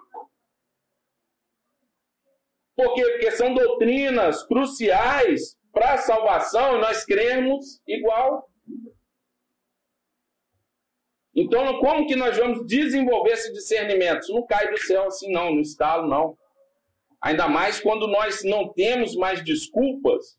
Por 2.76 2.94
quê? 2.94 3.02
Porque 3.02 3.32
são 3.32 3.52
doutrinas 3.52 4.46
cruciais 4.46 5.58
para 5.72 5.94
a 5.94 5.98
salvação 5.98 6.76
e 6.76 6.80
nós 6.80 7.04
cremos 7.04 7.82
igual. 7.84 8.48
Então, 11.34 11.80
como 11.80 12.06
que 12.06 12.14
nós 12.14 12.36
vamos 12.36 12.64
desenvolver 12.68 13.32
esse 13.32 13.52
discernimento? 13.52 14.20
Isso 14.20 14.32
não 14.32 14.46
cai 14.46 14.70
do 14.70 14.78
céu 14.78 15.08
assim, 15.08 15.32
não, 15.32 15.56
no 15.56 15.60
estalo, 15.60 16.06
não. 16.06 16.38
Ainda 17.20 17.48
mais 17.48 17.80
quando 17.80 18.06
nós 18.06 18.44
não 18.44 18.72
temos 18.72 19.16
mais 19.16 19.42
desculpas 19.42 20.38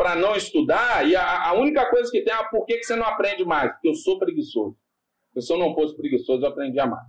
para 0.00 0.16
não 0.16 0.34
estudar, 0.34 1.06
e 1.06 1.14
a, 1.14 1.48
a, 1.48 1.52
única 1.52 1.84
coisa 1.90 2.10
que 2.10 2.22
tem 2.22 2.32
é 2.32 2.44
por 2.44 2.64
que, 2.64 2.78
que 2.78 2.84
você 2.84 2.96
não 2.96 3.04
aprende 3.04 3.44
mais? 3.44 3.70
Porque 3.72 3.90
eu 3.90 3.94
sou 3.94 4.18
preguiçoso. 4.18 4.74
Se 5.38 5.52
eu 5.52 5.58
não 5.58 5.74
fosse 5.74 5.94
preguiçoso, 5.94 6.42
eu 6.42 6.48
aprendia 6.48 6.86
mais. 6.86 7.06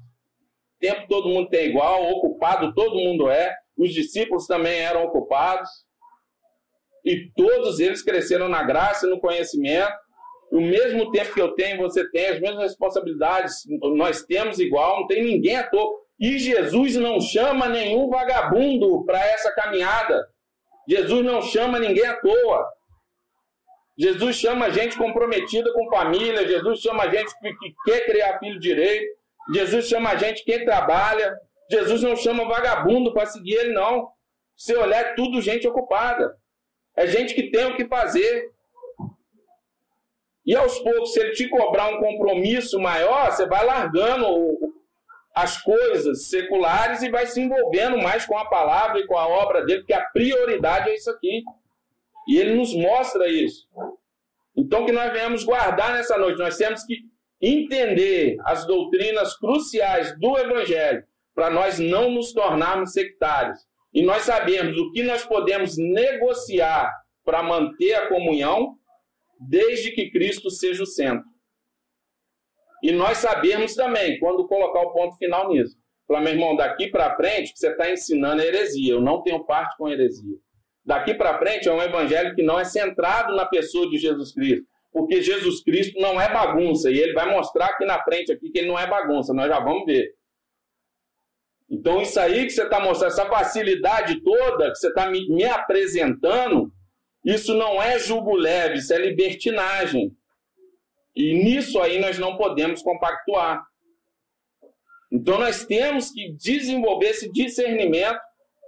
Tempo 0.77 1.07
todo 1.07 1.29
mundo 1.29 1.47
tem 1.47 1.69
igual, 1.69 2.03
ocupado 2.11 2.73
todo 2.73 2.99
mundo 2.99 3.29
é, 3.29 3.55
os 3.77 3.93
discípulos 3.93 4.45
também 4.45 4.77
eram 4.77 5.05
ocupados, 5.05 5.69
e 7.05 7.31
todos 7.33 7.79
eles 7.79 8.03
cresceram 8.03 8.49
na 8.49 8.61
graça 8.61 9.07
e 9.07 9.09
no 9.09 9.21
conhecimento. 9.21 9.93
O 10.51 10.59
mesmo 10.59 11.11
tempo 11.11 11.33
que 11.33 11.41
eu 11.41 11.55
tenho, 11.55 11.77
você 11.77 12.05
tem, 12.11 12.25
as 12.27 12.41
mesmas 12.41 12.63
responsabilidades, 12.63 13.53
nós 13.95 14.21
temos 14.25 14.59
igual, 14.59 14.99
não 14.99 15.07
tem 15.07 15.23
ninguém 15.23 15.55
à 15.55 15.65
toa. 15.65 15.93
E 16.19 16.37
Jesus 16.37 16.97
não 16.97 17.21
chama 17.21 17.69
nenhum 17.69 18.09
vagabundo 18.09 19.05
para 19.05 19.25
essa 19.27 19.49
caminhada. 19.55 20.27
Jesus 20.85 21.23
não 21.23 21.41
chama 21.41 21.79
ninguém 21.79 22.05
à 22.05 22.19
toa. 22.19 22.80
Jesus 24.01 24.37
chama 24.37 24.71
gente 24.71 24.97
comprometida 24.97 25.71
com 25.73 25.87
família, 25.87 26.47
Jesus 26.47 26.79
chama 26.79 27.07
gente 27.07 27.31
que, 27.39 27.53
que 27.53 27.75
quer 27.85 28.05
criar 28.07 28.39
filho 28.39 28.59
direito, 28.59 29.05
Jesus 29.53 29.87
chama 29.87 30.15
gente 30.15 30.43
que 30.43 30.65
trabalha, 30.65 31.37
Jesus 31.69 32.01
não 32.01 32.15
chama 32.15 32.45
vagabundo 32.45 33.13
para 33.13 33.27
seguir 33.27 33.53
ele, 33.53 33.73
não. 33.73 34.09
Se 34.55 34.75
olhar, 34.75 35.01
é 35.01 35.13
tudo 35.13 35.39
gente 35.39 35.67
ocupada. 35.67 36.35
É 36.97 37.05
gente 37.05 37.35
que 37.35 37.51
tem 37.51 37.65
o 37.65 37.75
que 37.75 37.85
fazer. 37.85 38.51
E 40.47 40.55
aos 40.55 40.79
poucos, 40.79 41.13
se 41.13 41.19
ele 41.19 41.33
te 41.33 41.47
cobrar 41.47 41.89
um 41.89 41.99
compromisso 41.99 42.79
maior, 42.79 43.31
você 43.31 43.45
vai 43.45 43.63
largando 43.63 44.27
as 45.35 45.61
coisas 45.61 46.27
seculares 46.27 47.03
e 47.03 47.11
vai 47.11 47.27
se 47.27 47.39
envolvendo 47.39 47.99
mais 47.99 48.25
com 48.25 48.35
a 48.35 48.49
palavra 48.49 48.99
e 48.99 49.05
com 49.05 49.15
a 49.15 49.27
obra 49.27 49.63
dele, 49.63 49.81
porque 49.81 49.93
a 49.93 50.09
prioridade 50.09 50.89
é 50.89 50.95
isso 50.95 51.11
aqui. 51.11 51.43
E 52.27 52.37
ele 52.37 52.55
nos 52.55 52.73
mostra 52.75 53.27
isso. 53.27 53.67
Então, 54.55 54.85
que 54.85 54.91
nós 54.91 55.11
venhamos 55.11 55.43
guardar 55.43 55.93
nessa 55.93 56.17
noite, 56.17 56.39
nós 56.39 56.57
temos 56.57 56.83
que 56.83 56.97
entender 57.41 58.35
as 58.45 58.65
doutrinas 58.65 59.35
cruciais 59.37 60.17
do 60.19 60.37
Evangelho, 60.37 61.03
para 61.33 61.49
nós 61.49 61.79
não 61.79 62.11
nos 62.11 62.33
tornarmos 62.33 62.91
sectários. 62.91 63.59
E 63.93 64.03
nós 64.03 64.23
sabemos 64.23 64.77
o 64.77 64.91
que 64.91 65.03
nós 65.03 65.25
podemos 65.25 65.77
negociar 65.77 66.91
para 67.23 67.41
manter 67.41 67.93
a 67.93 68.07
comunhão, 68.07 68.75
desde 69.39 69.91
que 69.91 70.11
Cristo 70.11 70.49
seja 70.49 70.83
o 70.83 70.85
centro. 70.85 71.25
E 72.83 72.91
nós 72.91 73.19
sabemos 73.19 73.75
também, 73.75 74.19
quando 74.19 74.47
colocar 74.47 74.81
o 74.81 74.91
ponto 74.91 75.15
final 75.17 75.49
nisso. 75.49 75.77
Falar, 76.07 76.21
meu 76.21 76.33
irmão, 76.33 76.55
daqui 76.55 76.87
para 76.87 77.15
frente, 77.15 77.53
você 77.55 77.69
está 77.69 77.91
ensinando 77.91 78.41
heresia. 78.41 78.93
Eu 78.93 79.01
não 79.01 79.21
tenho 79.21 79.45
parte 79.45 79.77
com 79.77 79.87
heresia. 79.87 80.37
Daqui 80.91 81.13
para 81.13 81.39
frente 81.39 81.69
é 81.69 81.71
um 81.71 81.81
evangelho 81.81 82.35
que 82.35 82.43
não 82.43 82.59
é 82.59 82.65
centrado 82.65 83.33
na 83.33 83.45
pessoa 83.45 83.89
de 83.89 83.97
Jesus 83.97 84.33
Cristo, 84.33 84.67
porque 84.91 85.21
Jesus 85.21 85.63
Cristo 85.63 85.97
não 86.01 86.19
é 86.19 86.29
bagunça 86.29 86.91
e 86.91 86.99
ele 86.99 87.13
vai 87.13 87.33
mostrar 87.33 87.67
aqui 87.67 87.85
na 87.85 88.03
frente 88.03 88.29
aqui 88.29 88.49
que 88.49 88.59
ele 88.59 88.67
não 88.67 88.77
é 88.77 88.85
bagunça. 88.85 89.33
Nós 89.33 89.47
já 89.47 89.57
vamos 89.61 89.85
ver. 89.85 90.13
Então 91.69 92.01
isso 92.01 92.19
aí 92.19 92.43
que 92.43 92.49
você 92.49 92.63
está 92.63 92.81
mostrando, 92.81 93.09
essa 93.09 93.25
facilidade 93.25 94.21
toda 94.21 94.69
que 94.69 94.75
você 94.75 94.89
está 94.89 95.09
me, 95.09 95.29
me 95.29 95.45
apresentando, 95.45 96.69
isso 97.23 97.53
não 97.53 97.81
é 97.81 97.97
julgo 97.97 98.35
leve, 98.35 98.79
isso 98.79 98.93
é 98.93 98.97
libertinagem. 98.97 100.11
E 101.15 101.33
nisso 101.41 101.79
aí 101.79 102.01
nós 102.01 102.19
não 102.19 102.35
podemos 102.35 102.81
compactuar. 102.81 103.63
Então 105.09 105.39
nós 105.39 105.65
temos 105.65 106.11
que 106.11 106.33
desenvolver 106.33 107.11
esse 107.11 107.31
discernimento 107.31 108.19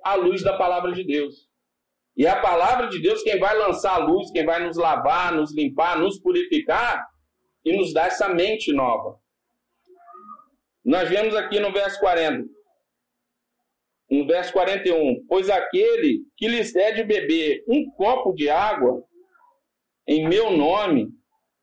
à 0.06 0.16
luz 0.16 0.42
da 0.42 0.58
palavra 0.58 0.94
de 0.94 1.04
Deus. 1.04 1.52
E 2.16 2.26
é 2.26 2.30
a 2.30 2.42
palavra 2.42 2.88
de 2.90 3.02
Deus 3.02 3.24
quem 3.24 3.40
vai 3.40 3.58
lançar 3.58 3.96
a 3.96 4.06
luz, 4.06 4.32
quem 4.32 4.46
vai 4.46 4.64
nos 4.64 4.78
lavar, 4.78 5.34
nos 5.34 5.54
limpar, 5.56 6.00
nos 6.00 6.20
purificar 6.20 7.04
e 7.66 7.76
nos 7.76 7.94
dar 7.94 8.08
essa 8.08 8.30
mente 8.30 8.72
nova. 8.72 9.18
Nós 10.86 11.10
vemos 11.10 11.36
aqui 11.36 11.60
no 11.60 11.72
verso 11.72 12.00
40. 12.00 12.46
No 14.10 14.28
verso 14.28 14.54
41, 14.54 15.26
pois 15.28 15.50
aquele 15.50 16.20
que 16.38 16.48
lhes 16.48 16.72
der 16.72 16.94
de 16.94 17.04
beber 17.04 17.64
um 17.68 17.90
copo 17.92 18.34
de 18.34 18.50
água 18.50 19.04
em 20.08 20.28
meu 20.28 20.52
nome, 20.52 21.08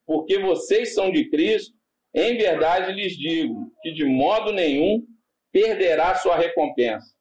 porque 0.06 0.38
vocês 0.38 0.94
são 0.94 1.12
de 1.12 1.28
Cristo, 1.28 1.72
em 2.12 2.36
verdade 2.36 2.92
lhes 2.92 3.12
digo 3.12 3.70
que 3.82 3.92
de 3.92 4.04
modo 4.04 4.52
nenhum 4.52 5.06
perderá 5.52 6.14
sua 6.16 6.36
recompensa. 6.36 7.14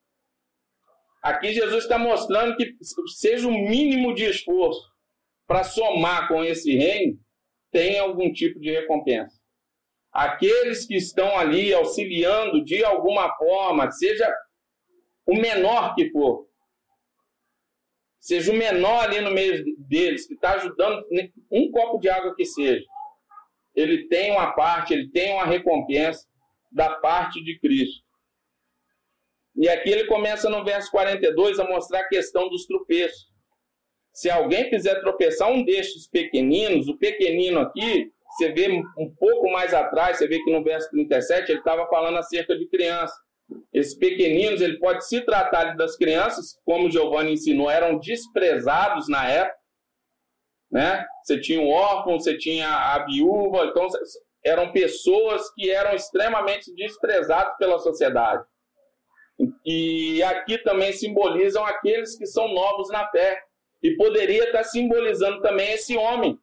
Aqui 1.21 1.51
Jesus 1.51 1.83
está 1.83 1.97
mostrando 1.97 2.55
que 2.55 2.75
seja 3.17 3.47
o 3.47 3.51
mínimo 3.51 4.13
de 4.15 4.23
esforço 4.23 4.81
para 5.45 5.63
somar 5.63 6.27
com 6.27 6.43
esse 6.43 6.75
reino, 6.77 7.19
tem 7.71 7.99
algum 7.99 8.31
tipo 8.31 8.59
de 8.59 8.71
recompensa. 8.71 9.37
aqueles 10.11 10.85
que 10.87 10.95
estão 10.95 11.37
ali 11.37 11.73
auxiliando 11.73 12.63
de 12.63 12.83
alguma 12.83 13.35
forma, 13.35 13.91
seja 13.91 14.27
o 15.25 15.35
menor 15.35 15.93
que 15.93 16.09
for, 16.11 16.47
seja 18.19 18.51
o 18.51 18.55
menor 18.55 19.03
ali 19.03 19.21
no 19.21 19.31
meio 19.31 19.63
deles, 19.77 20.27
que 20.27 20.33
está 20.33 20.53
ajudando, 20.53 21.05
um 21.51 21.69
copo 21.71 21.99
de 21.99 22.09
água 22.09 22.35
que 22.35 22.45
seja, 22.45 22.85
ele 23.75 24.07
tem 24.07 24.31
uma 24.31 24.51
parte, 24.53 24.93
ele 24.93 25.09
tem 25.11 25.33
uma 25.33 25.45
recompensa 25.45 26.27
da 26.71 26.95
parte 26.95 27.43
de 27.43 27.59
Cristo. 27.59 28.03
E 29.59 29.67
aqui 29.67 29.89
ele 29.89 30.05
começa 30.05 30.49
no 30.49 30.63
verso 30.63 30.89
42 30.89 31.59
a 31.59 31.67
mostrar 31.67 31.99
a 31.99 32.07
questão 32.07 32.47
dos 32.47 32.65
tropeços. 32.65 33.27
Se 34.13 34.29
alguém 34.29 34.69
quiser 34.69 35.01
tropeçar 35.01 35.51
um 35.51 35.65
destes 35.65 36.07
pequeninos, 36.07 36.87
o 36.87 36.97
pequenino 36.97 37.59
aqui, 37.59 38.09
você 38.31 38.53
vê 38.53 38.69
um 38.97 39.13
pouco 39.19 39.51
mais 39.51 39.73
atrás, 39.73 40.17
você 40.17 40.29
vê 40.29 40.41
que 40.41 40.49
no 40.49 40.63
verso 40.63 40.89
37 40.91 41.51
ele 41.51 41.59
estava 41.59 41.85
falando 41.87 42.17
acerca 42.17 42.57
de 42.57 42.69
criança. 42.69 43.13
Esses 43.73 43.97
pequeninos, 43.97 44.61
ele 44.61 44.79
pode 44.79 45.05
se 45.05 45.19
tratar 45.25 45.75
das 45.75 45.97
crianças, 45.97 46.57
como 46.63 46.89
Giovanni 46.89 47.33
ensinou, 47.33 47.69
eram 47.69 47.99
desprezados 47.99 49.09
na 49.09 49.27
época. 49.27 49.59
Né? 50.71 51.05
Você 51.21 51.37
tinha 51.41 51.59
o 51.59 51.67
órfão, 51.67 52.17
você 52.17 52.37
tinha 52.37 52.69
a 52.69 53.05
viúva, 53.05 53.65
então 53.65 53.87
eram 54.45 54.71
pessoas 54.71 55.51
que 55.53 55.69
eram 55.69 55.93
extremamente 55.93 56.73
desprezadas 56.75 57.57
pela 57.57 57.77
sociedade. 57.77 58.41
E 59.65 60.21
aqui 60.23 60.57
também 60.57 60.91
simbolizam 60.91 61.63
aqueles 61.65 62.17
que 62.17 62.25
são 62.25 62.47
novos 62.53 62.89
na 62.89 63.07
fé. 63.09 63.41
E 63.81 63.95
poderia 63.95 64.45
estar 64.45 64.63
simbolizando 64.63 65.41
também 65.41 65.71
esse 65.71 65.95
homem, 65.95 66.37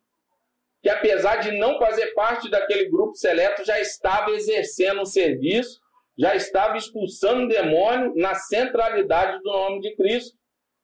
que 0.82 0.88
apesar 0.88 1.36
de 1.36 1.52
não 1.58 1.78
fazer 1.78 2.14
parte 2.14 2.50
daquele 2.50 2.88
grupo 2.88 3.14
seleto, 3.14 3.64
já 3.64 3.78
estava 3.78 4.30
exercendo 4.30 5.02
o 5.02 5.06
serviço, 5.06 5.78
já 6.18 6.34
estava 6.34 6.78
expulsando 6.78 7.44
o 7.44 7.48
demônio 7.48 8.14
na 8.16 8.34
centralidade 8.34 9.38
do 9.42 9.52
nome 9.52 9.80
de 9.80 9.94
Cristo, 9.96 10.34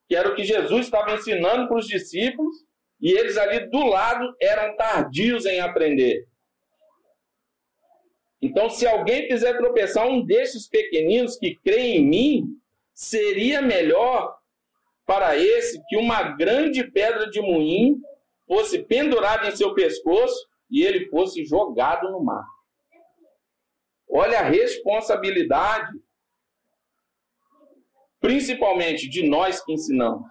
que 0.07 0.15
era 0.15 0.29
o 0.29 0.35
que 0.35 0.45
Jesus 0.45 0.85
estava 0.85 1.15
ensinando 1.15 1.69
para 1.69 1.79
os 1.79 1.87
discípulos, 1.87 2.55
e 3.01 3.13
eles 3.13 3.39
ali 3.39 3.71
do 3.71 3.87
lado 3.87 4.37
eram 4.41 4.77
tardios 4.77 5.47
em 5.47 5.59
aprender. 5.59 6.27
Então, 8.43 8.69
se 8.69 8.85
alguém 8.85 9.29
quiser 9.29 9.57
tropeçar 9.57 10.09
um 10.09 10.27
desses 10.27 10.69
pequeninos 10.69 11.37
que 11.37 11.55
crê 11.55 11.93
em 11.93 12.05
mim, 12.05 12.47
seria 12.93 13.63
melhor 13.63 14.37
para 15.07 15.37
esse 15.37 15.81
que 15.89 15.97
uma 15.97 16.23
grande 16.23 16.83
pedra 16.91 17.31
de 17.31 17.41
moinho 17.41 18.01
fosse 18.47 18.83
pendurada 18.83 19.47
em 19.47 19.55
seu 19.55 19.73
pescoço 19.75 20.35
e 20.69 20.83
ele 20.83 21.09
fosse 21.09 21.45
jogado 21.45 22.11
no 22.11 22.23
mar. 22.23 22.45
Olha 24.09 24.41
a 24.41 24.49
responsabilidade, 24.49 25.93
principalmente 28.21 29.09
de 29.09 29.27
nós 29.27 29.65
que 29.65 29.73
ensinamos. 29.73 30.29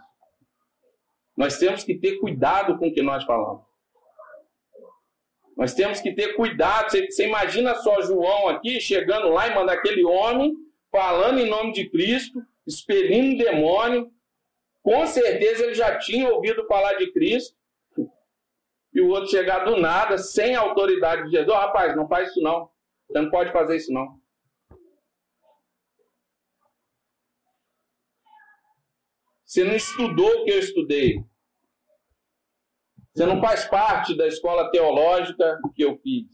Nós 1.36 1.58
temos 1.58 1.84
que 1.86 1.98
ter 1.98 2.20
cuidado 2.20 2.78
com 2.78 2.90
o 2.90 2.94
que 2.94 3.02
nós 3.02 3.24
falamos. 3.24 3.71
Nós 5.62 5.76
temos 5.76 6.02
que 6.02 6.12
ter 6.12 6.34
cuidado. 6.34 6.90
Você, 6.90 7.28
imagina 7.28 7.76
só 7.76 8.02
João 8.02 8.48
aqui 8.48 8.82
chegando 8.82 9.30
lá 9.30 9.48
e 9.48 9.54
manda 9.54 9.72
aquele 9.72 10.04
homem 10.04 10.56
falando 10.92 11.38
em 11.38 11.48
nome 11.48 11.72
de 11.72 11.88
Cristo, 11.88 12.42
expelindo 12.66 13.44
demônio. 13.44 14.12
Com 14.82 15.06
certeza 15.06 15.64
ele 15.64 15.76
já 15.76 16.00
tinha 16.00 16.28
ouvido 16.30 16.66
falar 16.66 16.96
de 16.96 17.12
Cristo. 17.12 17.56
E 18.92 19.02
o 19.02 19.10
outro 19.10 19.30
chegar 19.30 19.60
do 19.60 19.78
nada, 19.78 20.18
sem 20.18 20.56
autoridade 20.56 21.26
de 21.26 21.30
Jesus. 21.30 21.50
Oh, 21.50 21.54
rapaz, 21.54 21.96
não 21.96 22.08
faz 22.08 22.30
isso 22.30 22.42
não. 22.42 22.68
Você 23.08 23.22
não 23.22 23.30
pode 23.30 23.52
fazer 23.52 23.76
isso 23.76 23.94
não. 23.94 24.20
Você 29.46 29.64
não 29.64 29.76
estudou 29.76 30.28
o 30.28 30.44
que 30.44 30.50
eu 30.50 30.58
estudei. 30.58 31.24
Você 33.14 33.26
não 33.26 33.42
faz 33.42 33.66
parte 33.66 34.16
da 34.16 34.28
escola 34.28 34.72
teológica 34.72 35.60
que 35.76 35.84
eu 35.84 35.98
fiz. 35.98 36.28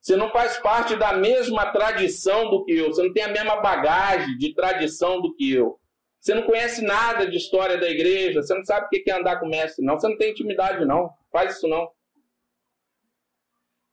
Você 0.00 0.16
não 0.16 0.30
faz 0.30 0.56
parte 0.58 0.94
da 0.94 1.14
mesma 1.14 1.72
tradição 1.72 2.48
do 2.48 2.64
que 2.64 2.72
eu. 2.76 2.86
Você 2.86 3.02
não 3.02 3.12
tem 3.12 3.24
a 3.24 3.28
mesma 3.28 3.56
bagagem 3.56 4.36
de 4.38 4.54
tradição 4.54 5.20
do 5.20 5.34
que 5.34 5.52
eu. 5.52 5.80
Você 6.20 6.34
não 6.34 6.42
conhece 6.42 6.82
nada 6.82 7.28
de 7.28 7.36
história 7.36 7.78
da 7.78 7.88
igreja. 7.88 8.42
Você 8.42 8.54
não 8.54 8.64
sabe 8.64 8.86
o 8.86 8.88
que 8.88 9.10
é 9.10 9.14
andar 9.14 9.38
com 9.38 9.46
o 9.46 9.48
mestre, 9.48 9.84
não. 9.84 9.98
Você 9.98 10.08
não 10.08 10.16
tem 10.16 10.30
intimidade, 10.30 10.84
não. 10.84 11.10
Faz 11.32 11.56
isso, 11.56 11.68
não. 11.68 11.90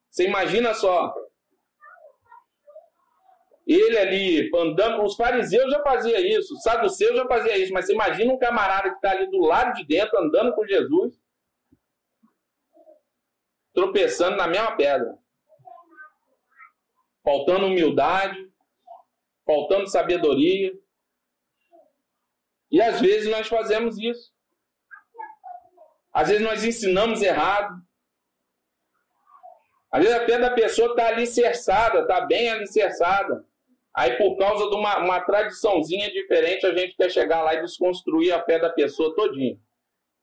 Você 0.09 0.27
imagina 0.27 0.73
só. 0.73 1.13
Ele 3.65 3.97
ali 3.97 4.51
andando, 4.55 5.03
os 5.03 5.15
fariseus 5.15 5.71
já 5.71 5.81
faziam 5.81 6.19
isso, 6.19 6.53
os 6.53 6.61
saduceus 6.61 7.15
já 7.15 7.25
faziam 7.25 7.55
isso, 7.55 7.71
mas 7.71 7.85
você 7.85 7.93
imagina 7.93 8.33
um 8.33 8.37
camarada 8.37 8.89
que 8.89 8.95
está 8.95 9.11
ali 9.11 9.29
do 9.29 9.39
lado 9.39 9.73
de 9.73 9.85
dentro, 9.85 10.19
andando 10.19 10.53
com 10.53 10.67
Jesus, 10.67 11.17
tropeçando 13.73 14.35
na 14.35 14.47
mesma 14.47 14.75
pedra. 14.75 15.17
Faltando 17.23 17.67
humildade, 17.67 18.51
faltando 19.45 19.89
sabedoria. 19.89 20.73
E 22.69 22.81
às 22.81 22.99
vezes 22.99 23.31
nós 23.31 23.47
fazemos 23.47 23.97
isso. 23.97 24.33
Às 26.11 26.27
vezes 26.27 26.43
nós 26.43 26.65
ensinamos 26.65 27.21
errado. 27.21 27.81
Às 29.89 30.03
vezes 30.03 30.19
a 30.19 30.25
fé 30.25 30.37
da 30.37 30.51
pessoa 30.51 30.89
está 30.89 31.07
alicerçada, 31.07 32.01
está 32.01 32.21
bem 32.21 32.49
alicerçada. 32.49 33.45
Aí, 33.95 34.17
por 34.17 34.37
causa 34.37 34.69
de 34.69 34.75
uma, 34.75 34.97
uma 34.99 35.21
tradiçãozinha 35.21 36.11
diferente, 36.11 36.65
a 36.65 36.75
gente 36.75 36.95
quer 36.95 37.11
chegar 37.11 37.43
lá 37.43 37.53
e 37.53 37.61
desconstruir 37.61 38.31
a 38.31 38.43
fé 38.43 38.57
da 38.57 38.69
pessoa 38.69 39.13
todinha. 39.15 39.57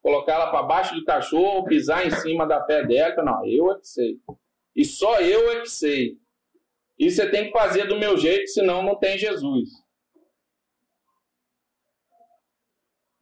Colocar 0.03 0.35
ela 0.35 0.51
para 0.51 0.63
baixo 0.63 0.95
de 0.95 1.05
cachorro, 1.05 1.65
pisar 1.65 2.07
em 2.07 2.11
cima 2.11 2.47
da 2.47 2.65
fé 2.65 2.85
dela. 2.85 3.23
Não, 3.23 3.47
eu 3.47 3.71
é 3.71 3.79
que 3.79 3.87
sei. 3.87 4.19
E 4.75 4.85
só 4.85 5.21
eu 5.21 5.53
é 5.53 5.61
que 5.61 5.71
sei. 5.71 6.17
E 6.99 7.11
você 7.11 7.31
tem 7.31 7.47
que 7.47 7.53
fazer 7.53 7.87
do 7.87 7.99
meu 7.99 8.17
jeito, 8.17 8.49
senão 8.49 8.83
não 8.83 8.97
tem 8.97 9.17
Jesus. 9.17 9.69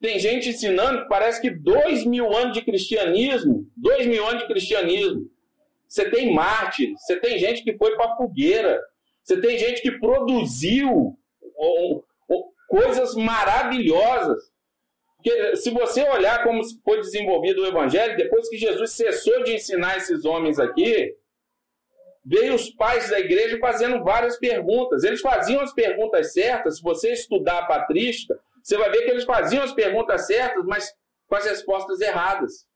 Tem 0.01 0.17
gente 0.17 0.49
ensinando 0.49 1.03
que 1.03 1.09
parece 1.09 1.41
que 1.41 1.49
dois 1.49 2.05
mil 2.05 2.33
anos 2.33 2.53
de 2.53 2.61
cristianismo, 2.61 3.69
dois 3.75 4.07
mil 4.07 4.25
anos 4.25 4.41
de 4.41 4.47
cristianismo. 4.47 5.29
Você 5.87 6.09
tem 6.09 6.33
mártir, 6.33 6.93
você 6.97 7.19
tem 7.19 7.37
gente 7.37 7.63
que 7.63 7.77
foi 7.77 7.95
para 7.95 8.15
fogueira, 8.15 8.81
você 9.23 9.39
tem 9.39 9.57
gente 9.57 9.81
que 9.81 9.99
produziu 9.99 11.17
coisas 12.67 13.15
maravilhosas. 13.15 14.51
Porque 15.17 15.57
se 15.57 15.69
você 15.71 16.01
olhar 16.09 16.43
como 16.43 16.61
foi 16.83 17.01
desenvolvido 17.01 17.61
o 17.61 17.67
evangelho, 17.67 18.15
depois 18.15 18.47
que 18.47 18.57
Jesus 18.57 18.91
cessou 18.91 19.43
de 19.43 19.55
ensinar 19.55 19.97
esses 19.97 20.23
homens 20.23 20.57
aqui, 20.59 21.13
veio 22.23 22.53
os 22.53 22.69
pais 22.69 23.09
da 23.09 23.19
igreja 23.19 23.57
fazendo 23.59 24.03
várias 24.03 24.37
perguntas. 24.37 25.03
Eles 25.03 25.19
faziam 25.19 25.61
as 25.61 25.73
perguntas 25.73 26.31
certas. 26.31 26.77
Se 26.77 26.83
você 26.83 27.11
estudar 27.11 27.59
a 27.59 27.65
patrística, 27.65 28.39
você 28.63 28.77
vai 28.77 28.89
ver 28.91 29.03
que 29.03 29.11
eles 29.11 29.25
faziam 29.25 29.63
as 29.63 29.73
perguntas 29.73 30.25
certas, 30.27 30.63
mas 30.65 30.93
com 31.27 31.35
as 31.35 31.45
respostas 31.45 31.99
erradas. 31.99 32.68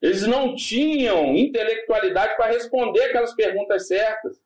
Eles 0.00 0.26
não 0.26 0.54
tinham 0.54 1.34
intelectualidade 1.34 2.36
para 2.36 2.52
responder 2.52 3.02
aquelas 3.04 3.34
perguntas 3.34 3.86
certas. 3.86 4.36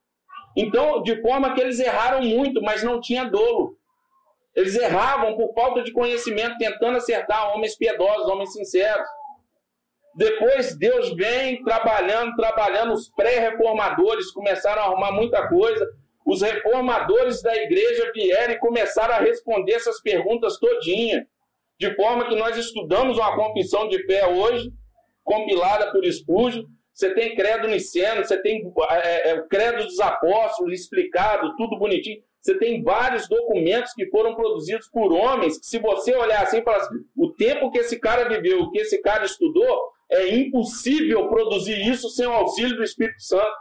Então, 0.56 1.02
de 1.02 1.20
forma 1.20 1.54
que 1.54 1.60
eles 1.60 1.80
erraram 1.80 2.22
muito, 2.22 2.62
mas 2.62 2.82
não 2.82 3.00
tinha 3.00 3.24
dolo. 3.24 3.76
Eles 4.54 4.74
erravam 4.74 5.36
por 5.36 5.52
falta 5.54 5.82
de 5.82 5.92
conhecimento, 5.92 6.58
tentando 6.58 6.96
acertar 6.96 7.54
homens 7.54 7.76
piedosos, 7.76 8.28
homens 8.28 8.52
sinceros. 8.52 9.06
Depois 10.16 10.76
Deus 10.76 11.14
vem 11.14 11.62
trabalhando, 11.62 12.34
trabalhando. 12.34 12.92
Os 12.92 13.08
pré-reformadores 13.10 14.32
começaram 14.32 14.82
a 14.82 14.84
arrumar 14.86 15.12
muita 15.12 15.48
coisa. 15.48 15.86
Os 16.26 16.42
reformadores 16.42 17.42
da 17.42 17.54
igreja 17.56 18.10
vieram 18.12 18.54
e 18.54 18.58
começaram 18.58 19.14
a 19.14 19.18
responder 19.18 19.72
essas 19.72 20.00
perguntas 20.00 20.58
todinha. 20.58 21.26
De 21.78 21.94
forma 21.94 22.28
que 22.28 22.36
nós 22.36 22.56
estudamos 22.56 23.18
uma 23.18 23.34
confissão 23.34 23.88
de 23.88 24.04
fé 24.04 24.26
hoje 24.26 24.72
compilada 25.24 25.90
por 25.92 26.04
Espúgio, 26.04 26.66
você 26.92 27.14
tem 27.14 27.34
credo 27.34 27.68
niceno, 27.68 28.24
você 28.24 28.40
tem 28.42 28.62
é, 28.90 29.30
é, 29.30 29.34
o 29.34 29.48
credo 29.48 29.84
dos 29.84 29.98
apóstolos 30.00 30.78
explicado, 30.78 31.56
tudo 31.56 31.78
bonitinho. 31.78 32.22
Você 32.40 32.58
tem 32.58 32.82
vários 32.82 33.28
documentos 33.28 33.92
que 33.92 34.08
foram 34.10 34.34
produzidos 34.34 34.88
por 34.88 35.12
homens 35.12 35.58
que, 35.58 35.66
se 35.66 35.78
você 35.78 36.14
olhar 36.14 36.42
assim 36.42 36.62
falar 36.62 36.78
assim, 36.78 36.96
o 37.16 37.32
tempo 37.32 37.70
que 37.70 37.78
esse 37.78 37.98
cara 37.98 38.28
viveu, 38.28 38.60
o 38.60 38.70
que 38.70 38.80
esse 38.80 39.00
cara 39.00 39.24
estudou, 39.24 39.92
é 40.10 40.34
impossível 40.34 41.28
produzir 41.28 41.86
isso 41.86 42.08
sem 42.10 42.26
o 42.26 42.32
auxílio 42.32 42.76
do 42.76 42.82
Espírito 42.82 43.22
Santo. 43.22 43.56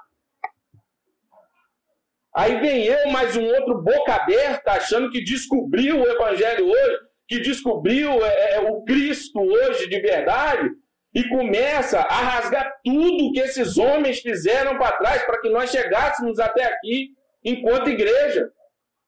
Aí 2.36 2.60
vem 2.60 2.86
eu, 2.86 3.10
mais 3.12 3.36
um 3.36 3.46
outro 3.46 3.82
boca 3.82 4.16
aberta, 4.16 4.72
achando 4.72 5.10
que 5.10 5.24
descobriu 5.24 6.00
o 6.00 6.08
Evangelho 6.08 6.68
hoje, 6.68 6.98
que 7.28 7.40
descobriu 7.40 8.12
é, 8.26 8.56
é 8.56 8.60
o 8.62 8.82
Cristo 8.84 9.40
hoje 9.40 9.88
de 9.88 10.00
verdade, 10.00 10.70
e 11.14 11.28
começa 11.30 12.00
a 12.00 12.22
rasgar 12.22 12.72
tudo 12.84 13.32
que 13.32 13.40
esses 13.40 13.78
homens 13.78 14.20
fizeram 14.20 14.78
para 14.78 14.98
trás 14.98 15.24
para 15.24 15.42
que 15.42 15.50
nós 15.50 15.72
chegássemos 15.72 16.40
até 16.40 16.64
aqui, 16.66 17.16
enquanto 17.44 17.90
igreja, 17.90 18.52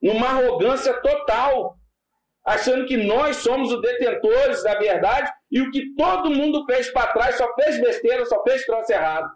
numa 0.01 0.27
arrogância 0.27 0.93
total, 1.01 1.77
achando 2.43 2.85
que 2.85 2.97
nós 2.97 3.37
somos 3.37 3.71
os 3.71 3.81
detentores 3.81 4.63
da 4.63 4.75
verdade 4.79 5.31
e 5.51 5.61
o 5.61 5.69
que 5.69 5.93
todo 5.95 6.31
mundo 6.31 6.65
fez 6.65 6.89
para 6.89 7.13
trás 7.13 7.35
só 7.35 7.53
fez 7.53 7.79
besteira, 7.79 8.25
só 8.25 8.41
fez 8.43 8.65
troço 8.65 8.91
errado. 8.91 9.29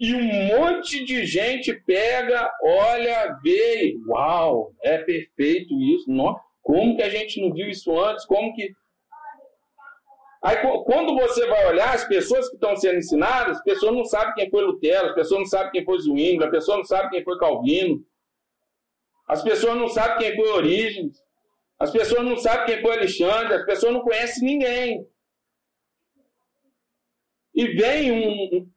E 0.00 0.12
um 0.12 0.58
monte 0.58 1.04
de 1.04 1.24
gente 1.24 1.72
pega, 1.72 2.52
olha, 2.60 3.38
vê, 3.42 3.96
uau, 4.08 4.74
é 4.82 4.98
perfeito 4.98 5.80
isso. 5.80 6.10
Nossa, 6.10 6.43
como 6.64 6.96
que 6.96 7.02
a 7.02 7.10
gente 7.10 7.40
não 7.42 7.52
viu 7.52 7.68
isso 7.68 7.96
antes? 8.00 8.24
Como 8.24 8.54
que. 8.54 8.74
Aí, 10.42 10.56
quando 10.84 11.14
você 11.14 11.46
vai 11.46 11.66
olhar 11.68 11.94
as 11.94 12.08
pessoas 12.08 12.48
que 12.48 12.54
estão 12.54 12.74
sendo 12.74 12.98
ensinadas, 12.98 13.58
as 13.58 13.62
pessoas 13.62 13.94
não 13.94 14.04
sabem 14.04 14.34
quem 14.34 14.50
foi 14.50 14.64
Lutero, 14.64 15.08
as 15.08 15.14
pessoas 15.14 15.40
não 15.40 15.46
sabem 15.46 15.72
quem 15.72 15.84
foi 15.84 15.98
Zwingli, 15.98 16.44
as 16.44 16.50
pessoas 16.50 16.78
não 16.78 16.84
sabem 16.84 17.10
quem 17.10 17.24
foi 17.24 17.38
Calvino, 17.38 18.04
as 19.28 19.42
pessoas 19.42 19.76
não 19.76 19.88
sabem 19.88 20.18
quem 20.18 20.36
foi 20.36 20.48
Origens, 20.52 21.22
as 21.78 21.90
pessoas 21.90 22.24
não 22.24 22.36
sabem 22.36 22.66
quem 22.66 22.82
foi 22.82 22.96
Alexandre, 22.96 23.54
as 23.54 23.66
pessoas 23.66 23.92
não 23.92 24.00
conhecem 24.00 24.44
ninguém. 24.44 25.06
E 27.54 27.68
vem 27.68 28.10
um, 28.10 28.70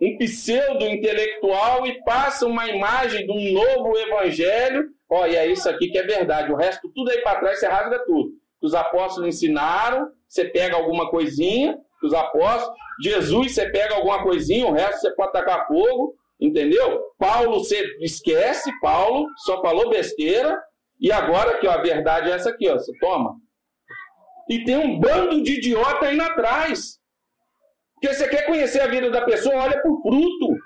um 0.00 0.18
pseudo-intelectual 0.18 1.86
e 1.86 2.02
passa 2.04 2.46
uma 2.46 2.68
imagem 2.68 3.26
de 3.26 3.32
um 3.32 3.52
novo 3.52 3.96
evangelho 3.98 4.90
Olha, 5.14 5.40
é 5.40 5.46
isso 5.46 5.68
aqui 5.68 5.88
que 5.88 5.98
é 5.98 6.04
verdade. 6.04 6.50
O 6.50 6.56
resto, 6.56 6.90
tudo 6.94 7.10
aí 7.10 7.20
para 7.20 7.38
trás, 7.38 7.60
você 7.60 7.66
rasga 7.66 8.02
tudo. 8.06 8.30
Os 8.62 8.74
apóstolos 8.74 9.28
ensinaram, 9.28 10.10
você 10.26 10.46
pega 10.46 10.74
alguma 10.74 11.10
coisinha, 11.10 11.78
os 12.02 12.14
apóstolos. 12.14 12.74
Jesus, 13.02 13.52
você 13.54 13.68
pega 13.68 13.94
alguma 13.94 14.22
coisinha, 14.22 14.66
o 14.66 14.72
resto 14.72 15.02
você 15.02 15.14
pode 15.14 15.32
tacar 15.32 15.66
fogo, 15.66 16.14
entendeu? 16.40 16.98
Paulo, 17.18 17.58
você 17.58 17.84
esquece, 18.00 18.72
Paulo 18.80 19.26
só 19.44 19.60
falou 19.60 19.90
besteira. 19.90 20.58
E 20.98 21.12
agora 21.12 21.60
ó, 21.62 21.70
a 21.72 21.82
verdade 21.82 22.30
é 22.30 22.34
essa 22.34 22.48
aqui, 22.48 22.70
ó, 22.70 22.78
você 22.78 22.92
toma. 22.98 23.34
E 24.48 24.64
tem 24.64 24.78
um 24.78 24.98
bando 24.98 25.42
de 25.42 25.58
idiota 25.58 26.06
aí 26.06 26.18
atrás. 26.18 26.98
Porque 27.94 28.14
você 28.14 28.26
quer 28.28 28.46
conhecer 28.46 28.80
a 28.80 28.86
vida 28.86 29.10
da 29.10 29.26
pessoa, 29.26 29.56
olha 29.56 29.78
por 29.82 30.00
fruto. 30.00 30.56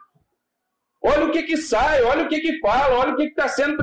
Olha 1.06 1.26
o 1.26 1.30
que 1.30 1.44
que 1.44 1.56
sai, 1.56 2.02
olha 2.02 2.24
o 2.24 2.28
que 2.28 2.40
que 2.40 2.58
fala, 2.58 2.98
olha 2.98 3.12
o 3.12 3.16
que 3.16 3.22
está 3.22 3.46
sendo. 3.46 3.76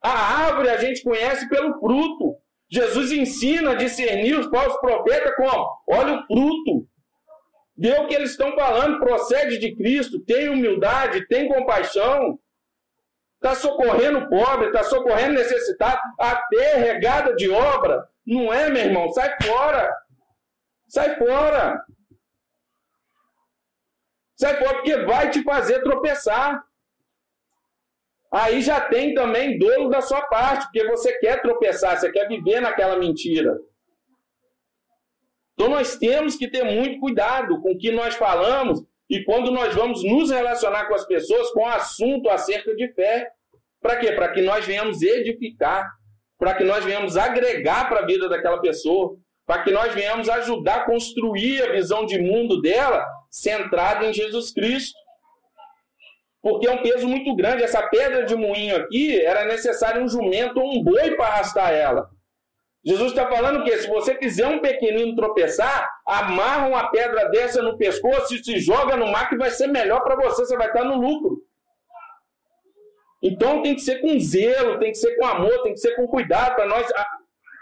A 0.00 0.10
árvore 0.46 0.68
a 0.68 0.76
gente 0.76 1.02
conhece 1.02 1.48
pelo 1.48 1.76
fruto. 1.80 2.36
Jesus 2.70 3.10
ensina 3.10 3.72
a 3.72 3.74
discernir 3.74 4.38
os 4.38 4.46
falsos 4.46 4.80
profetas 4.80 5.34
como? 5.34 5.68
Olha 5.90 6.14
o 6.14 6.26
fruto. 6.26 6.86
Vê 7.76 7.98
o 7.98 8.06
que 8.06 8.14
eles 8.14 8.30
estão 8.30 8.54
falando, 8.54 9.00
procede 9.00 9.58
de 9.58 9.74
Cristo, 9.74 10.20
tem 10.20 10.48
humildade, 10.48 11.26
tem 11.26 11.48
compaixão. 11.48 12.38
Está 13.34 13.56
socorrendo 13.56 14.20
o 14.20 14.28
pobre, 14.28 14.68
está 14.68 14.84
socorrendo 14.84 15.34
necessitado, 15.34 16.00
até 16.16 16.76
regada 16.76 17.34
de 17.34 17.50
obra. 17.50 18.06
Não 18.24 18.52
é, 18.52 18.70
meu 18.70 18.84
irmão? 18.84 19.10
Sai 19.10 19.34
fora. 19.42 19.92
Sai 20.86 21.16
fora. 21.16 21.84
Sai 24.42 24.56
fora 24.56 24.74
porque 24.74 24.96
vai 25.04 25.30
te 25.30 25.40
fazer 25.44 25.84
tropeçar. 25.84 26.64
Aí 28.32 28.60
já 28.60 28.80
tem 28.80 29.14
também 29.14 29.56
dolo 29.56 29.88
da 29.88 30.00
sua 30.00 30.20
parte, 30.22 30.64
porque 30.64 30.84
você 30.84 31.16
quer 31.18 31.40
tropeçar, 31.40 31.96
você 31.96 32.10
quer 32.10 32.26
viver 32.26 32.60
naquela 32.60 32.98
mentira. 32.98 33.56
Então 35.54 35.68
nós 35.68 35.94
temos 35.96 36.34
que 36.34 36.50
ter 36.50 36.64
muito 36.64 36.98
cuidado 36.98 37.60
com 37.62 37.70
o 37.70 37.78
que 37.78 37.92
nós 37.92 38.16
falamos 38.16 38.82
e 39.08 39.22
quando 39.22 39.52
nós 39.52 39.76
vamos 39.76 40.02
nos 40.02 40.32
relacionar 40.32 40.88
com 40.88 40.94
as 40.96 41.06
pessoas 41.06 41.52
com 41.52 41.64
assunto 41.64 42.28
acerca 42.28 42.74
de 42.74 42.92
fé. 42.94 43.30
Para 43.80 43.96
quê? 43.96 44.10
Para 44.10 44.32
que 44.32 44.42
nós 44.42 44.66
venhamos 44.66 45.02
edificar, 45.02 45.88
para 46.36 46.54
que 46.54 46.64
nós 46.64 46.84
venhamos 46.84 47.16
agregar 47.16 47.88
para 47.88 48.00
a 48.00 48.06
vida 48.06 48.28
daquela 48.28 48.60
pessoa, 48.60 49.16
para 49.46 49.62
que 49.62 49.70
nós 49.70 49.94
venhamos 49.94 50.28
ajudar 50.28 50.78
a 50.78 50.84
construir 50.84 51.62
a 51.62 51.70
visão 51.74 52.04
de 52.04 52.20
mundo 52.20 52.60
dela 52.60 53.06
centrada 53.32 54.04
em 54.04 54.12
Jesus 54.12 54.52
Cristo. 54.52 54.96
Porque 56.42 56.68
é 56.68 56.72
um 56.72 56.82
peso 56.82 57.08
muito 57.08 57.34
grande. 57.34 57.62
Essa 57.62 57.82
pedra 57.88 58.24
de 58.24 58.36
moinho 58.36 58.76
aqui, 58.76 59.18
era 59.24 59.46
necessário 59.46 60.02
um 60.02 60.08
jumento 60.08 60.60
ou 60.60 60.74
um 60.74 60.82
boi 60.82 61.16
para 61.16 61.26
arrastar 61.26 61.72
ela. 61.72 62.08
Jesus 62.84 63.12
está 63.12 63.28
falando 63.28 63.62
que 63.62 63.78
se 63.78 63.88
você 63.88 64.16
fizer 64.16 64.46
um 64.46 64.58
pequenino 64.58 65.14
tropeçar, 65.14 65.88
amarra 66.04 66.66
uma 66.66 66.90
pedra 66.90 67.28
dessa 67.30 67.62
no 67.62 67.78
pescoço 67.78 68.34
e 68.34 68.44
se 68.44 68.58
joga 68.58 68.96
no 68.96 69.06
mar 69.06 69.28
que 69.28 69.36
vai 69.36 69.50
ser 69.50 69.68
melhor 69.68 70.02
para 70.02 70.16
você, 70.16 70.44
você 70.44 70.56
vai 70.56 70.66
estar 70.66 70.84
no 70.84 71.00
lucro. 71.00 71.40
Então 73.22 73.62
tem 73.62 73.76
que 73.76 73.82
ser 73.82 74.00
com 74.00 74.18
zelo, 74.18 74.80
tem 74.80 74.90
que 74.90 74.98
ser 74.98 75.14
com 75.16 75.24
amor, 75.24 75.62
tem 75.62 75.74
que 75.74 75.78
ser 75.78 75.94
com 75.94 76.08
cuidado 76.08 76.56
para 76.56 76.66
nós 76.66 76.84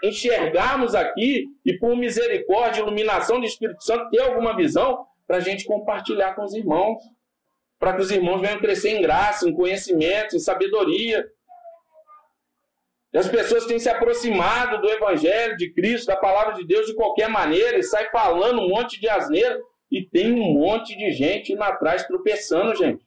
enxergarmos 0.03 0.95
aqui 0.95 1.45
e 1.63 1.77
por 1.77 1.95
misericórdia, 1.95 2.81
iluminação 2.81 3.39
do 3.39 3.45
Espírito 3.45 3.83
Santo, 3.83 4.09
ter 4.09 4.21
alguma 4.21 4.55
visão 4.55 5.05
para 5.31 5.37
a 5.37 5.41
gente 5.41 5.63
compartilhar 5.63 6.35
com 6.35 6.43
os 6.43 6.53
irmãos. 6.53 7.01
Para 7.79 7.93
que 7.93 8.01
os 8.01 8.11
irmãos 8.11 8.41
venham 8.41 8.59
crescer 8.59 8.89
em 8.89 9.01
graça, 9.01 9.47
em 9.47 9.53
conhecimento, 9.53 10.35
em 10.35 10.39
sabedoria. 10.39 11.25
E 13.13 13.17
as 13.17 13.29
pessoas 13.29 13.65
têm 13.65 13.79
se 13.79 13.87
aproximado 13.87 14.81
do 14.81 14.89
Evangelho 14.89 15.55
de 15.55 15.73
Cristo, 15.73 16.07
da 16.07 16.17
palavra 16.17 16.53
de 16.55 16.67
Deus 16.67 16.85
de 16.85 16.95
qualquer 16.95 17.29
maneira, 17.29 17.77
e 17.77 17.83
sai 17.83 18.09
falando 18.09 18.59
um 18.59 18.67
monte 18.67 18.99
de 18.99 19.07
asneira, 19.07 19.57
e 19.89 20.03
tem 20.03 20.33
um 20.33 20.53
monte 20.53 20.97
de 20.97 21.11
gente 21.11 21.53
indo 21.53 21.63
atrás 21.63 22.05
tropeçando, 22.05 22.75
gente. 22.75 23.01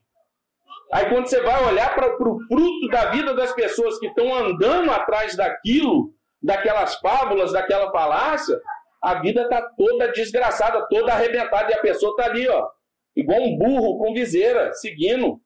Aí 0.95 1.11
quando 1.11 1.27
você 1.27 1.43
vai 1.43 1.63
olhar 1.67 1.95
para 1.95 2.09
o 2.09 2.41
fruto 2.49 2.89
da 2.89 3.11
vida 3.11 3.35
das 3.35 3.53
pessoas 3.53 3.99
que 3.99 4.07
estão 4.07 4.35
andando 4.35 4.91
atrás 4.91 5.37
daquilo, 5.37 6.11
daquelas 6.43 6.95
fábulas, 6.97 7.53
daquela 7.53 7.93
falácia, 7.93 8.59
a 9.05 9.21
vida 9.21 9.43
está 9.43 9.61
toda 9.61 10.11
desgraçada, 10.13 10.87
toda 10.89 11.13
arrebentada, 11.13 11.71
e 11.71 11.75
a 11.75 11.81
pessoa 11.81 12.13
está 12.13 12.25
ali, 12.25 12.49
ó, 12.49 12.69
igual 13.15 13.39
um 13.43 13.59
burro 13.59 13.99
com 13.99 14.15
viseira, 14.15 14.73
seguindo. 14.73 15.39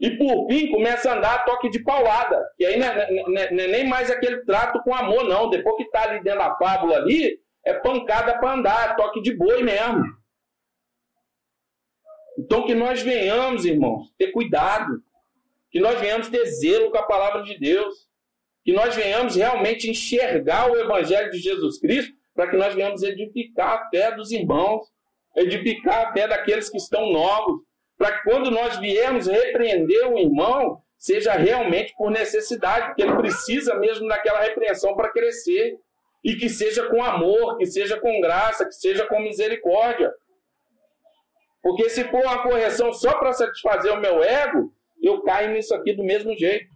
E 0.00 0.10
por 0.18 0.48
fim 0.48 0.70
começa 0.72 1.08
a 1.08 1.16
andar 1.16 1.36
a 1.36 1.42
toque 1.44 1.70
de 1.70 1.78
paulada. 1.84 2.44
E 2.58 2.66
aí 2.66 2.76
não 2.76 2.86
é, 2.86 3.12
não 3.12 3.38
é, 3.38 3.50
não 3.52 3.64
é 3.64 3.66
nem 3.68 3.88
mais 3.88 4.10
aquele 4.10 4.44
trato 4.44 4.82
com 4.82 4.92
amor, 4.92 5.24
não. 5.24 5.48
Depois 5.48 5.76
que 5.76 5.84
está 5.84 6.02
ali 6.02 6.22
dentro 6.22 6.40
da 6.40 6.54
fábula 6.56 6.96
ali, 6.96 7.40
é 7.64 7.72
pancada 7.72 8.36
para 8.38 8.54
andar, 8.54 8.90
é 8.90 8.94
toque 8.96 9.22
de 9.22 9.34
boi 9.34 9.62
mesmo. 9.62 10.02
Então 12.38 12.66
que 12.66 12.74
nós 12.74 13.00
venhamos, 13.00 13.64
irmãos, 13.64 14.12
ter 14.18 14.32
cuidado. 14.32 15.00
Que 15.70 15.80
nós 15.80 15.98
venhamos 16.00 16.28
ter 16.28 16.44
zelo 16.44 16.90
com 16.90 16.98
a 16.98 17.06
palavra 17.06 17.42
de 17.42 17.58
Deus 17.58 18.06
que 18.66 18.72
nós 18.72 18.96
venhamos 18.96 19.36
realmente 19.36 19.88
enxergar 19.88 20.68
o 20.68 20.76
Evangelho 20.76 21.30
de 21.30 21.38
Jesus 21.38 21.78
Cristo, 21.78 22.12
para 22.36 22.48
que 22.48 22.56
nós 22.56 22.74
venhamos 22.74 23.02
edificar 23.02 23.78
a 23.78 23.88
fé 23.88 24.14
dos 24.14 24.30
irmãos, 24.30 24.86
edificar 25.34 26.06
a 26.06 26.12
fé 26.12 26.28
daqueles 26.28 26.68
que 26.68 26.76
estão 26.76 27.10
novos, 27.10 27.62
para 27.96 28.12
que 28.12 28.30
quando 28.30 28.50
nós 28.50 28.78
viemos 28.78 29.26
repreender 29.26 30.06
o 30.12 30.18
irmão, 30.18 30.82
seja 30.98 31.32
realmente 31.32 31.94
por 31.96 32.10
necessidade, 32.10 32.88
porque 32.88 33.02
ele 33.02 33.16
precisa 33.16 33.74
mesmo 33.76 34.06
daquela 34.06 34.40
repreensão 34.40 34.94
para 34.94 35.10
crescer, 35.10 35.78
e 36.22 36.34
que 36.36 36.48
seja 36.48 36.88
com 36.88 37.02
amor, 37.02 37.56
que 37.56 37.66
seja 37.66 37.98
com 37.98 38.20
graça, 38.20 38.66
que 38.66 38.74
seja 38.74 39.06
com 39.06 39.20
misericórdia. 39.20 40.12
Porque 41.62 41.88
se 41.88 42.04
for 42.04 42.22
uma 42.22 42.42
correção 42.42 42.92
só 42.92 43.18
para 43.18 43.32
satisfazer 43.32 43.92
o 43.92 44.00
meu 44.00 44.22
ego, 44.22 44.72
eu 45.02 45.22
caio 45.22 45.52
nisso 45.52 45.74
aqui 45.74 45.92
do 45.94 46.04
mesmo 46.04 46.36
jeito. 46.36 46.75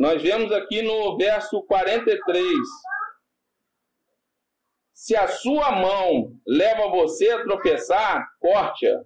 Nós 0.00 0.22
vemos 0.22 0.50
aqui 0.50 0.80
no 0.80 1.14
verso 1.18 1.62
43. 1.64 2.48
Se 4.94 5.14
a 5.14 5.28
sua 5.28 5.72
mão 5.72 6.40
leva 6.46 6.88
você 6.88 7.28
a 7.28 7.42
tropeçar, 7.42 8.26
corte-a, 8.38 9.04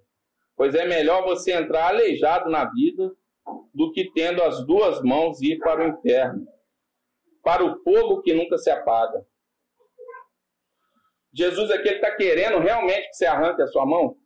pois 0.56 0.72
é 0.72 0.86
melhor 0.86 1.24
você 1.24 1.50
entrar 1.50 1.88
aleijado 1.88 2.48
na 2.48 2.70
vida 2.70 3.10
do 3.74 3.90
que 3.90 4.12
tendo 4.12 4.40
as 4.44 4.64
duas 4.64 5.02
mãos 5.02 5.42
ir 5.42 5.58
para 5.58 5.84
o 5.84 5.88
inferno, 5.88 6.46
para 7.42 7.64
o 7.64 7.82
fogo 7.82 8.22
que 8.22 8.32
nunca 8.32 8.56
se 8.56 8.70
apaga. 8.70 9.26
Jesus 11.32 11.72
aqui 11.72 11.88
está 11.88 12.14
querendo 12.14 12.60
realmente 12.60 13.08
que 13.08 13.16
você 13.16 13.26
arranque 13.26 13.62
a 13.62 13.66
sua 13.66 13.84
mão? 13.84 14.16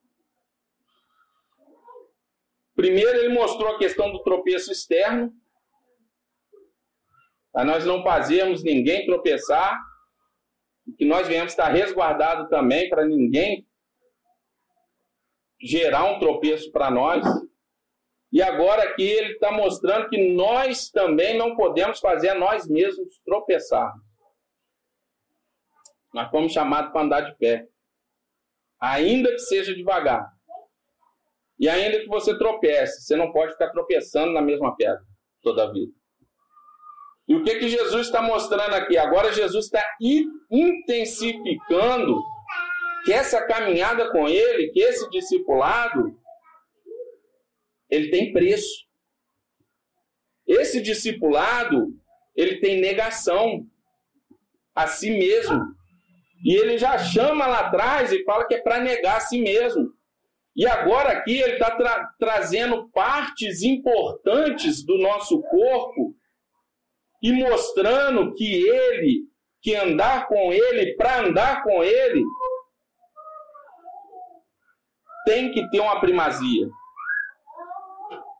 Primeiro, 2.74 3.20
ele 3.20 3.30
mostrou 3.30 3.74
a 3.74 3.78
questão 3.78 4.12
do 4.12 4.22
tropeço 4.22 4.70
externo, 4.70 5.32
para 7.52 7.64
nós 7.64 7.84
não 7.84 8.02
fazermos 8.02 8.62
ninguém 8.62 9.06
tropeçar, 9.06 9.80
que 10.96 11.04
nós 11.04 11.26
venhamos 11.26 11.52
estar 11.52 11.68
resguardados 11.68 12.48
também 12.48 12.88
para 12.88 13.04
ninguém 13.04 13.66
gerar 15.60 16.04
um 16.04 16.18
tropeço 16.18 16.70
para 16.70 16.90
nós. 16.90 17.24
E 18.30 18.42
agora 18.42 18.82
aqui 18.84 19.02
ele 19.02 19.32
está 19.32 19.50
mostrando 19.50 20.08
que 20.08 20.32
nós 20.32 20.90
também 20.90 21.36
não 21.36 21.56
podemos 21.56 21.98
fazer 21.98 22.30
a 22.30 22.34
nós 22.34 22.68
mesmos 22.68 23.20
tropeçar. 23.24 23.92
Nós 26.12 26.30
fomos 26.30 26.52
chamados 26.52 26.92
para 26.92 27.02
andar 27.02 27.20
de 27.22 27.36
pé. 27.36 27.66
Ainda 28.80 29.30
que 29.30 29.38
seja 29.40 29.74
devagar. 29.74 30.30
E 31.58 31.68
ainda 31.68 31.98
que 31.98 32.06
você 32.06 32.38
tropece, 32.38 33.02
você 33.02 33.16
não 33.16 33.32
pode 33.32 33.52
ficar 33.52 33.70
tropeçando 33.70 34.32
na 34.32 34.40
mesma 34.40 34.76
pedra 34.76 35.02
toda 35.42 35.64
a 35.64 35.72
vida. 35.72 35.92
E 37.28 37.34
o 37.34 37.44
que, 37.44 37.56
que 37.56 37.68
Jesus 37.68 38.06
está 38.06 38.22
mostrando 38.22 38.74
aqui? 38.74 38.96
Agora 38.96 39.30
Jesus 39.32 39.66
está 39.66 39.84
intensificando 40.50 42.18
que 43.04 43.12
essa 43.12 43.46
caminhada 43.46 44.10
com 44.10 44.26
ele, 44.26 44.70
que 44.72 44.80
esse 44.80 45.08
discipulado, 45.10 46.18
ele 47.90 48.10
tem 48.10 48.32
preço. 48.32 48.86
Esse 50.46 50.80
discipulado, 50.80 51.88
ele 52.34 52.60
tem 52.60 52.80
negação 52.80 53.66
a 54.74 54.86
si 54.86 55.10
mesmo. 55.10 55.60
E 56.42 56.54
ele 56.56 56.78
já 56.78 56.96
chama 56.96 57.46
lá 57.46 57.60
atrás 57.60 58.10
e 58.10 58.24
fala 58.24 58.46
que 58.46 58.54
é 58.54 58.62
para 58.62 58.80
negar 58.80 59.18
a 59.18 59.20
si 59.20 59.38
mesmo. 59.38 59.92
E 60.56 60.66
agora 60.66 61.10
aqui 61.10 61.38
ele 61.38 61.52
está 61.54 61.76
tra 61.76 62.08
trazendo 62.18 62.88
partes 62.90 63.62
importantes 63.62 64.82
do 64.84 64.96
nosso 64.98 65.42
corpo 65.42 66.17
e 67.22 67.32
mostrando 67.32 68.34
que 68.34 68.66
ele, 68.66 69.24
que 69.60 69.74
andar 69.74 70.28
com 70.28 70.52
ele, 70.52 70.94
para 70.96 71.20
andar 71.20 71.62
com 71.62 71.82
ele, 71.82 72.22
tem 75.24 75.50
que 75.52 75.68
ter 75.70 75.80
uma 75.80 76.00
primazia. 76.00 76.68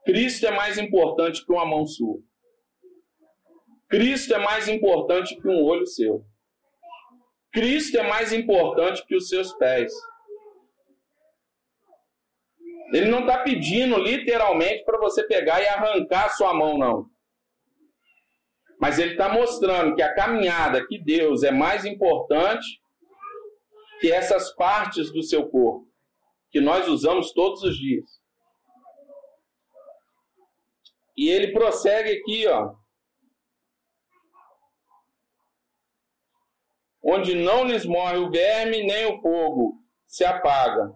Cristo 0.04 0.46
é 0.46 0.50
mais 0.50 0.78
importante 0.78 1.44
que 1.44 1.52
uma 1.52 1.66
mão 1.66 1.86
sua. 1.86 2.18
Cristo 3.88 4.34
é 4.34 4.38
mais 4.38 4.68
importante 4.68 5.36
que 5.36 5.48
um 5.48 5.64
olho 5.64 5.86
seu. 5.86 6.24
Cristo 7.52 7.98
é 7.98 8.02
mais 8.06 8.32
importante 8.32 9.04
que 9.06 9.16
os 9.16 9.28
seus 9.28 9.52
pés. 9.54 9.92
Ele 12.92 13.10
não 13.10 13.20
está 13.20 13.38
pedindo 13.42 13.98
literalmente 13.98 14.84
para 14.84 14.98
você 14.98 15.26
pegar 15.26 15.60
e 15.60 15.66
arrancar 15.66 16.26
a 16.26 16.30
sua 16.30 16.54
mão, 16.54 16.78
não. 16.78 17.06
Mas 18.80 18.98
ele 18.98 19.12
está 19.12 19.28
mostrando 19.28 19.94
que 19.94 20.02
a 20.02 20.14
caminhada 20.14 20.86
que 20.86 20.98
Deus 20.98 21.42
é 21.42 21.50
mais 21.50 21.84
importante 21.84 22.80
que 24.00 24.12
essas 24.12 24.54
partes 24.54 25.12
do 25.12 25.22
seu 25.22 25.48
corpo, 25.48 25.88
que 26.50 26.60
nós 26.60 26.86
usamos 26.86 27.32
todos 27.32 27.62
os 27.62 27.76
dias. 27.76 28.20
E 31.16 31.28
ele 31.28 31.52
prossegue 31.52 32.12
aqui, 32.12 32.46
ó. 32.46 32.74
Onde 37.02 37.34
não 37.34 37.64
lhes 37.64 37.84
morre 37.84 38.18
o 38.18 38.30
verme, 38.30 38.84
nem 38.84 39.06
o 39.06 39.20
fogo 39.20 39.82
se 40.06 40.24
apaga. 40.24 40.92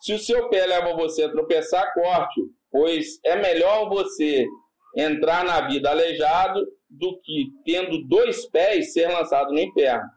Se 0.00 0.12
o 0.12 0.18
seu 0.18 0.48
pé 0.48 0.66
leva 0.66 0.94
você 0.94 1.24
a 1.24 1.30
tropeçar, 1.30 1.92
corte-o, 1.94 2.48
pois 2.70 3.18
é 3.24 3.36
melhor 3.36 3.88
você 3.88 4.46
entrar 4.96 5.44
na 5.44 5.66
vida 5.66 5.90
aleijado 5.90 6.64
do 6.88 7.20
que, 7.20 7.50
tendo 7.64 8.04
dois 8.04 8.46
pés, 8.46 8.92
ser 8.92 9.08
lançado 9.08 9.52
no 9.52 9.58
inferno, 9.58 10.08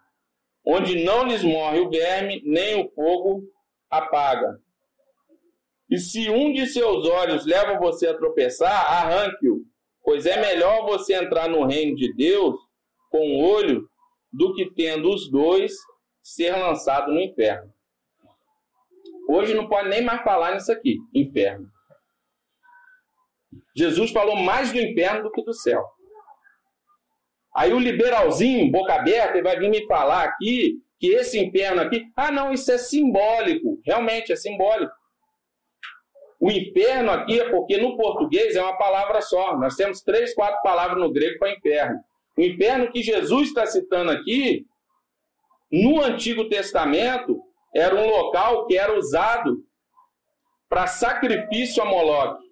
onde 0.65 1.03
não 1.03 1.25
lhes 1.25 1.43
morre 1.43 1.79
o 1.79 1.89
verme, 1.89 2.41
nem 2.45 2.81
o 2.81 2.89
fogo 2.91 3.43
apaga. 3.89 4.59
E 5.89 5.97
se 5.97 6.29
um 6.29 6.53
de 6.53 6.67
seus 6.67 7.05
olhos 7.07 7.45
leva 7.45 7.79
você 7.79 8.07
a 8.07 8.17
tropeçar, 8.17 8.71
arranque-o, 8.71 9.65
pois 10.03 10.25
é 10.25 10.39
melhor 10.39 10.85
você 10.85 11.15
entrar 11.15 11.49
no 11.49 11.65
reino 11.65 11.95
de 11.95 12.13
Deus 12.13 12.55
com 13.09 13.27
um 13.27 13.43
olho 13.43 13.89
do 14.31 14.53
que 14.53 14.71
tendo 14.71 15.11
os 15.11 15.29
dois 15.31 15.73
ser 16.21 16.51
lançado 16.51 17.11
no 17.11 17.19
inferno. 17.19 17.73
Hoje 19.27 19.53
não 19.53 19.67
pode 19.67 19.89
nem 19.89 20.03
mais 20.03 20.21
falar 20.23 20.53
nisso 20.53 20.71
aqui, 20.71 20.97
inferno. 21.13 21.67
Jesus 23.75 24.11
falou 24.11 24.35
mais 24.35 24.71
do 24.71 24.79
inferno 24.79 25.23
do 25.23 25.31
que 25.31 25.43
do 25.43 25.53
céu. 25.53 25.83
Aí 27.53 27.73
o 27.73 27.79
liberalzinho, 27.79 28.71
boca 28.71 28.93
aberta, 28.93 29.33
ele 29.33 29.43
vai 29.43 29.57
vir 29.57 29.69
me 29.69 29.85
falar 29.87 30.23
aqui 30.23 30.81
que 30.99 31.07
esse 31.07 31.39
inferno 31.39 31.81
aqui, 31.81 32.05
ah 32.15 32.31
não, 32.31 32.51
isso 32.51 32.71
é 32.71 32.77
simbólico. 32.77 33.79
Realmente 33.85 34.31
é 34.31 34.35
simbólico. 34.35 34.91
O 36.39 36.51
inferno 36.51 37.11
aqui 37.11 37.39
é 37.39 37.49
porque 37.49 37.77
no 37.77 37.97
português 37.97 38.55
é 38.55 38.61
uma 38.61 38.77
palavra 38.77 39.21
só. 39.21 39.57
Nós 39.57 39.75
temos 39.75 40.01
três, 40.01 40.33
quatro 40.33 40.61
palavras 40.61 40.97
no 40.97 41.11
grego 41.11 41.39
para 41.39 41.53
inferno. 41.53 41.99
O 42.37 42.41
inferno 42.41 42.91
que 42.91 43.01
Jesus 43.01 43.49
está 43.49 43.65
citando 43.65 44.11
aqui, 44.11 44.65
no 45.71 46.01
Antigo 46.01 46.47
Testamento, 46.47 47.41
era 47.73 47.95
um 47.95 48.07
local 48.07 48.65
que 48.67 48.77
era 48.77 48.97
usado 48.97 49.63
para 50.69 50.87
sacrifício 50.87 51.81
a 51.81 51.85
Moloque. 51.85 52.47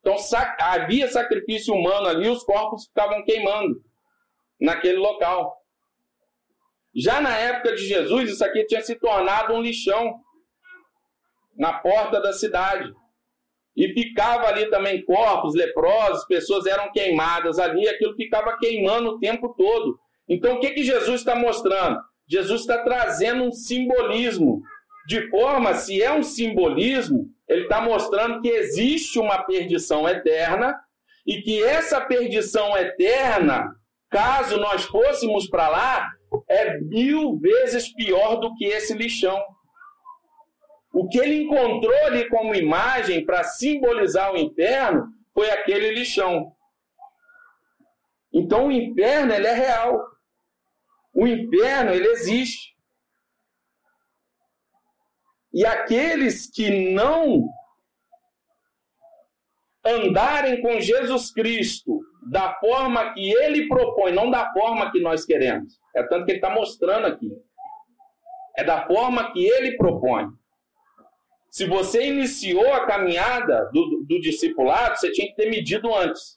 Então 0.00 0.16
havia 0.58 1.08
sacrifício 1.08 1.74
humano 1.74 2.08
ali, 2.08 2.28
os 2.28 2.42
corpos 2.42 2.86
ficavam 2.86 3.24
queimando 3.24 3.80
naquele 4.62 4.98
local. 4.98 5.56
Já 6.94 7.20
na 7.20 7.36
época 7.36 7.74
de 7.74 7.86
Jesus, 7.86 8.30
isso 8.30 8.44
aqui 8.44 8.64
tinha 8.64 8.82
se 8.82 8.94
tornado 8.94 9.54
um 9.54 9.62
lixão 9.62 10.14
na 11.56 11.72
porta 11.72 12.20
da 12.20 12.32
cidade. 12.32 12.92
E 13.74 13.88
ficava 13.94 14.46
ali 14.46 14.68
também 14.68 15.04
corpos 15.04 15.54
leprosos, 15.54 16.26
pessoas 16.26 16.66
eram 16.66 16.92
queimadas 16.92 17.58
ali, 17.58 17.88
aquilo 17.88 18.14
ficava 18.14 18.56
queimando 18.58 19.10
o 19.10 19.18
tempo 19.18 19.54
todo. 19.54 19.98
Então 20.28 20.54
o 20.54 20.60
que, 20.60 20.70
que 20.70 20.84
Jesus 20.84 21.20
está 21.20 21.34
mostrando? 21.34 21.98
Jesus 22.28 22.60
está 22.60 22.82
trazendo 22.84 23.44
um 23.44 23.52
simbolismo. 23.52 24.62
De 25.08 25.28
forma, 25.30 25.74
se 25.74 26.00
é 26.00 26.12
um 26.12 26.22
simbolismo, 26.22 27.28
ele 27.48 27.62
está 27.62 27.80
mostrando 27.80 28.40
que 28.40 28.48
existe 28.48 29.18
uma 29.18 29.42
perdição 29.42 30.08
eterna 30.08 30.78
e 31.26 31.40
que 31.40 31.62
essa 31.62 32.00
perdição 32.00 32.76
eterna, 32.76 33.74
caso 34.12 34.58
nós 34.58 34.84
fôssemos 34.84 35.48
para 35.48 35.68
lá, 35.68 36.08
é 36.48 36.78
mil 36.78 37.38
vezes 37.38 37.92
pior 37.92 38.36
do 38.36 38.54
que 38.54 38.66
esse 38.66 38.94
lixão. 38.94 39.42
O 40.92 41.08
que 41.08 41.18
ele 41.18 41.44
encontrou 41.44 42.06
ali 42.06 42.28
como 42.28 42.54
imagem 42.54 43.24
para 43.24 43.42
simbolizar 43.42 44.32
o 44.32 44.36
inferno 44.36 45.08
foi 45.32 45.50
aquele 45.50 45.90
lixão. 45.92 46.54
Então 48.30 48.66
o 48.66 48.72
inferno 48.72 49.32
ele 49.32 49.46
é 49.46 49.54
real. 49.54 49.98
O 51.14 51.26
inferno 51.26 51.92
ele 51.92 52.08
existe. 52.08 52.76
E 55.54 55.64
aqueles 55.66 56.50
que 56.50 56.92
não 56.92 57.46
andarem 59.84 60.62
com 60.62 60.80
Jesus 60.80 61.32
Cristo 61.32 62.01
da 62.32 62.54
forma 62.54 63.12
que 63.12 63.30
ele 63.30 63.68
propõe, 63.68 64.10
não 64.10 64.30
da 64.30 64.50
forma 64.54 64.90
que 64.90 64.98
nós 65.00 65.22
queremos. 65.22 65.78
É 65.94 66.02
tanto 66.02 66.24
que 66.24 66.30
ele 66.30 66.38
está 66.38 66.48
mostrando 66.48 67.06
aqui. 67.06 67.30
É 68.56 68.64
da 68.64 68.86
forma 68.86 69.30
que 69.34 69.44
ele 69.44 69.76
propõe. 69.76 70.28
Se 71.50 71.66
você 71.66 72.06
iniciou 72.06 72.72
a 72.72 72.86
caminhada 72.86 73.68
do, 73.74 74.06
do 74.08 74.18
discipulado, 74.18 74.96
você 74.96 75.12
tinha 75.12 75.26
que 75.26 75.34
ter 75.34 75.50
medido 75.50 75.94
antes. 75.94 76.34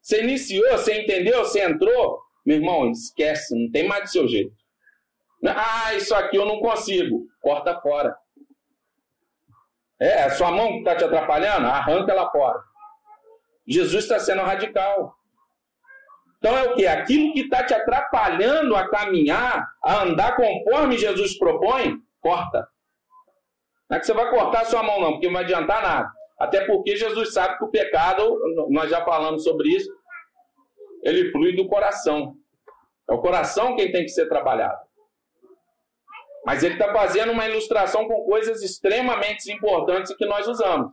Você 0.00 0.22
iniciou, 0.22 0.70
você 0.70 1.02
entendeu, 1.02 1.40
você 1.40 1.62
entrou, 1.62 2.22
meu 2.46 2.56
irmão, 2.56 2.90
esquece, 2.90 3.54
não 3.54 3.70
tem 3.70 3.86
mais 3.86 4.04
do 4.04 4.08
seu 4.08 4.26
jeito. 4.26 4.56
Ah, 5.46 5.92
isso 5.92 6.14
aqui 6.14 6.38
eu 6.38 6.46
não 6.46 6.58
consigo. 6.58 7.26
Corta 7.42 7.78
fora. 7.82 8.16
É, 10.00 10.22
a 10.22 10.30
sua 10.30 10.50
mão 10.50 10.68
que 10.68 10.78
está 10.78 10.96
te 10.96 11.04
atrapalhando, 11.04 11.66
arranca 11.66 12.12
ela 12.12 12.30
fora. 12.30 12.67
Jesus 13.68 14.04
está 14.04 14.18
sendo 14.18 14.42
radical. 14.42 15.14
Então 16.38 16.56
é 16.56 16.62
o 16.62 16.74
que? 16.74 16.86
Aquilo 16.86 17.32
que 17.32 17.40
está 17.40 17.64
te 17.64 17.74
atrapalhando 17.74 18.74
a 18.74 18.88
caminhar, 18.88 19.68
a 19.82 20.02
andar 20.02 20.36
conforme 20.36 20.96
Jesus 20.96 21.36
propõe, 21.38 22.00
corta. 22.20 22.66
Não 23.90 23.96
é 23.96 24.00
que 24.00 24.06
você 24.06 24.14
vai 24.14 24.30
cortar 24.30 24.64
sua 24.64 24.82
mão, 24.82 25.00
não, 25.00 25.12
porque 25.12 25.26
não 25.26 25.34
vai 25.34 25.44
adiantar 25.44 25.82
nada. 25.82 26.10
Até 26.38 26.64
porque 26.66 26.96
Jesus 26.96 27.32
sabe 27.32 27.58
que 27.58 27.64
o 27.64 27.70
pecado, 27.70 28.38
nós 28.70 28.88
já 28.90 29.04
falamos 29.04 29.42
sobre 29.42 29.68
isso, 29.68 29.90
ele 31.02 31.32
flui 31.32 31.56
do 31.56 31.66
coração. 31.66 32.36
É 33.08 33.12
o 33.12 33.20
coração 33.20 33.74
quem 33.74 33.90
tem 33.90 34.04
que 34.04 34.10
ser 34.10 34.28
trabalhado. 34.28 34.78
Mas 36.44 36.62
ele 36.62 36.74
está 36.74 36.92
fazendo 36.92 37.32
uma 37.32 37.46
ilustração 37.46 38.06
com 38.06 38.24
coisas 38.24 38.62
extremamente 38.62 39.52
importantes 39.52 40.14
que 40.14 40.26
nós 40.26 40.46
usamos. 40.46 40.92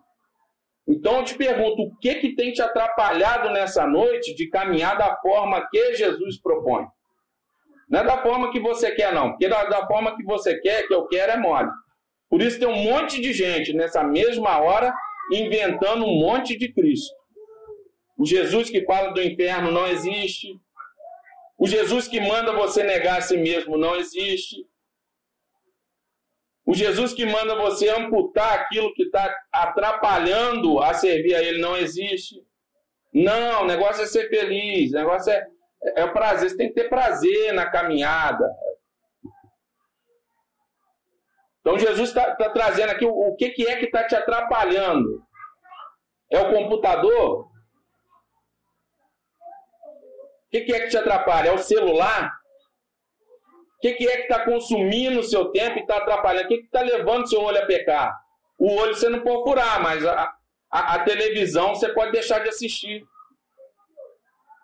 Então 0.88 1.18
eu 1.18 1.24
te 1.24 1.36
pergunto, 1.36 1.82
o 1.82 1.96
que 1.98 2.16
que 2.16 2.36
tem 2.36 2.52
te 2.52 2.62
atrapalhado 2.62 3.50
nessa 3.50 3.88
noite 3.88 4.36
de 4.36 4.48
caminhar 4.48 4.98
da 4.98 5.16
forma 5.18 5.68
que 5.72 5.96
Jesus 5.96 6.40
propõe? 6.40 6.86
Não 7.90 8.00
é 8.00 8.04
da 8.04 8.22
forma 8.22 8.52
que 8.52 8.60
você 8.60 8.92
quer, 8.92 9.14
não. 9.14 9.32
Porque 9.32 9.48
da, 9.48 9.66
da 9.66 9.88
forma 9.88 10.16
que 10.16 10.24
você 10.24 10.60
quer, 10.60 10.88
que 10.88 10.94
eu 10.94 11.08
quero, 11.08 11.32
é 11.32 11.38
mole. 11.38 11.70
Por 12.30 12.42
isso 12.42 12.60
tem 12.60 12.68
um 12.68 12.84
monte 12.84 13.22
de 13.22 13.34
gente 13.34 13.74
nessa 13.74 14.04
mesma 14.04 14.60
hora 14.60 14.94
inventando 15.32 16.06
um 16.06 16.20
monte 16.20 16.58
de 16.58 16.72
Cristo. 16.72 17.16
O 18.18 18.26
Jesus 18.26 18.70
que 18.70 18.86
fala 18.86 19.12
do 19.12 19.22
inferno 19.22 19.72
não 19.72 19.88
existe. 19.88 20.60
O 21.58 21.68
Jesus 21.68 22.08
que 22.08 22.20
manda 22.20 22.54
você 22.54 22.84
negar 22.84 23.18
a 23.18 23.22
si 23.22 23.38
mesmo 23.38 23.78
não 23.78 23.96
existe. 23.96 24.66
O 26.66 26.74
Jesus 26.74 27.14
que 27.14 27.26
manda 27.26 27.56
você 27.56 27.90
amputar 27.90 28.54
aquilo 28.54 28.94
que 28.94 29.04
está 29.04 29.34
atrapalhando 29.52 30.82
a 30.82 30.94
servir 30.94 31.36
a 31.36 31.44
Ele 31.44 31.62
não 31.62 31.78
existe. 31.78 32.44
Não, 33.14 33.64
o 33.64 33.68
negócio 33.68 34.04
é 34.04 34.08
ser 34.08 34.28
feliz, 34.30 34.92
o 34.92 34.96
negócio 34.96 35.32
é, 35.32 35.48
é, 35.84 36.02
é 36.02 36.08
prazer. 36.08 36.50
Você 36.50 36.58
tem 36.58 36.70
que 36.70 36.74
ter 36.74 36.90
prazer 36.90 37.54
na 37.54 37.70
caminhada. 37.70 38.50
Então 41.62 41.78
Jesus 41.78 42.10
está 42.10 42.36
tá 42.36 42.50
trazendo 42.50 42.92
aqui 42.92 43.06
o, 43.06 43.12
o, 43.12 43.36
que, 43.36 43.50
que 43.52 43.68
é 43.68 43.78
que 43.78 43.86
está 43.86 44.06
te 44.06 44.16
atrapalhando. 44.16 45.24
É 46.32 46.40
o 46.40 46.52
computador? 46.52 47.42
O 47.42 47.50
que, 50.50 50.62
que 50.62 50.74
é 50.74 50.82
que 50.82 50.90
te 50.90 50.98
atrapalha? 50.98 51.50
É 51.50 51.54
o 51.54 51.60
celular? 51.60 52.32
Que, 53.86 53.94
que 53.94 54.08
é 54.08 54.16
que 54.16 54.22
está 54.24 54.44
consumindo 54.44 55.20
o 55.20 55.24
seu 55.24 55.52
tempo 55.52 55.78
e 55.78 55.82
está 55.82 55.98
atrapalhando? 55.98 56.46
O 56.46 56.48
que 56.48 56.56
está 56.56 56.82
levando 56.82 57.26
o 57.26 57.28
seu 57.28 57.40
olho 57.40 57.62
a 57.62 57.68
pecar? 57.68 58.20
O 58.58 58.74
olho 58.78 58.96
você 58.96 59.08
não 59.10 59.22
pode 59.22 59.44
furar, 59.44 59.80
mas 59.80 60.04
a, 60.04 60.34
a, 60.72 60.96
a, 60.96 61.04
televisão 61.04 61.76
você 61.76 61.90
pode 61.90 62.12
deixar 62.12 62.40
de 62.40 62.50
assistir. 62.50 63.04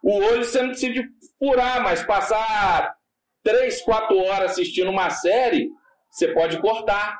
O 0.01 0.15
olho 0.15 0.43
você 0.43 0.63
não 0.63 0.69
precisa 0.69 1.03
furar, 1.37 1.83
mas 1.83 2.01
passar 2.01 2.95
três, 3.43 3.79
quatro 3.83 4.17
horas 4.17 4.53
assistindo 4.53 4.89
uma 4.89 5.11
série, 5.11 5.69
você 6.09 6.29
pode 6.29 6.59
cortar. 6.59 7.19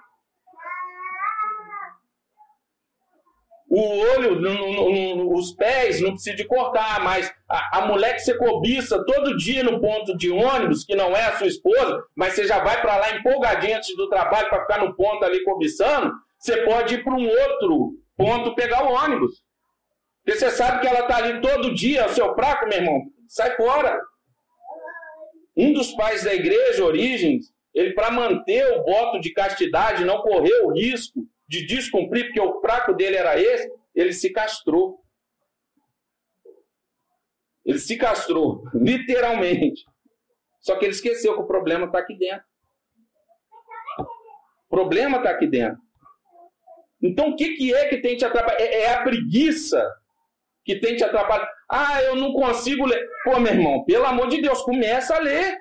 O 3.74 3.80
olho, 4.18 4.36
no, 4.36 4.54
no, 4.54 5.16
no, 5.16 5.34
os 5.34 5.54
pés, 5.54 6.02
não 6.02 6.12
precisa 6.12 6.36
de 6.36 6.44
cortar, 6.44 7.02
mas 7.06 7.34
a, 7.48 7.78
a, 7.78 7.86
mulher 7.86 8.16
que 8.16 8.20
você 8.20 8.38
cobiça 8.38 9.02
todo 9.06 9.38
dia 9.38 9.64
no 9.64 9.80
ponto 9.80 10.18
de 10.18 10.30
ônibus, 10.30 10.84
que 10.84 10.94
não 10.94 11.16
é 11.16 11.24
a 11.24 11.38
sua 11.38 11.48
esposa, 11.48 12.04
mas 12.14 12.34
você 12.34 12.46
já 12.46 12.62
vai 12.62 12.82
para 12.82 12.98
lá 12.98 13.16
empolgadinho 13.16 13.78
antes 13.78 13.96
do 13.96 14.10
trabalho 14.10 14.50
para 14.50 14.64
ficar 14.64 14.84
no 14.86 14.94
ponto 14.94 15.24
ali 15.24 15.42
cobiçando, 15.46 16.12
você 16.38 16.66
pode 16.66 16.96
ir 16.96 17.04
para 17.06 17.14
um 17.14 17.26
outro 17.26 17.94
ponto 18.18 18.56
pegar 18.56 18.84
o 18.84 18.94
ônibus. 18.94 19.42
Porque 20.22 20.38
você 20.38 20.52
sabe 20.52 20.82
que 20.82 20.88
ela 20.88 21.08
está 21.08 21.16
ali 21.16 21.40
todo 21.40 21.74
dia, 21.74 22.08
o 22.08 22.10
seu 22.10 22.36
fraco, 22.36 22.68
meu 22.68 22.78
irmão, 22.78 23.04
sai 23.26 23.56
fora. 23.56 23.98
Um 25.56 25.72
dos 25.72 25.94
pais 25.94 26.26
da 26.26 26.34
igreja, 26.34 26.84
Origens, 26.84 27.46
ele 27.74 27.94
para 27.94 28.12
manter 28.12 28.68
o 28.78 28.84
voto 28.84 29.18
de 29.22 29.32
castidade, 29.32 30.04
não 30.04 30.22
correr 30.22 30.62
o 30.66 30.74
risco 30.74 31.22
de 31.52 31.66
descumprir, 31.66 32.28
porque 32.28 32.40
o 32.40 32.62
fraco 32.62 32.94
dele 32.94 33.18
era 33.18 33.38
esse, 33.38 33.70
ele 33.94 34.14
se 34.14 34.32
castrou. 34.32 35.04
Ele 37.66 37.78
se 37.78 37.98
castrou, 37.98 38.64
literalmente. 38.74 39.84
Só 40.62 40.78
que 40.78 40.86
ele 40.86 40.94
esqueceu 40.94 41.36
que 41.36 41.42
o 41.42 41.48
problema 41.48 41.88
está 41.88 42.00
aqui 42.00 42.18
dentro. 42.18 42.46
O 44.00 44.70
problema 44.70 45.18
está 45.18 45.32
aqui 45.32 45.46
dentro. 45.46 45.82
Então, 47.02 47.32
o 47.32 47.36
que, 47.36 47.58
que 47.58 47.76
é 47.76 47.90
que 47.90 47.98
tem 47.98 48.16
te 48.16 48.24
atrapalhado? 48.24 48.64
É, 48.64 48.84
é 48.84 48.94
a 48.94 49.04
preguiça 49.04 49.86
que 50.64 50.80
tem 50.80 50.96
te 50.96 51.04
atrapalhado. 51.04 51.50
Ah, 51.70 52.02
eu 52.04 52.16
não 52.16 52.32
consigo 52.32 52.86
ler. 52.86 53.06
Pô, 53.26 53.38
meu 53.42 53.52
irmão, 53.52 53.84
pelo 53.84 54.06
amor 54.06 54.30
de 54.30 54.42
Deus, 54.42 54.62
começa 54.62 55.18
a 55.18 55.20
ler. 55.20 55.58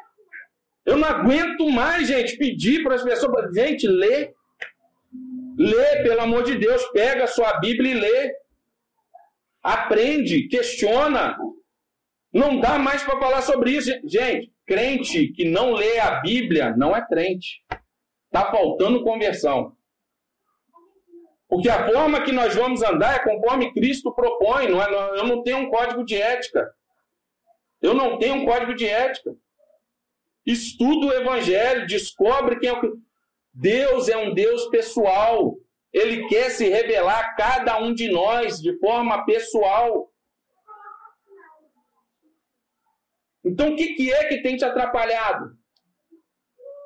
Eu 0.87 0.97
não 0.97 1.09
aguento 1.09 1.69
mais, 1.69 2.07
gente, 2.07 2.37
pedir 2.37 2.85
para 2.85 2.95
as 2.95 3.03
pessoas. 3.03 3.53
Gente, 3.53 3.89
lê. 3.89 4.33
Lê, 5.61 6.03
pelo 6.03 6.23
amor 6.23 6.43
de 6.43 6.57
Deus, 6.57 6.83
pega 6.87 7.25
a 7.25 7.27
sua 7.27 7.61
Bíblia 7.61 7.91
e 7.91 8.01
lê. 8.01 8.35
Aprende, 9.63 10.49
questiona. 10.49 11.37
Não 12.33 12.59
dá 12.59 12.79
mais 12.79 13.03
para 13.03 13.21
falar 13.21 13.43
sobre 13.43 13.73
isso. 13.73 13.91
Gente, 14.05 14.51
crente 14.67 15.29
que 15.33 15.45
não 15.45 15.73
lê 15.73 15.99
a 15.99 16.13
Bíblia 16.23 16.75
não 16.75 16.97
é 16.97 17.07
crente. 17.07 17.63
Está 18.25 18.51
faltando 18.51 19.05
conversão. 19.05 19.77
Porque 21.47 21.69
a 21.69 21.87
forma 21.93 22.23
que 22.23 22.33
nós 22.33 22.55
vamos 22.55 22.83
andar 22.83 23.17
é 23.17 23.25
conforme 23.25 23.75
Cristo 23.75 24.15
propõe. 24.15 24.67
Não 24.67 24.83
é, 24.83 25.19
eu 25.19 25.27
não 25.27 25.43
tenho 25.43 25.59
um 25.59 25.69
código 25.69 26.07
de 26.07 26.15
ética. 26.15 26.73
Eu 27.83 27.93
não 27.93 28.19
tenho 28.19 28.37
um 28.37 28.47
código 28.47 28.75
de 28.75 28.87
ética. 28.87 29.37
Estuda 30.47 31.07
o 31.07 31.13
Evangelho, 31.13 31.87
descobre 31.87 32.59
quem 32.59 32.71
é 32.71 32.73
o. 32.73 33.10
Deus 33.61 34.09
é 34.09 34.17
um 34.17 34.33
Deus 34.33 34.69
pessoal. 34.69 35.55
Ele 35.93 36.27
quer 36.29 36.51
se 36.51 36.67
revelar 36.67 37.21
a 37.21 37.35
cada 37.35 37.79
um 37.79 37.93
de 37.93 38.11
nós 38.11 38.59
de 38.59 38.79
forma 38.79 39.27
pessoal. 39.27 40.11
Então, 43.45 43.73
o 43.73 43.77
que, 43.77 43.95
que 43.95 44.11
é 44.13 44.29
que 44.29 44.43
tem 44.43 44.57
te 44.57 44.65
atrapalhado? 44.65 45.59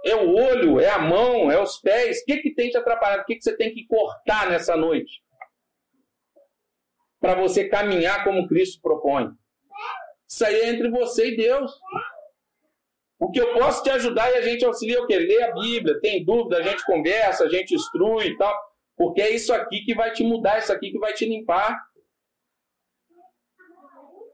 É 0.05 0.17
o 0.17 0.35
olho, 0.35 0.81
é 0.81 0.91
a 0.91 0.99
mão, 0.99 1.51
é 1.51 1.63
os 1.63 1.79
pés. 1.79 2.21
O 2.23 2.25
que, 2.25 2.39
que 2.39 2.55
tem 2.55 2.71
te 2.71 2.77
atrapalhado? 2.77 3.23
O 3.23 3.25
que, 3.25 3.37
que 3.37 3.43
você 3.43 3.57
tem 3.57 3.73
que 3.73 3.87
cortar 3.87 4.51
nessa 4.51 4.77
noite? 4.77 5.23
Para 7.21 7.41
você 7.41 7.69
caminhar 7.69 8.25
como 8.25 8.49
Cristo 8.49 8.81
propõe. 8.83 9.31
Isso 10.29 10.45
aí 10.45 10.57
é 10.57 10.69
entre 10.71 10.91
você 10.91 11.29
e 11.29 11.37
Deus. 11.37 11.73
O 13.25 13.31
que 13.31 13.41
eu 13.41 13.55
posso 13.55 13.83
te 13.83 13.89
ajudar 13.89 14.31
e 14.31 14.35
a 14.35 14.43
gente 14.43 14.67
auxilia 14.67 15.03
o 15.03 15.07
quê? 15.07 15.17
Lê 15.17 15.43
a 15.43 15.55
Bíblia, 15.55 15.99
tem 15.99 16.23
dúvida, 16.23 16.59
a 16.59 16.63
gente 16.63 16.85
conversa, 16.85 17.45
a 17.45 17.49
gente 17.49 17.75
instrui 17.75 18.27
e 18.27 18.37
tal. 18.37 18.55
Porque 18.95 19.23
é 19.23 19.31
isso 19.35 19.51
aqui 19.55 19.83
que 19.83 19.95
vai 19.95 20.13
te 20.13 20.23
mudar, 20.23 20.59
isso 20.59 20.71
aqui 20.71 20.91
que 20.91 20.99
vai 20.99 21.15
te 21.15 21.25
limpar. 21.25 21.75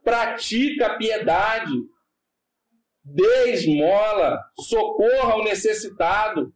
Pratica 0.03 0.89
a 0.89 0.97
piedade. 0.97 1.71
Dê 3.05 3.53
esmola. 3.53 4.41
Socorra 4.59 5.37
o 5.37 5.45
necessitado. 5.45 6.53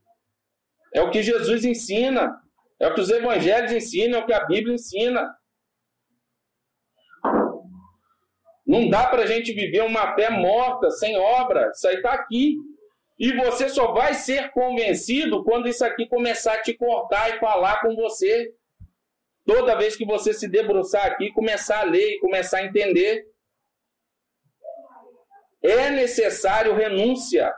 É 0.92 1.02
o 1.02 1.12
que 1.12 1.22
Jesus 1.22 1.64
ensina. 1.64 2.36
É 2.80 2.88
o 2.88 2.94
que 2.94 3.00
os 3.00 3.10
evangelhos 3.10 3.70
ensinam, 3.70 4.18
é 4.18 4.22
o 4.22 4.26
que 4.26 4.32
a 4.32 4.44
Bíblia 4.44 4.74
ensina. 4.74 5.32
Não 8.66 8.88
dá 8.88 9.06
para 9.06 9.22
a 9.22 9.26
gente 9.26 9.52
viver 9.52 9.82
uma 9.82 10.14
fé 10.14 10.30
morta, 10.30 10.90
sem 10.90 11.16
obra. 11.16 11.70
Isso 11.70 11.86
aí 11.86 11.96
está 11.96 12.12
aqui. 12.12 12.56
E 13.18 13.32
você 13.34 13.68
só 13.68 13.92
vai 13.92 14.14
ser 14.14 14.50
convencido 14.50 15.44
quando 15.44 15.68
isso 15.68 15.84
aqui 15.84 16.06
começar 16.06 16.54
a 16.54 16.62
te 16.62 16.74
cortar 16.74 17.36
e 17.36 17.38
falar 17.38 17.80
com 17.80 17.94
você. 17.94 18.52
Toda 19.46 19.76
vez 19.76 19.94
que 19.94 20.06
você 20.06 20.32
se 20.32 20.48
debruçar 20.48 21.06
aqui, 21.06 21.30
começar 21.32 21.80
a 21.80 21.84
ler 21.84 22.14
e 22.14 22.18
começar 22.20 22.58
a 22.58 22.64
entender. 22.64 23.26
É 25.62 25.90
necessário 25.90 26.74
renúncia. 26.74 27.52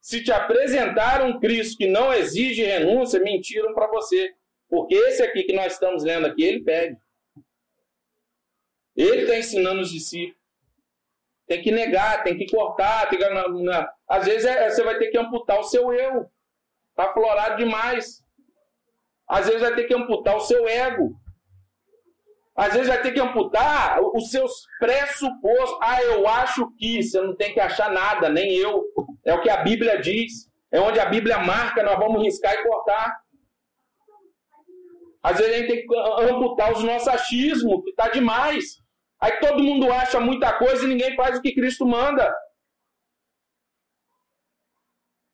Se 0.00 0.22
te 0.22 0.32
apresentar 0.32 1.22
um 1.22 1.38
Cristo 1.38 1.76
que 1.76 1.86
não 1.86 2.14
exige 2.14 2.62
renúncia, 2.62 3.20
mentiram 3.20 3.74
para 3.74 3.88
você. 3.88 4.32
Porque 4.68 4.94
esse 4.94 5.22
aqui 5.22 5.42
que 5.42 5.52
nós 5.52 5.72
estamos 5.72 6.04
lendo 6.04 6.26
aqui, 6.26 6.44
ele 6.44 6.62
pede. 6.62 6.96
Ele 8.98 9.22
está 9.22 9.38
ensinando 9.38 9.80
os 9.80 9.90
discípulos. 9.90 10.36
Tem 11.46 11.62
que 11.62 11.70
negar, 11.70 12.24
tem 12.24 12.36
que 12.36 12.50
cortar. 12.50 13.08
Tem 13.08 13.16
que... 13.16 13.24
Às 14.08 14.26
vezes 14.26 14.44
é, 14.44 14.68
você 14.68 14.82
vai 14.82 14.98
ter 14.98 15.08
que 15.08 15.16
amputar 15.16 15.60
o 15.60 15.62
seu 15.62 15.92
eu. 15.92 16.28
Está 16.90 17.12
florado 17.12 17.56
demais. 17.56 18.24
Às 19.28 19.46
vezes 19.46 19.60
vai 19.60 19.72
ter 19.76 19.84
que 19.84 19.94
amputar 19.94 20.36
o 20.36 20.40
seu 20.40 20.66
ego. 20.66 21.16
Às 22.56 22.72
vezes 22.72 22.88
vai 22.88 23.00
ter 23.00 23.12
que 23.12 23.20
amputar 23.20 24.00
os 24.02 24.32
seus 24.32 24.66
pressupostos. 24.80 25.78
Ah, 25.80 26.02
eu 26.02 26.26
acho 26.26 26.68
que. 26.76 27.00
Você 27.00 27.20
não 27.20 27.36
tem 27.36 27.54
que 27.54 27.60
achar 27.60 27.92
nada, 27.92 28.28
nem 28.28 28.56
eu. 28.56 28.82
É 29.24 29.32
o 29.32 29.40
que 29.40 29.48
a 29.48 29.58
Bíblia 29.58 30.00
diz. 30.00 30.50
É 30.72 30.80
onde 30.80 30.98
a 30.98 31.06
Bíblia 31.06 31.38
marca, 31.38 31.84
nós 31.84 31.96
vamos 31.98 32.20
riscar 32.20 32.52
e 32.52 32.64
cortar. 32.64 33.16
Às 35.22 35.38
vezes 35.38 35.54
a 35.54 35.56
gente 35.58 35.68
tem 35.68 35.86
que 35.86 35.96
amputar 36.30 36.72
os 36.72 36.82
nossos 36.82 37.06
achismos, 37.06 37.84
que 37.84 37.90
está 37.90 38.08
demais. 38.08 38.82
Aí 39.20 39.32
todo 39.40 39.62
mundo 39.62 39.92
acha 39.92 40.20
muita 40.20 40.52
coisa 40.52 40.84
e 40.84 40.88
ninguém 40.88 41.16
faz 41.16 41.38
o 41.38 41.42
que 41.42 41.54
Cristo 41.54 41.86
manda. 41.86 42.32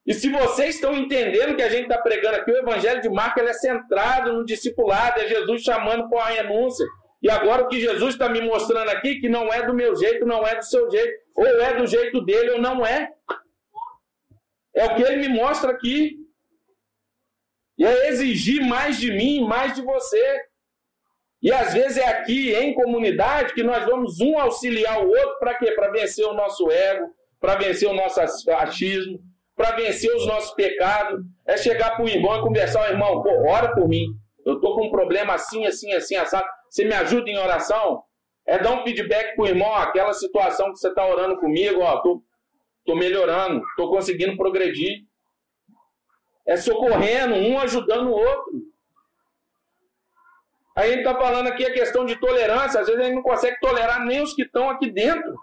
E 0.07 0.13
se 0.13 0.29
vocês 0.31 0.75
estão 0.75 0.95
entendendo 0.95 1.57
que 1.57 1.63
a 1.63 1.69
gente 1.69 1.85
está 1.85 1.99
pregando 1.99 2.37
aqui, 2.37 2.51
o 2.51 2.59
Evangelho 2.59 3.01
de 3.01 3.09
Marcos 3.09 3.43
é 3.43 3.53
centrado 3.55 4.33
no 4.35 4.45
discipulado, 4.45 5.21
é 5.21 5.29
Jesus 5.29 5.63
chamando 5.63 6.11
para 6.11 6.25
a 6.25 6.29
renúncia. 6.29 6.85
E 7.23 7.31
agora 7.31 7.65
o 7.65 7.69
que 7.69 7.81
Jesus 7.81 8.15
está 8.15 8.29
me 8.29 8.43
mostrando 8.43 8.91
aqui, 8.91 9.19
que 9.19 9.31
não 9.31 9.51
é 9.51 9.67
do 9.67 9.73
meu 9.73 9.97
jeito, 9.97 10.27
não 10.27 10.47
é 10.47 10.57
do 10.57 10.65
seu 10.65 10.91
jeito, 10.91 11.25
ou 11.35 11.47
é 11.47 11.75
do 11.75 11.87
jeito 11.87 12.23
dele 12.23 12.51
ou 12.51 12.61
não 12.61 12.85
é. 12.85 13.11
É 14.75 14.85
o 14.85 14.95
que 14.95 15.03
ele 15.03 15.27
me 15.27 15.35
mostra 15.35 15.71
aqui. 15.73 16.19
E 17.79 17.85
é 17.85 18.09
exigir 18.09 18.61
mais 18.61 18.99
de 18.99 19.11
mim, 19.11 19.47
mais 19.47 19.75
de 19.75 19.81
você. 19.81 20.45
E 21.45 21.53
às 21.53 21.75
vezes 21.75 21.99
é 21.99 22.09
aqui, 22.09 22.55
em 22.55 22.73
comunidade, 22.73 23.53
que 23.53 23.63
nós 23.63 23.85
vamos 23.85 24.19
um 24.19 24.39
auxiliar 24.39 25.05
o 25.05 25.11
outro 25.11 25.39
para 25.39 25.53
quê? 25.59 25.73
Para 25.73 25.91
vencer 25.91 26.25
o 26.25 26.33
nosso 26.33 26.71
ego, 26.71 27.11
para 27.39 27.57
vencer 27.57 27.87
o 27.87 27.93
nosso 27.93 28.19
achismo, 28.19 29.21
para 29.55 29.77
vencer 29.77 30.11
os 30.17 30.27
nossos 30.27 30.55
pecados. 30.55 31.21
É 31.47 31.59
chegar 31.59 31.97
para 31.97 32.05
o 32.07 32.09
irmão 32.09 32.39
e 32.39 32.41
conversar, 32.41 32.91
irmão, 32.91 33.23
pô, 33.23 33.29
ora 33.47 33.75
por 33.75 33.87
mim. 33.87 34.07
Eu 34.47 34.55
estou 34.55 34.75
com 34.75 34.87
um 34.87 34.91
problema 34.91 35.35
assim, 35.35 35.67
assim, 35.67 35.93
assim, 35.93 36.17
assado. 36.17 36.47
Você 36.71 36.83
me 36.83 36.95
ajuda 36.95 37.31
em 37.31 37.37
oração? 37.37 38.03
É 38.47 38.59
dar 38.59 38.73
um 38.73 38.83
feedback 38.83 39.37
para 39.37 39.45
o 39.45 39.47
irmão, 39.47 39.75
aquela 39.75 40.15
situação 40.15 40.73
que 40.73 40.79
você 40.79 40.89
está 40.89 41.07
orando 41.07 41.39
comigo, 41.39 41.83
ó, 41.83 42.01
tô, 42.01 42.23
tô 42.87 42.97
melhorando, 42.97 43.63
tô 43.77 43.91
conseguindo 43.91 44.35
progredir. 44.35 45.01
É 46.47 46.57
socorrendo, 46.57 47.35
um 47.35 47.59
ajudando 47.59 48.09
o 48.09 48.15
outro. 48.15 48.64
A 50.75 50.87
gente 50.87 50.99
está 50.99 51.15
falando 51.15 51.47
aqui 51.47 51.65
a 51.65 51.73
questão 51.73 52.05
de 52.05 52.17
tolerância, 52.17 52.81
às 52.81 52.87
vezes 52.87 53.01
a 53.01 53.05
gente 53.05 53.15
não 53.15 53.23
consegue 53.23 53.59
tolerar 53.61 54.05
nem 54.05 54.23
os 54.23 54.35
que 54.35 54.43
estão 54.43 54.69
aqui 54.69 54.91
dentro. 54.91 55.35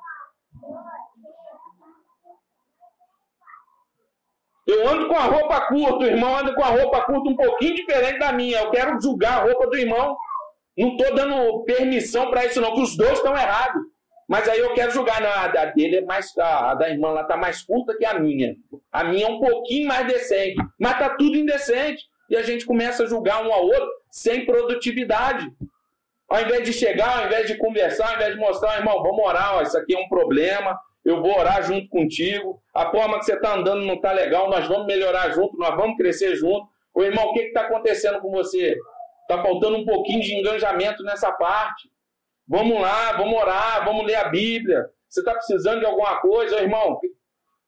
Eu 4.67 4.87
ando 4.87 5.07
com 5.07 5.15
a 5.15 5.23
roupa 5.23 5.67
curta, 5.67 6.03
o 6.03 6.07
irmão 6.07 6.37
anda 6.37 6.53
com 6.53 6.63
a 6.63 6.67
roupa 6.67 7.01
curta 7.01 7.29
um 7.29 7.35
pouquinho 7.35 7.75
diferente 7.75 8.19
da 8.19 8.31
minha. 8.31 8.59
Eu 8.59 8.71
quero 8.71 9.01
julgar 9.01 9.39
a 9.39 9.43
roupa 9.43 9.67
do 9.67 9.77
irmão. 9.77 10.15
Não 10.77 10.89
estou 10.95 11.15
dando 11.15 11.63
permissão 11.63 12.29
para 12.29 12.45
isso, 12.45 12.61
não, 12.61 12.73
que 12.73 12.81
os 12.81 12.95
dois 12.95 13.13
estão 13.13 13.35
errados. 13.35 13.81
Mas 14.29 14.47
aí 14.47 14.59
eu 14.59 14.73
quero 14.73 14.91
julgar. 14.91 15.19
Não, 15.21 15.29
a 15.29 15.65
dele 15.65 15.97
é 15.97 16.05
mais. 16.05 16.37
A 16.37 16.73
da 16.75 16.89
irmã 16.89 17.09
lá 17.11 17.23
está 17.23 17.35
mais 17.35 17.63
curta 17.63 17.97
que 17.97 18.05
a 18.05 18.17
minha. 18.17 18.55
A 18.91 19.03
minha 19.03 19.27
é 19.27 19.29
um 19.29 19.39
pouquinho 19.39 19.87
mais 19.87 20.07
decente. 20.07 20.55
Mas 20.79 20.93
está 20.93 21.09
tudo 21.15 21.35
indecente. 21.35 22.01
E 22.31 22.37
a 22.37 22.43
gente 22.43 22.65
começa 22.65 23.03
a 23.03 23.05
julgar 23.05 23.45
um 23.45 23.51
ao 23.51 23.65
outro 23.65 23.91
sem 24.09 24.45
produtividade. 24.45 25.51
Ao 26.29 26.41
invés 26.41 26.63
de 26.63 26.71
chegar, 26.71 27.19
ao 27.19 27.25
invés 27.25 27.45
de 27.45 27.57
conversar, 27.57 28.07
ao 28.07 28.15
invés 28.15 28.35
de 28.35 28.39
mostrar, 28.39 28.77
irmão, 28.77 29.03
vamos 29.03 29.19
orar, 29.19 29.57
ó, 29.57 29.61
isso 29.61 29.77
aqui 29.77 29.93
é 29.93 29.99
um 29.99 30.07
problema, 30.07 30.79
eu 31.03 31.21
vou 31.21 31.37
orar 31.37 31.61
junto 31.61 31.89
contigo, 31.89 32.63
a 32.73 32.89
forma 32.89 33.19
que 33.19 33.25
você 33.25 33.33
está 33.33 33.53
andando 33.53 33.85
não 33.85 33.95
está 33.95 34.13
legal, 34.13 34.49
nós 34.49 34.65
vamos 34.65 34.85
melhorar 34.85 35.29
junto, 35.31 35.57
nós 35.57 35.75
vamos 35.75 35.97
crescer 35.97 36.37
junto. 36.37 36.69
Ô 36.93 37.03
irmão, 37.03 37.25
o 37.25 37.33
que 37.33 37.41
está 37.41 37.63
acontecendo 37.63 38.21
com 38.21 38.31
você? 38.31 38.77
Está 39.23 39.43
faltando 39.43 39.75
um 39.75 39.85
pouquinho 39.85 40.21
de 40.21 40.33
engajamento 40.33 41.03
nessa 41.03 41.33
parte. 41.33 41.91
Vamos 42.47 42.79
lá, 42.79 43.11
vamos 43.11 43.37
orar, 43.37 43.83
vamos 43.83 44.05
ler 44.05 44.15
a 44.15 44.29
Bíblia. 44.29 44.89
Você 45.09 45.19
está 45.19 45.33
precisando 45.33 45.81
de 45.81 45.85
alguma 45.85 46.21
coisa, 46.21 46.55
ô 46.55 46.59
irmão? 46.59 46.97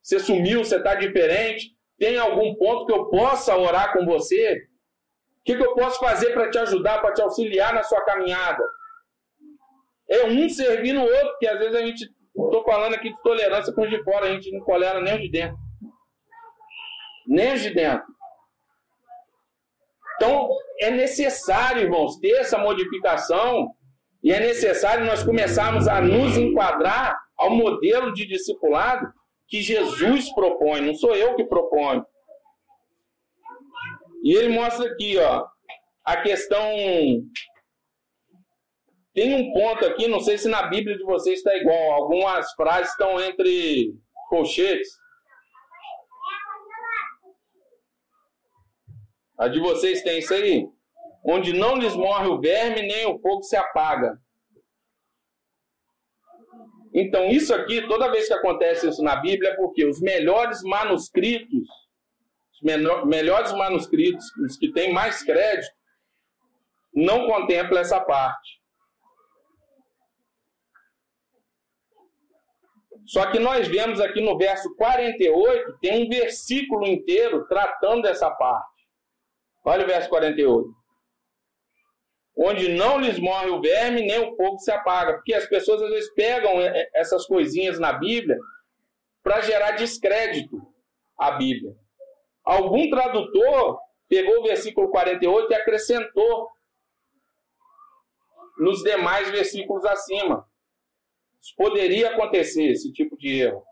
Você 0.02 0.20
sumiu, 0.20 0.64
você 0.64 0.78
está 0.78 0.96
diferente. 0.96 1.73
Tem 2.04 2.18
algum 2.18 2.54
ponto 2.56 2.86
que 2.86 2.92
eu 2.92 3.06
possa 3.06 3.56
orar 3.56 3.94
com 3.94 4.04
você? 4.04 4.56
O 4.56 5.44
que, 5.46 5.56
que 5.56 5.66
eu 5.66 5.74
posso 5.74 5.98
fazer 6.02 6.34
para 6.34 6.50
te 6.50 6.58
ajudar, 6.58 7.00
para 7.00 7.14
te 7.14 7.22
auxiliar 7.22 7.74
na 7.74 7.82
sua 7.82 8.04
caminhada? 8.04 8.62
É 10.10 10.26
um 10.26 10.50
servindo 10.50 11.00
o 11.00 11.06
outro, 11.06 11.38
que 11.40 11.48
às 11.48 11.58
vezes 11.58 11.76
a 11.76 11.86
gente. 11.86 12.04
Estou 12.04 12.62
falando 12.66 12.96
aqui 12.96 13.10
de 13.10 13.22
tolerância 13.22 13.74
com 13.74 13.84
os 13.84 13.90
de 13.90 14.04
fora, 14.04 14.26
a 14.26 14.34
gente 14.34 14.52
não 14.52 14.66
tolera 14.66 15.00
nem 15.00 15.16
os 15.16 15.22
de 15.22 15.32
dentro. 15.32 15.58
Nem 17.26 17.54
os 17.54 17.62
de 17.62 17.74
dentro. 17.74 18.06
Então, 20.18 20.50
é 20.82 20.92
necessário, 20.92 21.84
irmãos, 21.84 22.20
ter 22.20 22.32
essa 22.32 22.58
modificação 22.58 23.70
e 24.22 24.34
é 24.34 24.42
necessário 24.42 25.06
nós 25.06 25.24
começarmos 25.24 25.88
a 25.88 26.02
nos 26.02 26.36
enquadrar 26.36 27.18
ao 27.38 27.50
modelo 27.50 28.12
de 28.12 28.28
discipulado 28.28 29.08
que 29.54 29.62
Jesus 29.62 30.34
propõe, 30.34 30.82
não 30.82 30.96
sou 30.96 31.16
eu 31.16 31.36
que 31.36 31.44
proponho. 31.44 32.04
E 34.24 34.34
ele 34.34 34.48
mostra 34.48 34.92
aqui, 34.92 35.16
ó, 35.20 35.46
a 36.04 36.22
questão. 36.24 36.60
Tem 39.14 39.36
um 39.36 39.54
ponto 39.54 39.86
aqui, 39.86 40.08
não 40.08 40.20
sei 40.20 40.40
se 40.40 40.50
na 40.50 40.64
Bíblia 40.64 40.98
de 40.98 41.04
vocês 41.04 41.38
está 41.38 41.56
igual. 41.56 41.92
Algumas 41.92 42.52
frases 42.54 42.90
estão 42.90 43.22
entre 43.22 43.94
colchetes. 44.28 44.90
A 49.38 49.48
de 49.48 49.60
vocês 49.60 50.02
tem 50.02 50.18
isso 50.18 50.34
aí? 50.34 50.68
Onde 51.24 51.54
não 51.54 51.76
lhes 51.76 51.96
morre 51.96 52.26
o 52.26 52.42
verme, 52.42 52.82
nem 52.82 53.06
o 53.06 53.20
fogo 53.20 53.44
se 53.44 53.56
apaga. 53.56 54.18
Então, 56.94 57.28
isso 57.30 57.54
aqui, 57.54 57.88
toda 57.88 58.12
vez 58.12 58.28
que 58.28 58.34
acontece 58.34 58.88
isso 58.88 59.02
na 59.02 59.16
Bíblia, 59.16 59.52
é 59.52 59.56
porque 59.56 59.86
os 59.86 60.00
melhores 60.00 60.62
manuscritos 60.62 61.68
melhores 62.64 63.52
manuscritos, 63.52 64.26
os 64.38 64.58
que 64.58 64.72
têm 64.72 64.94
mais 64.94 65.22
crédito, 65.24 65.76
não 66.94 67.28
contempla 67.28 67.80
essa 67.80 68.00
parte. 68.00 68.62
Só 73.06 73.30
que 73.30 73.38
nós 73.38 73.68
vemos 73.68 74.00
aqui 74.00 74.22
no 74.22 74.38
verso 74.38 74.74
48, 74.76 75.78
tem 75.82 76.06
um 76.06 76.10
versículo 76.10 76.88
inteiro 76.88 77.46
tratando 77.48 78.04
dessa 78.04 78.32
parte. 78.32 78.88
Olha 79.66 79.84
o 79.84 79.88
verso 79.88 80.10
48. 80.10 80.83
Onde 82.36 82.70
não 82.70 83.00
lhes 83.00 83.20
morre 83.20 83.50
o 83.50 83.62
verme, 83.62 84.02
nem 84.02 84.20
o 84.20 84.36
fogo 84.36 84.58
se 84.58 84.72
apaga. 84.72 85.14
Porque 85.14 85.34
as 85.34 85.46
pessoas 85.46 85.82
às 85.82 85.90
vezes 85.90 86.14
pegam 86.14 86.60
essas 86.94 87.26
coisinhas 87.26 87.80
na 87.80 87.94
Bíblia 87.94 88.38
para 89.22 89.42
gerar 89.42 89.72
descrédito 89.72 90.62
à 91.18 91.32
Bíblia. 91.32 91.76
Algum 92.44 92.90
tradutor 92.90 93.80
pegou 94.10 94.40
o 94.40 94.44
versículo 94.44 94.90
48 94.90 95.52
e 95.52 95.56
acrescentou 95.56 96.50
nos 98.58 98.84
demais 98.84 99.30
versículos 99.30 99.86
acima. 99.86 100.48
Isso 101.42 101.54
poderia 101.56 102.12
acontecer, 102.12 102.66
esse 102.66 102.92
tipo 102.92 103.18
de 103.18 103.42
erro. 103.42 103.64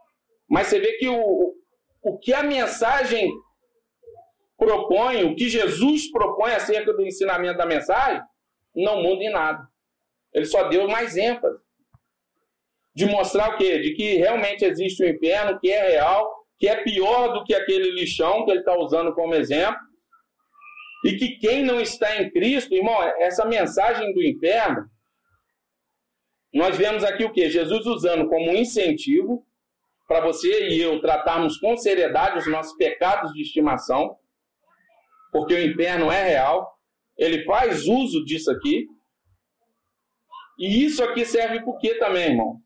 Mas 0.50 0.68
você 0.68 0.80
vê 0.80 0.94
que 0.94 1.08
o, 1.08 1.56
o 2.02 2.18
que 2.18 2.34
a 2.34 2.44
mensagem 2.44 3.32
propõe, 4.58 5.24
o 5.24 5.36
que 5.36 5.50
Jesus 5.50 6.12
propõe 6.12 6.52
acerca 6.52 6.94
do 6.94 7.06
ensinamento 7.06 7.58
da 7.58 7.66
mensagem, 7.66 8.22
não 8.76 9.02
muda 9.02 9.24
em 9.24 9.32
nada. 9.32 9.68
Ele 10.34 10.46
só 10.46 10.68
deu 10.68 10.88
mais 10.88 11.18
ênfase. 11.18 11.60
De 12.94 13.06
mostrar 13.06 13.56
o 13.56 13.58
quê? 13.58 13.80
De 13.80 13.94
que 13.94 14.16
realmente 14.16 14.66
existe 14.66 15.04
o 15.04 15.08
inferno, 15.08 15.60
que 15.60 15.72
é 15.72 15.92
real, 15.92 16.46
que 16.60 16.68
é 16.68 16.84
pior 16.84 17.30
do 17.34 17.44
que 17.46 17.56
aquele 17.56 17.90
lixão 17.92 18.44
que 18.44 18.52
ele 18.52 18.60
está 18.60 18.78
usando 18.78 19.14
como 19.14 19.34
exemplo, 19.34 19.80
e 21.06 21.16
que 21.16 21.38
quem 21.38 21.64
não 21.64 21.80
está 21.80 22.22
em 22.22 22.30
Cristo, 22.30 22.76
irmão, 22.76 23.02
essa 23.20 23.46
mensagem 23.46 24.14
do 24.14 24.22
inferno, 24.22 24.88
nós 26.54 26.78
vemos 26.78 27.04
aqui 27.04 27.24
o 27.24 27.32
que? 27.32 27.50
Jesus 27.50 27.86
usando 27.86 28.28
como 28.28 28.52
incentivo 28.52 29.46
para 30.08 30.22
você 30.22 30.68
e 30.68 30.82
eu 30.82 31.00
tratarmos 31.00 31.58
com 31.58 31.78
seriedade 31.78 32.38
os 32.38 32.48
nossos 32.48 32.76
pecados 32.76 33.32
de 33.32 33.42
estimação, 33.42 34.18
porque 35.32 35.54
o 35.54 35.66
inferno 35.66 36.12
é 36.12 36.24
real, 36.24 36.78
ele 37.18 37.44
faz 37.46 37.86
uso 37.88 38.24
disso 38.26 38.52
aqui, 38.52 38.88
e 40.60 40.86
isso 40.86 41.04
aqui 41.04 41.26
serve 41.26 41.64
por 41.64 41.78
quê 41.80 41.96
também, 41.96 42.32
irmão? 42.32 42.60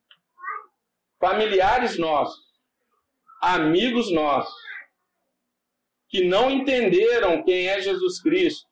Familiares 1.20 1.98
nossos 1.98 2.46
amigos 3.46 4.12
nossos 4.12 4.54
que 6.10 6.24
não 6.24 6.50
entenderam 6.50 7.44
quem 7.44 7.68
é 7.68 7.80
Jesus 7.82 8.22
Cristo, 8.22 8.68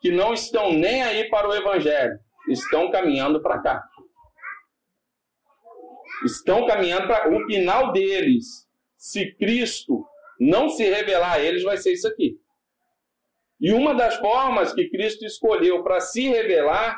que 0.00 0.10
não 0.10 0.32
estão 0.32 0.72
nem 0.72 1.02
aí 1.02 1.28
para 1.28 1.48
o 1.48 1.54
Evangelho, 1.54 2.18
estão 2.48 2.90
caminhando 2.90 3.42
para 3.42 3.60
cá. 3.60 3.82
Estão 6.24 6.66
caminhando 6.66 7.06
para 7.06 7.34
o 7.34 7.44
final 7.46 7.92
deles. 7.92 8.68
Se 8.96 9.34
Cristo 9.34 10.06
não 10.38 10.68
se 10.68 10.84
revelar 10.84 11.32
a 11.32 11.40
eles, 11.40 11.62
vai 11.62 11.76
ser 11.76 11.92
isso 11.92 12.06
aqui. 12.08 12.38
E 13.64 13.72
uma 13.72 13.94
das 13.94 14.16
formas 14.16 14.74
que 14.74 14.90
Cristo 14.90 15.24
escolheu 15.24 15.82
para 15.82 15.98
se 15.98 16.28
revelar 16.28 16.94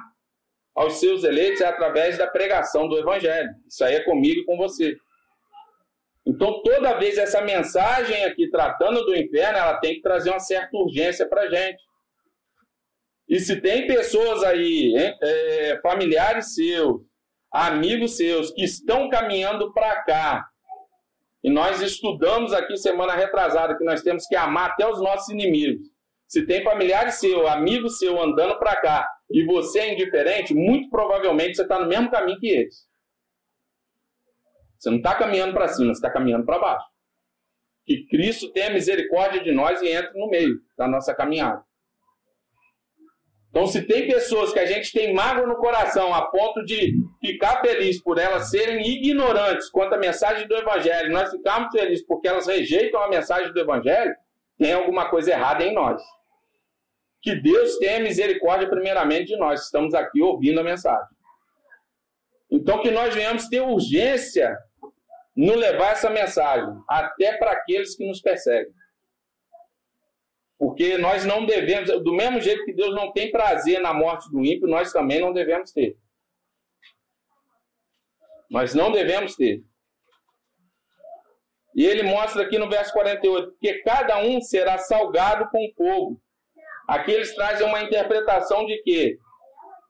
aos 0.74 0.94
seus 0.94 1.22
eleitos 1.22 1.60
é 1.60 1.66
através 1.66 2.18
da 2.18 2.26
pregação 2.26 2.88
do 2.88 2.98
Evangelho. 2.98 3.48
Isso 3.68 3.84
aí 3.84 3.94
é 3.94 4.00
comigo 4.02 4.40
e 4.40 4.44
com 4.44 4.56
você. 4.56 4.96
Então, 6.26 6.60
toda 6.64 6.98
vez 6.98 7.18
essa 7.18 7.40
mensagem 7.40 8.24
aqui 8.24 8.50
tratando 8.50 9.04
do 9.04 9.14
inferno, 9.14 9.58
ela 9.58 9.78
tem 9.78 9.94
que 9.94 10.02
trazer 10.02 10.30
uma 10.30 10.40
certa 10.40 10.76
urgência 10.76 11.24
para 11.28 11.42
a 11.42 11.48
gente. 11.48 11.80
E 13.28 13.38
se 13.38 13.60
tem 13.60 13.86
pessoas 13.86 14.42
aí, 14.42 14.92
é, 15.22 15.78
familiares 15.80 16.52
seus, 16.52 17.00
amigos 17.52 18.16
seus, 18.16 18.50
que 18.50 18.64
estão 18.64 19.08
caminhando 19.08 19.72
para 19.72 20.02
cá, 20.02 20.44
e 21.44 21.48
nós 21.48 21.80
estudamos 21.80 22.52
aqui 22.52 22.76
semana 22.76 23.14
retrasada 23.14 23.78
que 23.78 23.84
nós 23.84 24.02
temos 24.02 24.26
que 24.26 24.34
amar 24.34 24.70
até 24.70 24.84
os 24.84 25.00
nossos 25.00 25.28
inimigos. 25.28 25.94
Se 26.26 26.44
tem 26.44 26.62
familiares 26.64 27.14
seu, 27.14 27.46
amigo 27.46 27.88
seu 27.88 28.20
andando 28.20 28.58
para 28.58 28.80
cá 28.80 29.08
e 29.30 29.44
você 29.44 29.80
é 29.80 29.92
indiferente, 29.92 30.54
muito 30.54 30.90
provavelmente 30.90 31.56
você 31.56 31.62
está 31.62 31.78
no 31.78 31.86
mesmo 31.86 32.10
caminho 32.10 32.38
que 32.38 32.48
eles. 32.48 32.86
Você 34.78 34.90
não 34.90 34.98
está 34.98 35.14
caminhando 35.14 35.54
para 35.54 35.68
cima, 35.68 35.94
você 35.94 35.98
está 35.98 36.10
caminhando 36.10 36.44
para 36.44 36.58
baixo. 36.58 36.86
Que 37.84 38.06
Cristo 38.08 38.52
tenha 38.52 38.70
misericórdia 38.70 39.42
de 39.42 39.52
nós 39.52 39.80
e 39.80 39.88
entre 39.88 40.18
no 40.18 40.28
meio 40.28 40.60
da 40.76 40.88
nossa 40.88 41.14
caminhada. 41.14 41.64
Então, 43.56 43.66
se 43.66 43.86
tem 43.86 44.06
pessoas 44.06 44.52
que 44.52 44.58
a 44.58 44.66
gente 44.66 44.92
tem 44.92 45.14
mágoa 45.14 45.46
no 45.46 45.56
coração 45.56 46.12
a 46.12 46.26
ponto 46.26 46.62
de 46.64 46.92
ficar 47.20 47.62
feliz 47.62 48.02
por 48.02 48.18
elas 48.18 48.50
serem 48.50 48.86
ignorantes 48.86 49.70
quanto 49.70 49.94
à 49.94 49.98
mensagem 49.98 50.46
do 50.46 50.54
Evangelho, 50.54 51.10
nós 51.10 51.30
ficamos 51.30 51.70
felizes 51.72 52.04
porque 52.04 52.28
elas 52.28 52.46
rejeitam 52.46 53.00
a 53.00 53.08
mensagem 53.08 53.50
do 53.54 53.58
Evangelho, 53.58 54.14
tem 54.58 54.72
alguma 54.72 55.08
coisa 55.08 55.32
errada 55.32 55.64
em 55.64 55.74
nós. 55.74 56.02
Que 57.22 57.34
Deus 57.34 57.78
tenha 57.78 58.00
misericórdia, 58.00 58.68
primeiramente, 58.68 59.28
de 59.28 59.36
nós 59.36 59.64
estamos 59.64 59.94
aqui 59.94 60.22
ouvindo 60.22 60.60
a 60.60 60.64
mensagem. 60.64 61.16
Então, 62.50 62.80
que 62.80 62.90
nós 62.90 63.14
venhamos 63.14 63.48
ter 63.48 63.60
urgência 63.60 64.56
no 65.34 65.54
levar 65.54 65.92
essa 65.92 66.08
mensagem, 66.08 66.74
até 66.88 67.36
para 67.36 67.52
aqueles 67.52 67.94
que 67.96 68.06
nos 68.06 68.20
perseguem. 68.20 68.72
Porque 70.58 70.96
nós 70.96 71.26
não 71.26 71.44
devemos, 71.44 71.90
do 72.02 72.14
mesmo 72.14 72.40
jeito 72.40 72.64
que 72.64 72.72
Deus 72.72 72.94
não 72.94 73.12
tem 73.12 73.30
prazer 73.30 73.80
na 73.80 73.92
morte 73.92 74.30
do 74.30 74.42
ímpio, 74.42 74.66
nós 74.66 74.92
também 74.92 75.20
não 75.20 75.32
devemos 75.32 75.70
ter. 75.72 75.98
Nós 78.48 78.74
não 78.74 78.90
devemos 78.90 79.36
ter. 79.36 79.62
E 81.76 81.84
ele 81.84 82.02
mostra 82.04 82.42
aqui 82.42 82.58
no 82.58 82.70
verso 82.70 82.90
48 82.94 83.54
que 83.60 83.74
cada 83.82 84.18
um 84.18 84.40
será 84.40 84.78
salgado 84.78 85.46
com 85.50 85.70
fogo. 85.76 86.18
Aqui 86.88 87.10
eles 87.10 87.34
trazem 87.34 87.66
uma 87.66 87.82
interpretação 87.82 88.64
de 88.64 88.82
quê? 88.82 89.18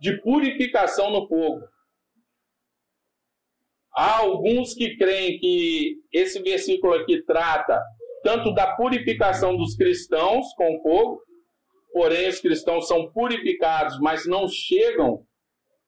De 0.01 0.21
purificação 0.21 1.11
no 1.13 1.29
fogo. 1.29 1.61
Há 3.95 4.19
alguns 4.19 4.75
que 4.75 4.97
creem 4.97 5.39
que 5.39 5.95
esse 6.13 6.43
versículo 6.43 6.93
aqui 6.95 7.23
trata 7.23 7.81
tanto 8.25 8.53
da 8.53 8.75
purificação 8.75 9.57
dos 9.57 9.77
cristãos 9.77 10.53
com 10.57 10.83
fogo, 10.83 11.23
porém 11.93 12.29
os 12.29 12.41
cristãos 12.41 12.89
são 12.89 13.13
purificados, 13.13 14.01
mas 14.01 14.27
não 14.27 14.49
chegam 14.49 15.25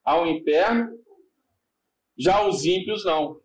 ao 0.05 0.25
inferno, 0.25 0.89
já 2.17 2.47
os 2.47 2.65
ímpios 2.65 3.03
não. 3.03 3.41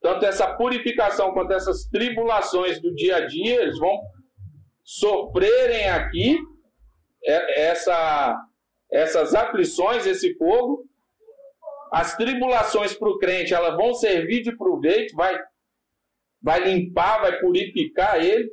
Tanto 0.00 0.24
essa 0.24 0.54
purificação 0.54 1.32
quanto 1.32 1.52
essas 1.52 1.84
tribulações 1.86 2.80
do 2.80 2.94
dia 2.94 3.16
a 3.16 3.26
dia, 3.26 3.62
eles 3.62 3.78
vão 3.78 3.98
sofrerem 4.84 5.88
aqui 5.88 6.38
essa, 7.24 8.36
essas 8.90 9.34
aflições, 9.34 10.06
esse 10.06 10.34
fogo. 10.36 10.84
As 11.92 12.16
tribulações 12.16 12.94
para 12.94 13.08
o 13.08 13.18
crente, 13.18 13.54
elas 13.54 13.76
vão 13.76 13.94
servir 13.94 14.42
de 14.42 14.56
proveito, 14.56 15.14
vai 15.16 15.38
vai 16.40 16.60
limpar, 16.60 17.20
vai 17.20 17.38
purificar 17.40 18.24
ele, 18.24 18.50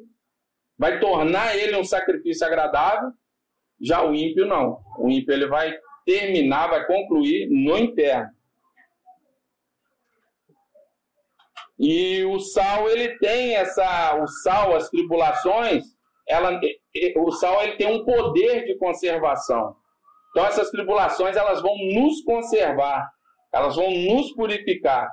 vai 0.78 1.00
tornar 1.00 1.56
ele 1.56 1.78
um 1.78 1.84
sacrifício 1.84 2.46
agradável. 2.46 3.12
Já 3.80 4.04
o 4.04 4.14
ímpio 4.16 4.46
não. 4.46 4.80
O 4.98 5.10
ímpio 5.10 5.34
ele 5.34 5.48
vai 5.48 5.78
terminar, 6.06 6.68
vai 6.68 6.86
concluir 6.86 7.48
no 7.50 7.78
inferno. 7.78 8.30
E 11.78 12.24
o 12.24 12.40
sal 12.40 12.90
ele 12.90 13.18
tem 13.18 13.56
essa, 13.56 14.16
o 14.22 14.28
sal, 14.28 14.76
as 14.76 14.90
tribulações, 14.90 15.84
ela, 16.28 16.60
o 17.18 17.32
sal 17.32 17.62
ele 17.64 17.76
tem 17.78 17.88
um 17.88 18.06
poder 18.06 18.66
de 18.66 18.78
conservação. 18.78 19.76
Então 20.32 20.46
essas 20.46 20.70
tribulações 20.70 21.36
elas 21.36 21.62
vão 21.62 21.76
nos 21.94 22.24
conservar, 22.24 23.10
elas 23.54 23.76
vão 23.76 23.90
nos 23.92 24.34
purificar. 24.34 25.10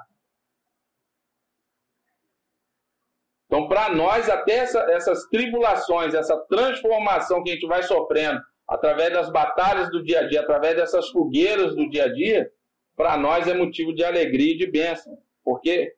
Então, 3.53 3.69
para 3.69 3.91
nós, 3.91 4.31
até 4.31 4.55
essa, 4.61 4.81
essas 4.91 5.29
tribulações, 5.29 6.15
essa 6.15 6.39
transformação 6.49 7.43
que 7.43 7.51
a 7.51 7.53
gente 7.55 7.67
vai 7.67 7.83
sofrendo 7.83 8.41
através 8.67 9.13
das 9.13 9.31
batalhas 9.31 9.91
do 9.91 10.03
dia 10.03 10.21
a 10.21 10.27
dia, 10.27 10.41
através 10.41 10.75
dessas 10.75 11.11
fogueiras 11.11 11.77
do 11.77 11.87
dia 11.91 12.05
a 12.05 12.09
dia, 12.13 12.51
para 12.97 13.19
nós 13.19 13.47
é 13.47 13.53
motivo 13.53 13.95
de 13.95 14.03
alegria 14.03 14.55
e 14.55 14.57
de 14.57 14.67
bênção, 14.71 15.19
porque 15.45 15.93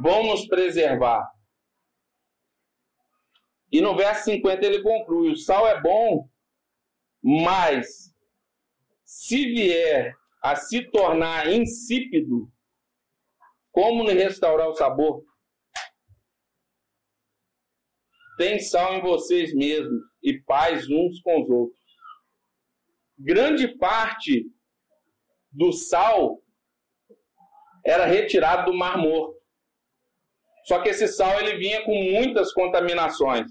vão 0.00 0.24
nos 0.24 0.46
preservar. 0.46 1.30
E 3.70 3.80
no 3.80 3.96
verso 3.96 4.24
50 4.24 4.64
ele 4.64 4.82
conclui: 4.82 5.32
o 5.32 5.36
sal 5.36 5.66
é 5.66 5.80
bom, 5.80 6.28
mas 7.22 8.14
se 9.04 9.44
vier 9.46 10.14
a 10.42 10.56
se 10.56 10.90
tornar 10.90 11.50
insípido, 11.52 12.50
como 13.70 14.06
restaurar 14.06 14.68
o 14.68 14.74
sabor? 14.74 15.24
Tem 18.36 18.60
sal 18.60 18.94
em 18.94 19.00
vocês 19.00 19.52
mesmos 19.54 20.00
e 20.22 20.40
paz 20.42 20.88
uns 20.88 21.20
com 21.22 21.42
os 21.42 21.50
outros. 21.50 21.78
Grande 23.18 23.76
parte 23.76 24.46
do 25.50 25.72
sal 25.72 26.40
era 27.84 28.06
retirado 28.06 28.70
do 28.70 28.78
Mar 28.78 28.96
Morto. 28.96 29.37
Só 30.68 30.82
que 30.82 30.90
esse 30.90 31.08
sal 31.08 31.40
ele 31.40 31.56
vinha 31.56 31.82
com 31.82 31.94
muitas 31.94 32.52
contaminações. 32.52 33.50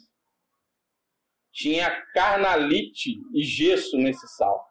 Tinha 1.51 1.89
carnalite 2.13 3.19
e 3.33 3.43
gesso 3.43 3.97
nesse 3.97 4.27
sal. 4.35 4.63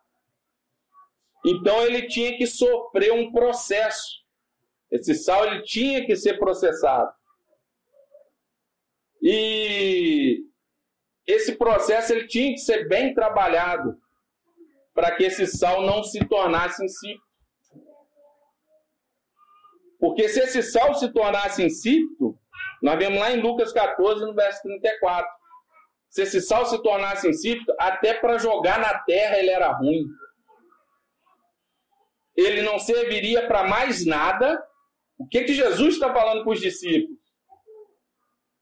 Então 1.44 1.82
ele 1.82 2.06
tinha 2.06 2.38
que 2.38 2.46
sofrer 2.46 3.12
um 3.12 3.32
processo. 3.32 4.24
Esse 4.92 5.16
sal 5.16 5.44
ele 5.44 5.62
tinha 5.62 6.06
que 6.06 6.14
ser 6.14 6.38
processado. 6.38 7.12
E 9.20 10.44
esse 11.26 11.56
processo 11.56 12.12
ele 12.12 12.28
tinha 12.28 12.52
que 12.52 12.60
ser 12.60 12.86
bem 12.86 13.12
trabalhado 13.12 14.00
para 14.94 15.16
que 15.16 15.24
esse 15.24 15.48
sal 15.48 15.82
não 15.82 16.04
se 16.04 16.20
tornasse 16.28 16.84
insípido. 16.84 17.25
Porque 19.98 20.28
se 20.28 20.40
esse 20.40 20.62
sal 20.62 20.94
se 20.94 21.12
tornasse 21.12 21.64
insípido, 21.64 22.38
nós 22.82 22.98
vemos 22.98 23.18
lá 23.18 23.32
em 23.32 23.40
Lucas 23.40 23.72
14, 23.72 24.24
no 24.24 24.34
verso 24.34 24.62
34. 24.62 25.26
Se 26.08 26.22
esse 26.22 26.40
sal 26.40 26.66
se 26.66 26.82
tornasse 26.82 27.28
insípido, 27.28 27.74
até 27.78 28.14
para 28.14 28.38
jogar 28.38 28.78
na 28.78 28.98
terra 29.00 29.38
ele 29.38 29.50
era 29.50 29.72
ruim. 29.72 30.04
Ele 32.36 32.62
não 32.62 32.78
serviria 32.78 33.46
para 33.46 33.64
mais 33.64 34.04
nada. 34.04 34.62
O 35.18 35.26
que, 35.26 35.44
que 35.44 35.54
Jesus 35.54 35.94
está 35.94 36.12
falando 36.12 36.44
para 36.44 36.52
os 36.52 36.60
discípulos? 36.60 37.26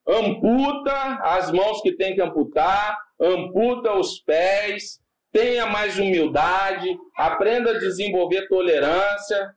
amputa 0.07 1.19
as 1.23 1.51
mãos 1.51 1.81
que 1.81 1.93
tem 1.93 2.15
que 2.15 2.21
amputar, 2.21 2.99
amputa 3.21 3.93
os 3.95 4.21
pés, 4.21 5.01
tenha 5.33 5.67
mais 5.67 5.99
humildade, 5.99 6.97
aprenda 7.17 7.71
a 7.73 7.79
desenvolver 7.79 8.47
tolerância. 8.49 9.55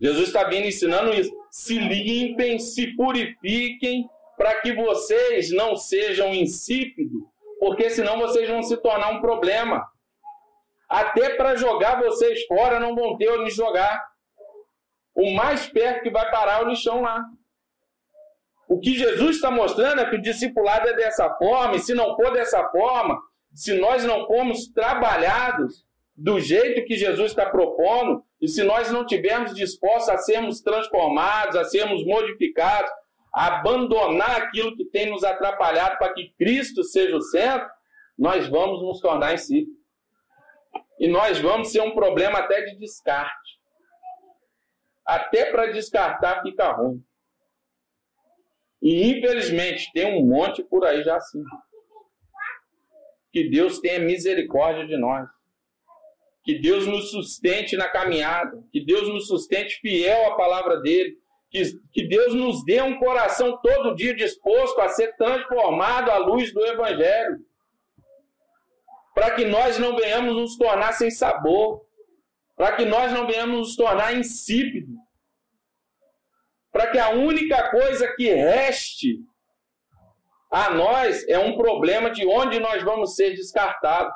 Jesus 0.00 0.28
está 0.28 0.44
vindo 0.44 0.66
ensinando 0.66 1.12
isso. 1.12 1.32
Se 1.50 1.78
limpem, 1.78 2.58
se 2.58 2.94
purifiquem, 2.96 4.08
para 4.36 4.60
que 4.60 4.74
vocês 4.74 5.50
não 5.50 5.76
sejam 5.76 6.34
insípidos, 6.34 7.22
porque 7.58 7.88
senão 7.88 8.18
vocês 8.18 8.48
vão 8.48 8.62
se 8.62 8.76
tornar 8.76 9.10
um 9.10 9.20
problema. 9.20 9.86
Até 10.88 11.30
para 11.30 11.56
jogar 11.56 12.00
vocês 12.02 12.44
fora 12.46 12.78
não 12.78 12.94
vão 12.94 13.16
ter 13.16 13.30
onde 13.30 13.50
jogar. 13.50 14.04
O 15.14 15.30
mais 15.34 15.66
perto 15.66 16.02
que 16.02 16.10
vai 16.10 16.30
parar 16.30 16.60
é 16.60 16.64
o 16.64 16.68
lixão 16.68 17.00
lá. 17.00 17.24
O 18.68 18.78
que 18.78 18.94
Jesus 18.94 19.36
está 19.36 19.50
mostrando 19.50 20.00
é 20.02 20.10
que 20.10 20.16
o 20.16 20.22
discipulado 20.22 20.88
é 20.88 20.92
dessa 20.92 21.32
forma, 21.34 21.76
e 21.76 21.80
se 21.80 21.94
não 21.94 22.16
for 22.16 22.32
dessa 22.32 22.68
forma, 22.68 23.18
se 23.54 23.74
nós 23.78 24.04
não 24.04 24.26
formos 24.26 24.68
trabalhados 24.68 25.86
do 26.14 26.40
jeito 26.40 26.84
que 26.84 26.96
Jesus 26.96 27.30
está 27.30 27.48
propondo, 27.48 28.24
e 28.40 28.48
se 28.48 28.62
nós 28.62 28.90
não 28.90 29.06
tivermos 29.06 29.54
dispostos 29.54 30.08
a 30.08 30.18
sermos 30.18 30.60
transformados, 30.60 31.56
a 31.56 31.64
sermos 31.64 32.04
modificados, 32.04 32.90
a 33.34 33.58
abandonar 33.58 34.42
aquilo 34.42 34.76
que 34.76 34.84
tem 34.84 35.10
nos 35.10 35.24
atrapalhado 35.24 35.98
para 35.98 36.12
que 36.12 36.32
Cristo 36.38 36.84
seja 36.84 37.16
o 37.16 37.22
centro, 37.22 37.68
nós 38.18 38.48
vamos 38.48 38.82
nos 38.82 39.00
tornar 39.00 39.34
em 39.34 39.38
si. 39.38 39.66
E 40.98 41.08
nós 41.08 41.38
vamos 41.38 41.70
ser 41.70 41.80
um 41.80 41.94
problema 41.94 42.38
até 42.38 42.62
de 42.62 42.78
descarte. 42.78 43.60
Até 45.04 45.50
para 45.50 45.72
descartar 45.72 46.42
fica 46.42 46.72
ruim. 46.72 47.02
E 48.82 49.10
infelizmente 49.10 49.90
tem 49.92 50.18
um 50.18 50.26
monte 50.26 50.62
por 50.62 50.84
aí 50.84 51.02
já 51.02 51.16
assim. 51.16 51.42
Que 53.32 53.48
Deus 53.48 53.80
tenha 53.80 53.98
misericórdia 53.98 54.86
de 54.86 54.96
nós. 54.96 55.28
Que 56.46 56.58
Deus 56.58 56.86
nos 56.86 57.10
sustente 57.10 57.76
na 57.76 57.88
caminhada. 57.88 58.64
Que 58.72 58.82
Deus 58.82 59.06
nos 59.08 59.26
sustente 59.26 59.78
fiel 59.80 60.32
à 60.32 60.36
palavra 60.36 60.80
dele. 60.80 61.18
Que, 61.50 61.62
que 61.92 62.08
Deus 62.08 62.32
nos 62.32 62.64
dê 62.64 62.80
um 62.80 62.98
coração 62.98 63.58
todo 63.60 63.94
dia 63.94 64.14
disposto 64.14 64.80
a 64.80 64.88
ser 64.88 65.14
transformado 65.16 66.10
à 66.10 66.16
luz 66.16 66.54
do 66.54 66.64
Evangelho. 66.64 67.38
Para 69.14 69.32
que 69.32 69.44
nós 69.44 69.78
não 69.78 69.94
venhamos 69.94 70.34
nos 70.34 70.56
tornar 70.56 70.92
sem 70.92 71.10
sabor. 71.10 71.84
Para 72.56 72.76
que 72.76 72.86
nós 72.86 73.12
não 73.12 73.26
venhamos 73.26 73.58
nos 73.58 73.76
tornar 73.76 74.16
insípidos 74.16 74.96
para 76.76 76.90
que 76.90 76.98
a 76.98 77.08
única 77.08 77.70
coisa 77.70 78.06
que 78.14 78.28
reste 78.28 79.18
a 80.52 80.68
nós 80.68 81.26
é 81.26 81.38
um 81.38 81.56
problema 81.56 82.10
de 82.10 82.26
onde 82.26 82.60
nós 82.60 82.82
vamos 82.82 83.14
ser 83.14 83.30
descartados. 83.30 84.12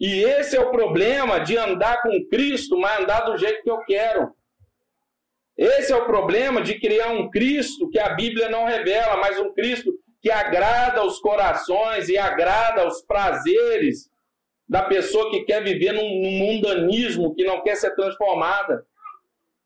E 0.00 0.22
esse 0.22 0.56
é 0.56 0.60
o 0.60 0.70
problema 0.70 1.40
de 1.40 1.56
andar 1.56 2.02
com 2.02 2.24
Cristo, 2.28 2.78
mas 2.78 3.00
andar 3.00 3.20
do 3.22 3.36
jeito 3.36 3.62
que 3.62 3.70
eu 3.70 3.78
quero. 3.84 4.32
Esse 5.56 5.92
é 5.92 5.96
o 5.96 6.06
problema 6.06 6.62
de 6.62 6.78
criar 6.78 7.08
um 7.08 7.28
Cristo 7.28 7.90
que 7.90 7.98
a 7.98 8.10
Bíblia 8.10 8.48
não 8.48 8.64
revela, 8.64 9.16
mas 9.16 9.40
um 9.40 9.52
Cristo 9.52 9.92
que 10.22 10.30
agrada 10.30 11.00
aos 11.00 11.18
corações 11.18 12.08
e 12.08 12.16
agrada 12.16 12.82
aos 12.82 13.02
prazeres 13.02 14.08
da 14.68 14.82
pessoa 14.82 15.30
que 15.30 15.44
quer 15.44 15.64
viver 15.64 15.92
num 15.92 16.08
mundanismo, 16.38 17.34
que 17.34 17.44
não 17.44 17.62
quer 17.62 17.74
ser 17.74 17.94
transformada, 17.96 18.86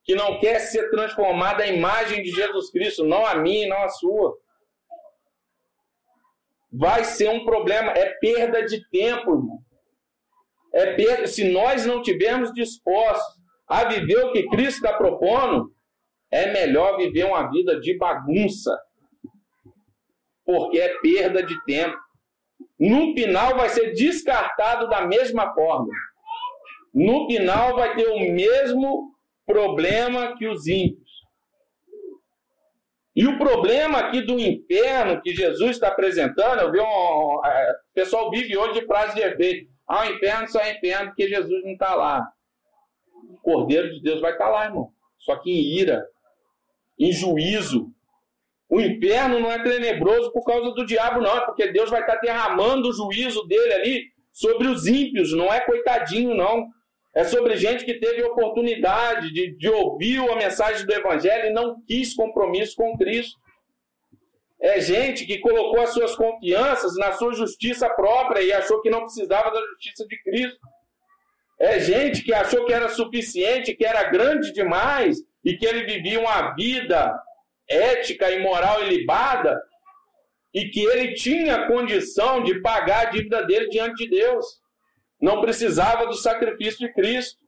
que 0.05 0.15
não 0.15 0.39
quer 0.39 0.61
ser 0.61 0.91
transformada 0.91 1.65
à 1.65 1.67
imagem 1.67 2.23
de 2.23 2.31
Jesus 2.31 2.71
Cristo, 2.71 3.05
não 3.05 3.27
a 3.27 3.35
minha, 3.35 3.69
não 3.69 3.83
a 3.83 3.89
sua. 3.89 4.39
Vai 6.73 7.05
ser 7.05 7.29
um 7.29 7.45
problema, 7.45 7.93
é 7.93 8.11
perda 8.15 8.65
de 8.65 8.89
tempo, 8.89 9.33
irmão. 9.33 9.72
É 10.73 11.27
se 11.27 11.51
nós 11.51 11.85
não 11.85 12.03
tivermos 12.03 12.53
dispostos 12.53 13.41
a 13.69 13.85
viver 13.85 14.25
o 14.25 14.33
que 14.33 14.49
Cristo 14.49 14.85
está 14.85 14.97
propondo, 14.97 15.73
é 16.31 16.51
melhor 16.53 16.97
viver 16.97 17.25
uma 17.25 17.51
vida 17.51 17.79
de 17.79 17.97
bagunça, 17.99 18.77
porque 20.45 20.79
é 20.79 20.99
perda 21.01 21.43
de 21.43 21.63
tempo. 21.65 21.97
No 22.79 23.15
final 23.15 23.57
vai 23.57 23.69
ser 23.69 23.93
descartado 23.93 24.89
da 24.89 25.07
mesma 25.07 25.55
forma. 25.55 25.93
No 26.93 27.27
final 27.27 27.77
vai 27.77 27.95
ter 27.95 28.09
o 28.09 28.19
mesmo 28.19 29.15
problema 29.47 30.37
que 30.37 30.49
os 30.49 30.67
ímpios. 30.67 31.13
E 33.15 33.27
o 33.27 33.39
problema 33.39 33.99
aqui 33.99 34.23
do 34.23 34.39
inferno 34.39 35.21
que 35.21 35.35
Jesus 35.35 35.73
está 35.73 35.89
apresentando, 35.89 36.61
eu 36.61 36.73
vi 36.73 36.81
um, 36.81 37.45
é, 37.45 37.73
o 37.73 37.95
pessoal 37.95 38.31
vive 38.31 38.57
hoje 38.57 38.81
de 38.81 38.87
frase 38.87 39.15
de 39.15 39.21
efeito. 39.21 39.72
Ah, 39.93 40.07
o 40.07 40.15
inferno 40.15 40.49
só 40.49 40.59
é 40.59 40.75
inferno 40.75 41.09
porque 41.09 41.29
Jesus 41.29 41.63
não 41.63 41.73
está 41.73 41.95
lá. 41.95 42.27
O 43.29 43.37
Cordeiro 43.43 43.93
de 43.93 44.01
Deus 44.01 44.23
vai 44.23 44.33
estar 44.33 44.47
tá 44.47 44.51
lá, 44.51 44.65
irmão. 44.65 44.91
Só 45.19 45.37
que 45.37 45.51
em 45.51 45.79
ira, 45.79 46.03
em 46.99 47.13
juízo. 47.13 47.93
O 48.71 48.81
inferno 48.81 49.39
não 49.39 49.53
é 49.53 49.63
tenebroso 49.63 50.33
por 50.33 50.47
causa 50.47 50.71
do 50.71 50.87
diabo, 50.87 51.21
não. 51.21 51.37
É 51.37 51.45
porque 51.45 51.71
Deus 51.71 51.91
vai 51.91 52.01
estar 52.01 52.15
tá 52.15 52.21
derramando 52.23 52.89
o 52.89 52.93
juízo 52.95 53.47
dele 53.47 53.75
ali 53.75 54.05
sobre 54.33 54.67
os 54.67 54.87
ímpios. 54.87 55.35
Não 55.35 55.53
é 55.53 55.61
coitadinho, 55.61 56.35
não. 56.35 56.69
É 57.15 57.23
sobre 57.25 57.59
gente 57.59 57.85
que 57.85 58.01
teve 58.01 58.23
oportunidade 58.23 59.31
de, 59.31 59.55
de 59.59 59.69
ouvir 59.69 60.27
a 60.27 60.37
mensagem 60.37 60.87
do 60.87 60.95
Evangelho 60.95 61.51
e 61.51 61.53
não 61.53 61.83
quis 61.83 62.15
compromisso 62.15 62.77
com 62.77 62.97
Cristo. 62.97 63.39
É 64.63 64.81
gente 64.81 65.27
que 65.27 65.41
colocou 65.41 65.81
as 65.81 65.91
suas 65.91 66.15
confianças 66.15 66.97
na 66.97 67.13
sua 67.13 67.35
justiça 67.35 67.89
própria 67.91 68.43
e 68.43 68.53
achou 68.53 68.81
que 68.81 68.89
não 68.89 69.03
precisava 69.03 69.51
da 69.51 69.61
justiça 69.73 70.07
de 70.07 70.23
Cristo. 70.23 70.59
É 71.59 71.81
gente 71.81 72.23
que 72.23 72.33
achou 72.33 72.65
que 72.65 72.73
era 72.73 72.89
suficiente, 72.89 73.75
que 73.75 73.85
era 73.85 74.05
grande 74.05 74.53
demais 74.53 75.19
e 75.45 75.57
que 75.57 75.67
ele 75.67 75.85
vivia 75.85 76.21
uma 76.21 76.55
vida 76.55 77.13
ética 77.69 78.31
e 78.31 78.41
moral 78.41 78.85
ilibada 78.85 79.61
e 80.55 80.69
que 80.69 80.81
ele 80.85 81.15
tinha 81.15 81.67
condição 81.67 82.43
de 82.43 82.61
pagar 82.61 83.09
a 83.09 83.11
dívida 83.11 83.45
dele 83.45 83.69
diante 83.69 84.05
de 84.05 84.11
Deus 84.11 84.63
não 85.23 85.41
precisava 85.41 86.07
do 86.07 86.15
sacrifício 86.15 86.81
de 86.81 86.93
Cristo. 86.93 87.41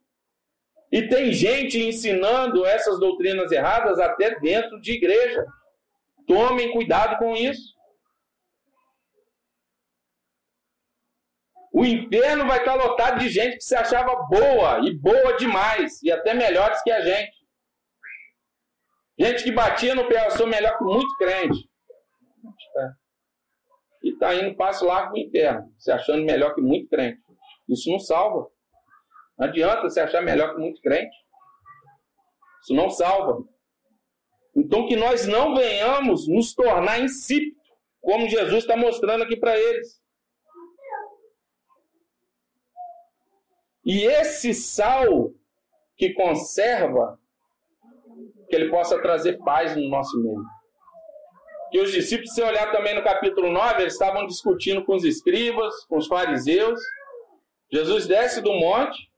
E 0.92 1.08
tem 1.08 1.32
gente 1.32 1.76
ensinando 1.76 2.64
essas 2.64 3.00
doutrinas 3.00 3.50
erradas 3.50 3.98
até 3.98 4.38
dentro 4.38 4.80
de 4.80 4.92
igreja. 4.92 5.44
Tomem 6.26 6.72
cuidado 6.72 7.18
com 7.18 7.34
isso. 7.34 7.74
O 11.72 11.84
inferno 11.84 12.46
vai 12.46 12.58
estar 12.58 12.74
lotado 12.74 13.18
de 13.18 13.28
gente 13.28 13.56
que 13.56 13.64
se 13.64 13.74
achava 13.74 14.14
boa 14.28 14.78
e 14.86 14.96
boa 14.96 15.36
demais, 15.36 16.00
e 16.04 16.12
até 16.12 16.32
melhores 16.32 16.80
que 16.82 16.90
a 16.90 17.00
gente. 17.00 17.34
Gente 19.18 19.42
que 19.42 19.52
batia 19.52 19.94
no 19.94 20.08
pé, 20.08 20.24
eu 20.24 20.30
sou 20.30 20.46
melhor 20.46 20.78
que 20.78 20.84
muito 20.84 21.16
crente. 21.16 21.68
E 24.04 24.12
está 24.12 24.34
indo 24.34 24.56
passo 24.56 24.84
largo 24.84 25.12
para 25.12 25.18
o 25.18 25.18
inferno, 25.18 25.74
se 25.76 25.90
achando 25.90 26.24
melhor 26.24 26.54
que 26.54 26.60
muito 26.60 26.88
crente. 26.88 27.20
Isso 27.68 27.90
não 27.90 27.98
salva. 27.98 28.48
Não 29.36 29.48
adianta 29.48 29.82
você 29.82 30.00
achar 30.00 30.22
melhor 30.22 30.54
que 30.54 30.60
muito 30.60 30.80
crente. 30.80 31.16
Isso 32.62 32.74
não 32.74 32.88
salva. 32.88 33.42
Então 34.54 34.86
que 34.86 34.96
nós 34.96 35.26
não 35.26 35.54
venhamos 35.54 36.28
nos 36.28 36.54
tornar 36.54 37.00
insípidos, 37.00 37.62
como 38.00 38.28
Jesus 38.28 38.62
está 38.62 38.76
mostrando 38.76 39.24
aqui 39.24 39.36
para 39.36 39.58
eles. 39.58 40.00
E 43.84 44.04
esse 44.04 44.54
sal 44.54 45.32
que 45.96 46.12
conserva, 46.14 47.18
que 48.48 48.56
ele 48.56 48.70
possa 48.70 49.00
trazer 49.00 49.38
paz 49.38 49.76
no 49.76 49.88
nosso 49.88 50.18
meio. 50.22 50.42
E 51.72 51.80
os 51.80 51.90
discípulos, 51.90 52.32
se 52.32 52.42
olhar 52.42 52.70
também 52.70 52.94
no 52.94 53.02
capítulo 53.02 53.50
9, 53.50 53.82
eles 53.82 53.94
estavam 53.94 54.26
discutindo 54.26 54.84
com 54.84 54.94
os 54.94 55.04
escribas, 55.04 55.84
com 55.86 55.96
os 55.96 56.06
fariseus, 56.06 56.80
Jesus 57.74 58.06
desce 58.06 58.40
do 58.40 58.52
monte, 58.52 59.10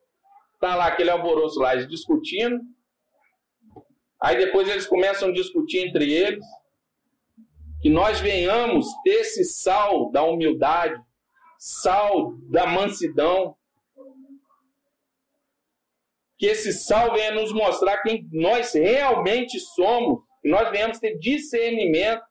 tá 0.59 0.75
lá 0.75 0.87
aquele 0.87 1.11
alvoroço 1.11 1.61
lá, 1.61 1.75
eles 1.75 1.87
discutindo. 1.87 2.59
Aí 4.21 4.37
depois 4.37 4.69
eles 4.69 4.87
começam 4.87 5.29
a 5.29 5.33
discutir 5.33 5.87
entre 5.87 6.13
eles. 6.13 6.45
Que 7.81 7.91
nós 7.91 8.21
venhamos 8.21 8.87
ter 9.05 9.21
esse 9.21 9.45
sal 9.45 10.11
da 10.11 10.23
humildade, 10.23 11.01
sal 11.59 12.33
da 12.51 12.67
mansidão. 12.67 13.57
Que 16.39 16.47
esse 16.47 16.73
sal 16.73 17.13
venha 17.13 17.33
nos 17.33 17.53
mostrar 17.53 17.99
quem 18.03 18.29
nós 18.33 18.75
realmente 18.75 19.59
somos. 19.61 20.21
Que 20.43 20.49
nós 20.49 20.71
venhamos 20.71 20.99
ter 20.99 21.19
discernimento, 21.19 22.23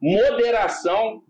moderação, 0.00 1.22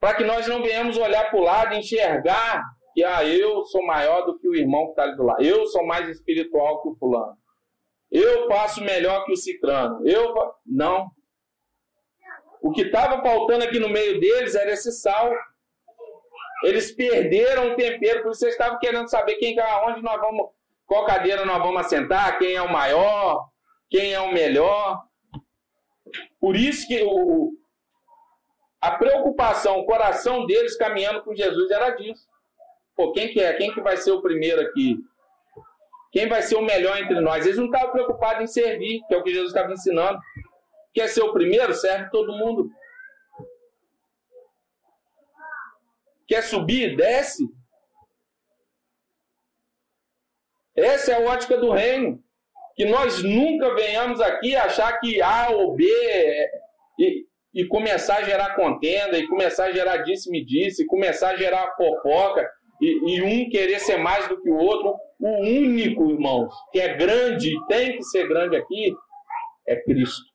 para 0.00 0.14
que 0.14 0.24
nós 0.24 0.46
não 0.46 0.62
venhamos 0.62 0.96
olhar 0.96 1.30
para 1.30 1.38
o 1.38 1.42
lado 1.42 1.74
e 1.74 1.78
enxergar 1.78 2.64
que 2.94 3.04
ah, 3.04 3.24
eu 3.24 3.64
sou 3.66 3.84
maior 3.86 4.24
do 4.24 4.38
que 4.38 4.48
o 4.48 4.54
irmão 4.54 4.86
que 4.86 4.90
está 4.90 5.02
ali 5.02 5.16
do 5.16 5.22
lado, 5.22 5.42
eu 5.42 5.66
sou 5.66 5.86
mais 5.86 6.08
espiritual 6.08 6.82
que 6.82 6.88
o 6.88 6.96
fulano, 6.96 7.36
eu 8.10 8.48
faço 8.48 8.82
melhor 8.82 9.24
que 9.24 9.32
o 9.32 9.36
ciclano, 9.36 10.06
eu 10.08 10.34
não. 10.66 11.10
O 12.60 12.72
que 12.72 12.82
estava 12.82 13.22
faltando 13.22 13.64
aqui 13.64 13.78
no 13.78 13.88
meio 13.88 14.20
deles 14.20 14.54
era 14.54 14.72
esse 14.72 14.92
sal. 14.92 15.32
Eles 16.64 16.92
perderam 16.92 17.72
o 17.72 17.76
tempero, 17.76 18.22
por 18.22 18.32
isso 18.32 18.40
vocês 18.40 18.52
estavam 18.52 18.78
querendo 18.78 19.08
saber 19.08 19.36
quem, 19.36 19.56
onde 19.86 20.02
nós 20.02 20.20
vamos, 20.20 20.50
qual 20.86 21.06
cadeira 21.06 21.44
nós 21.46 21.58
vamos 21.58 21.80
assentar, 21.80 22.38
quem 22.38 22.54
é 22.54 22.60
o 22.60 22.70
maior, 22.70 23.48
quem 23.88 24.12
é 24.12 24.20
o 24.20 24.32
melhor. 24.32 25.02
Por 26.38 26.56
isso 26.56 26.86
que 26.86 27.02
o, 27.02 27.52
a 28.80 28.90
preocupação, 28.92 29.78
o 29.78 29.86
coração 29.86 30.46
deles 30.46 30.76
caminhando 30.76 31.22
com 31.22 31.34
Jesus 31.34 31.70
era 31.70 31.90
disso. 31.90 32.28
Pô, 32.94 33.12
quem 33.12 33.28
que 33.28 33.40
é? 33.40 33.54
Quem 33.54 33.72
que 33.72 33.80
vai 33.80 33.96
ser 33.96 34.12
o 34.12 34.20
primeiro 34.20 34.60
aqui? 34.60 34.98
Quem 36.10 36.28
vai 36.28 36.42
ser 36.42 36.56
o 36.56 36.62
melhor 36.62 36.98
entre 36.98 37.20
nós? 37.20 37.44
Eles 37.44 37.58
não 37.58 37.66
estavam 37.66 37.92
preocupados 37.92 38.42
em 38.42 38.46
servir, 38.46 39.00
que 39.06 39.14
é 39.14 39.16
o 39.16 39.22
que 39.22 39.30
Jesus 39.30 39.52
estava 39.52 39.72
ensinando. 39.72 40.18
Quer 40.92 41.08
ser 41.08 41.22
o 41.22 41.32
primeiro? 41.32 41.72
Serve 41.72 42.10
todo 42.10 42.36
mundo. 42.36 42.68
Quer 46.26 46.42
subir? 46.42 46.96
Desce. 46.96 47.44
Essa 50.76 51.12
é 51.12 51.14
a 51.14 51.30
ótica 51.30 51.56
do 51.56 51.70
reino. 51.70 52.22
Que 52.74 52.84
nós 52.84 53.22
nunca 53.22 53.74
venhamos 53.74 54.20
aqui 54.20 54.56
achar 54.56 54.98
que 54.98 55.20
A 55.22 55.50
ou 55.50 55.76
B 55.76 55.84
e, 56.98 57.26
e 57.54 57.66
começar 57.66 58.18
a 58.18 58.22
gerar 58.22 58.56
contenda, 58.56 59.18
e 59.18 59.26
começar 59.28 59.66
a 59.66 59.72
gerar 59.72 59.98
disse-me-disse, 59.98 60.86
começar 60.86 61.30
a 61.30 61.36
gerar 61.36 61.74
fofoca 61.76 62.48
e, 62.80 63.16
e, 63.16 63.22
um 63.22 63.50
querer 63.50 63.78
ser 63.78 63.98
mais 63.98 64.28
do 64.28 64.40
que 64.40 64.50
o 64.50 64.56
outro. 64.56 64.94
O 65.18 65.42
único, 65.42 66.10
irmãos, 66.10 66.54
que 66.72 66.80
é 66.80 66.96
grande 66.96 67.54
e 67.54 67.66
tem 67.66 67.96
que 67.96 68.02
ser 68.04 68.26
grande 68.26 68.56
aqui, 68.56 68.94
é 69.68 69.76
Cristo. 69.76 70.30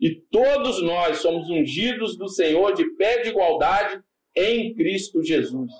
E 0.00 0.14
todos 0.30 0.82
nós 0.82 1.18
somos 1.18 1.48
ungidos 1.48 2.16
do 2.16 2.28
Senhor 2.28 2.72
de 2.72 2.84
pé 2.96 3.22
de 3.22 3.30
igualdade 3.30 4.00
em 4.36 4.74
Cristo 4.74 5.22
Jesus. 5.22 5.72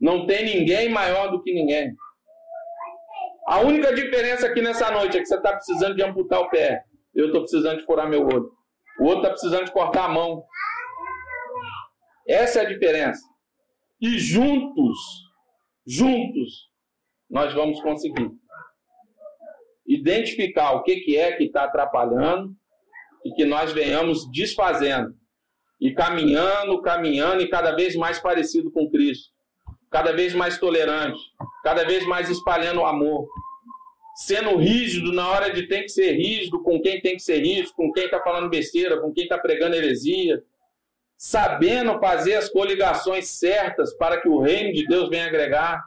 Não 0.00 0.26
tem 0.26 0.44
ninguém 0.44 0.88
maior 0.88 1.30
do 1.30 1.42
que 1.42 1.52
ninguém. 1.52 1.92
A 3.46 3.60
única 3.60 3.92
diferença 3.94 4.46
aqui 4.46 4.60
nessa 4.60 4.90
noite 4.90 5.16
é 5.16 5.20
que 5.20 5.26
você 5.26 5.36
está 5.36 5.52
precisando 5.52 5.96
de 5.96 6.02
amputar 6.02 6.40
o 6.40 6.50
pé. 6.50 6.84
Eu 7.14 7.26
estou 7.26 7.40
precisando 7.40 7.78
de 7.78 7.86
furar 7.86 8.08
meu 8.08 8.22
olho. 8.22 8.52
O 9.00 9.04
outro 9.04 9.20
está 9.20 9.30
precisando 9.30 9.64
de 9.64 9.72
cortar 9.72 10.04
a 10.04 10.08
mão. 10.08 10.44
Essa 12.28 12.60
é 12.60 12.66
a 12.66 12.68
diferença. 12.68 13.22
E 14.00 14.18
juntos, 14.18 14.98
juntos, 15.86 16.68
nós 17.28 17.52
vamos 17.52 17.80
conseguir 17.80 18.30
identificar 19.86 20.72
o 20.72 20.82
que, 20.82 20.96
que 21.00 21.16
é 21.16 21.32
que 21.32 21.44
está 21.44 21.64
atrapalhando 21.64 22.54
e 23.24 23.32
que 23.32 23.44
nós 23.44 23.72
venhamos 23.72 24.30
desfazendo 24.30 25.14
e 25.80 25.92
caminhando, 25.92 26.80
caminhando 26.82 27.42
e 27.42 27.48
cada 27.48 27.74
vez 27.74 27.96
mais 27.96 28.18
parecido 28.18 28.70
com 28.70 28.90
Cristo. 28.90 29.32
cada 29.90 30.12
vez 30.12 30.34
mais 30.34 30.58
tolerante, 30.58 31.18
cada 31.64 31.82
vez 31.84 32.04
mais 32.06 32.28
espalhando 32.28 32.80
o 32.80 32.86
amor, 32.86 33.26
sendo 34.16 34.56
rígido 34.56 35.12
na 35.12 35.26
hora 35.28 35.50
de 35.50 35.66
tem 35.66 35.82
que 35.82 35.88
ser 35.88 36.12
rígido, 36.12 36.62
com 36.62 36.80
quem 36.82 37.00
tem 37.00 37.16
que 37.16 37.22
ser 37.22 37.40
rígido, 37.40 37.72
com 37.74 37.90
quem 37.92 38.04
está 38.04 38.20
falando 38.20 38.50
besteira, 38.50 39.00
com 39.00 39.12
quem 39.12 39.24
está 39.24 39.38
pregando 39.38 39.76
heresia, 39.76 40.42
sabendo 41.18 41.98
fazer 41.98 42.36
as 42.36 42.48
coligações 42.48 43.28
certas 43.38 43.92
para 43.96 44.20
que 44.20 44.28
o 44.28 44.40
reino 44.40 44.72
de 44.72 44.86
Deus 44.86 45.10
venha 45.10 45.26
agregar, 45.26 45.82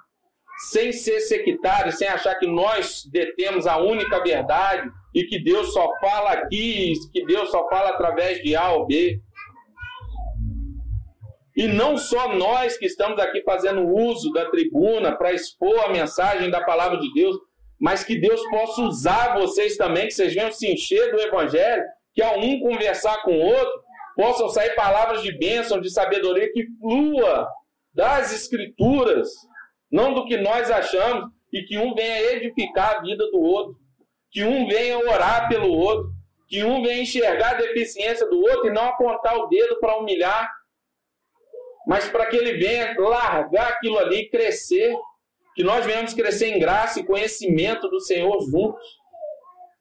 sem 0.69 0.91
ser 0.91 1.21
sectário, 1.21 1.91
sem 1.93 2.07
achar 2.07 2.35
que 2.35 2.45
nós 2.45 3.05
detemos 3.09 3.65
a 3.65 3.77
única 3.77 4.21
verdade 4.21 4.91
e 5.15 5.23
que 5.23 5.41
Deus 5.41 5.73
só 5.73 5.89
fala 6.01 6.31
aqui, 6.33 6.93
que 7.13 7.25
Deus 7.25 7.49
só 7.49 7.67
fala 7.69 7.91
através 7.91 8.43
de 8.43 8.55
A 8.55 8.71
ou 8.71 8.85
B. 8.85 9.21
E 11.55 11.67
não 11.67 11.97
só 11.97 12.35
nós 12.35 12.77
que 12.77 12.85
estamos 12.85 13.17
aqui 13.19 13.41
fazendo 13.43 13.87
uso 13.87 14.31
da 14.33 14.49
tribuna 14.49 15.17
para 15.17 15.33
expor 15.33 15.79
a 15.85 15.89
mensagem 15.89 16.49
da 16.49 16.61
palavra 16.61 16.99
de 16.99 17.11
Deus, 17.13 17.37
mas 17.79 18.03
que 18.03 18.17
Deus 18.17 18.41
possa 18.49 18.81
usar 18.81 19.39
vocês 19.39 19.77
também, 19.77 20.07
que 20.07 20.13
vocês 20.13 20.33
venham 20.33 20.51
se 20.51 20.71
encher 20.71 21.11
do 21.11 21.19
Evangelho, 21.19 21.83
que 22.13 22.21
ao 22.21 22.39
um 22.39 22.59
conversar 22.59 23.23
com 23.23 23.31
o 23.31 23.41
outro, 23.41 23.83
possam 24.21 24.47
sair 24.49 24.75
palavras 24.75 25.23
de 25.23 25.35
bênção, 25.35 25.81
de 25.81 25.89
sabedoria 25.89 26.53
que 26.53 26.67
flua 26.79 27.47
das 27.91 28.31
Escrituras, 28.31 29.31
não 29.91 30.13
do 30.13 30.25
que 30.25 30.37
nós 30.37 30.69
achamos, 30.69 31.31
e 31.51 31.63
que 31.63 31.75
um 31.79 31.95
venha 31.95 32.33
edificar 32.33 32.97
a 32.97 33.01
vida 33.01 33.25
do 33.31 33.39
outro, 33.39 33.75
que 34.29 34.43
um 34.43 34.67
venha 34.67 34.99
orar 34.99 35.49
pelo 35.49 35.71
outro, 35.71 36.11
que 36.47 36.63
um 36.63 36.83
venha 36.83 37.01
enxergar 37.01 37.55
a 37.55 37.57
deficiência 37.57 38.29
do 38.29 38.39
outro 38.39 38.67
e 38.67 38.71
não 38.71 38.89
apontar 38.89 39.35
o 39.37 39.47
dedo 39.47 39.79
para 39.79 39.97
humilhar, 39.97 40.47
mas 41.87 42.07
para 42.07 42.27
que 42.27 42.37
ele 42.37 42.59
venha 42.59 42.93
largar 42.99 43.69
aquilo 43.69 43.97
ali 43.97 44.19
e 44.19 44.29
crescer 44.29 44.95
que 45.55 45.63
nós 45.63 45.83
venhamos 45.83 46.13
crescer 46.13 46.55
em 46.55 46.59
graça 46.59 46.99
e 46.99 47.05
conhecimento 47.05 47.89
do 47.89 47.99
Senhor 47.99 48.39
juntos. 48.41 48.85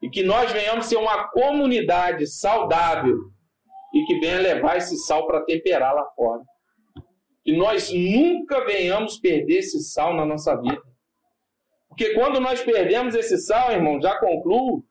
E 0.03 0.09
que 0.09 0.22
nós 0.22 0.51
venhamos 0.51 0.86
ser 0.86 0.97
uma 0.97 1.28
comunidade 1.28 2.26
saudável 2.26 3.30
e 3.93 4.05
que 4.05 4.18
venha 4.18 4.41
levar 4.41 4.76
esse 4.76 4.97
sal 4.99 5.26
para 5.26 5.45
temperar 5.45 5.95
lá 5.95 6.05
fora. 6.16 6.43
Que 7.43 7.57
nós 7.57 7.91
nunca 7.93 8.64
venhamos 8.64 9.18
perder 9.18 9.59
esse 9.59 9.80
sal 9.80 10.14
na 10.14 10.24
nossa 10.24 10.55
vida. 10.61 10.82
Porque 11.88 12.14
quando 12.14 12.41
nós 12.41 12.62
perdemos 12.62 13.14
esse 13.14 13.38
sal, 13.38 13.72
irmão, 13.72 14.01
já 14.01 14.18
concluo, 14.18 14.84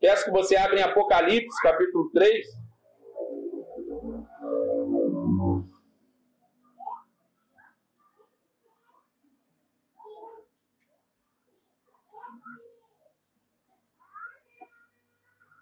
peço 0.00 0.24
que 0.24 0.30
você 0.30 0.56
abra 0.56 0.80
em 0.80 0.82
Apocalipse, 0.82 1.62
capítulo 1.62 2.10
3. 2.12 2.46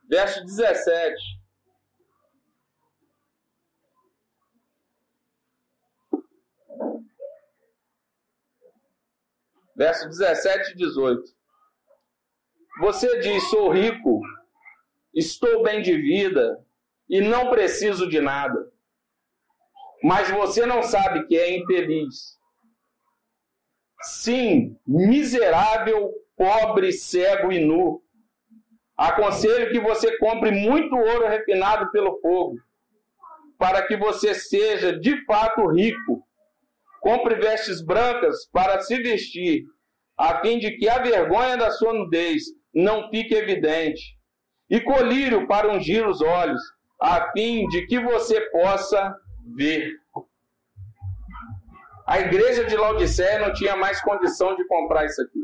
verso 0.08 0.44
17. 0.44 1.14
Verso 9.76 10.08
17 10.08 10.72
e 10.72 10.76
18. 10.76 11.22
Você 12.80 13.20
diz: 13.20 13.48
Sou 13.50 13.70
rico, 13.70 14.20
estou 15.14 15.62
bem 15.62 15.82
de 15.82 15.96
vida 15.96 16.64
e 17.08 17.20
não 17.20 17.50
preciso 17.50 18.08
de 18.08 18.20
nada. 18.20 18.70
Mas 20.02 20.30
você 20.30 20.64
não 20.66 20.82
sabe 20.82 21.26
que 21.26 21.36
é 21.36 21.56
infeliz. 21.56 22.36
Sim, 24.02 24.78
miserável, 24.86 26.12
pobre, 26.36 26.92
cego 26.92 27.50
e 27.50 27.64
nu. 27.64 28.02
Aconselho 28.96 29.70
que 29.70 29.80
você 29.80 30.16
compre 30.18 30.50
muito 30.50 30.96
ouro 30.96 31.28
refinado 31.28 31.90
pelo 31.90 32.18
fogo, 32.20 32.56
para 33.58 33.86
que 33.86 33.96
você 33.96 34.34
seja 34.34 34.98
de 34.98 35.22
fato 35.26 35.66
rico. 35.66 36.25
Compre 37.00 37.36
vestes 37.36 37.84
brancas 37.84 38.46
para 38.52 38.80
se 38.80 38.96
vestir, 39.02 39.64
a 40.16 40.40
fim 40.40 40.58
de 40.58 40.72
que 40.72 40.88
a 40.88 40.98
vergonha 40.98 41.56
da 41.56 41.70
sua 41.70 41.92
nudez 41.92 42.44
não 42.74 43.08
fique 43.10 43.34
evidente. 43.34 44.16
E 44.68 44.80
colírio 44.80 45.46
para 45.46 45.72
ungir 45.72 46.06
os 46.08 46.20
olhos, 46.20 46.60
a 47.00 47.30
fim 47.32 47.66
de 47.68 47.86
que 47.86 48.00
você 48.00 48.40
possa 48.50 49.14
ver. 49.54 49.92
A 52.06 52.20
igreja 52.20 52.64
de 52.64 52.76
Laodiceia 52.76 53.40
não 53.40 53.52
tinha 53.52 53.76
mais 53.76 54.00
condição 54.00 54.56
de 54.56 54.66
comprar 54.66 55.04
isso 55.04 55.22
aqui. 55.22 55.40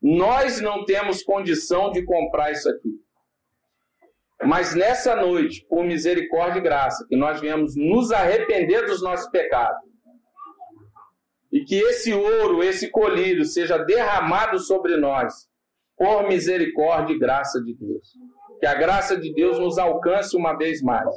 Nós 0.00 0.60
não 0.60 0.84
temos 0.84 1.22
condição 1.22 1.90
de 1.90 2.02
comprar 2.04 2.52
isso 2.52 2.68
aqui. 2.68 2.90
Mas 4.42 4.74
nessa 4.74 5.14
noite, 5.14 5.66
por 5.68 5.84
misericórdia 5.84 6.58
e 6.58 6.62
graça, 6.62 7.06
que 7.06 7.16
nós 7.16 7.40
viemos 7.40 7.76
nos 7.76 8.10
arrepender 8.10 8.86
dos 8.86 9.02
nossos 9.02 9.28
pecados. 9.30 9.89
E 11.52 11.64
que 11.64 11.74
esse 11.74 12.12
ouro, 12.12 12.62
esse 12.62 12.90
colírio, 12.90 13.44
seja 13.44 13.76
derramado 13.78 14.58
sobre 14.58 14.96
nós, 14.96 15.48
por 15.96 16.28
misericórdia 16.28 17.14
e 17.14 17.18
graça 17.18 17.60
de 17.62 17.74
Deus. 17.74 18.08
Que 18.60 18.66
a 18.66 18.74
graça 18.74 19.16
de 19.16 19.32
Deus 19.34 19.58
nos 19.58 19.78
alcance 19.78 20.36
uma 20.36 20.56
vez 20.56 20.82
mais. 20.82 21.08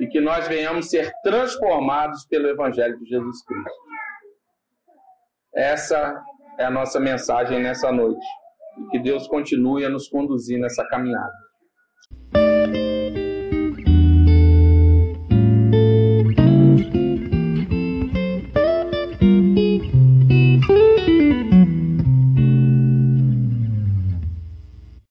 E 0.00 0.06
que 0.06 0.20
nós 0.20 0.46
venhamos 0.48 0.88
ser 0.88 1.12
transformados 1.22 2.24
pelo 2.26 2.48
Evangelho 2.48 2.98
de 2.98 3.06
Jesus 3.06 3.44
Cristo. 3.44 3.82
Essa 5.54 6.22
é 6.58 6.64
a 6.64 6.70
nossa 6.70 6.98
mensagem 6.98 7.60
nessa 7.62 7.92
noite. 7.92 8.24
E 8.78 8.90
que 8.90 8.98
Deus 9.00 9.26
continue 9.26 9.84
a 9.84 9.90
nos 9.90 10.08
conduzir 10.08 10.58
nessa 10.58 10.86
caminhada. 10.88 11.41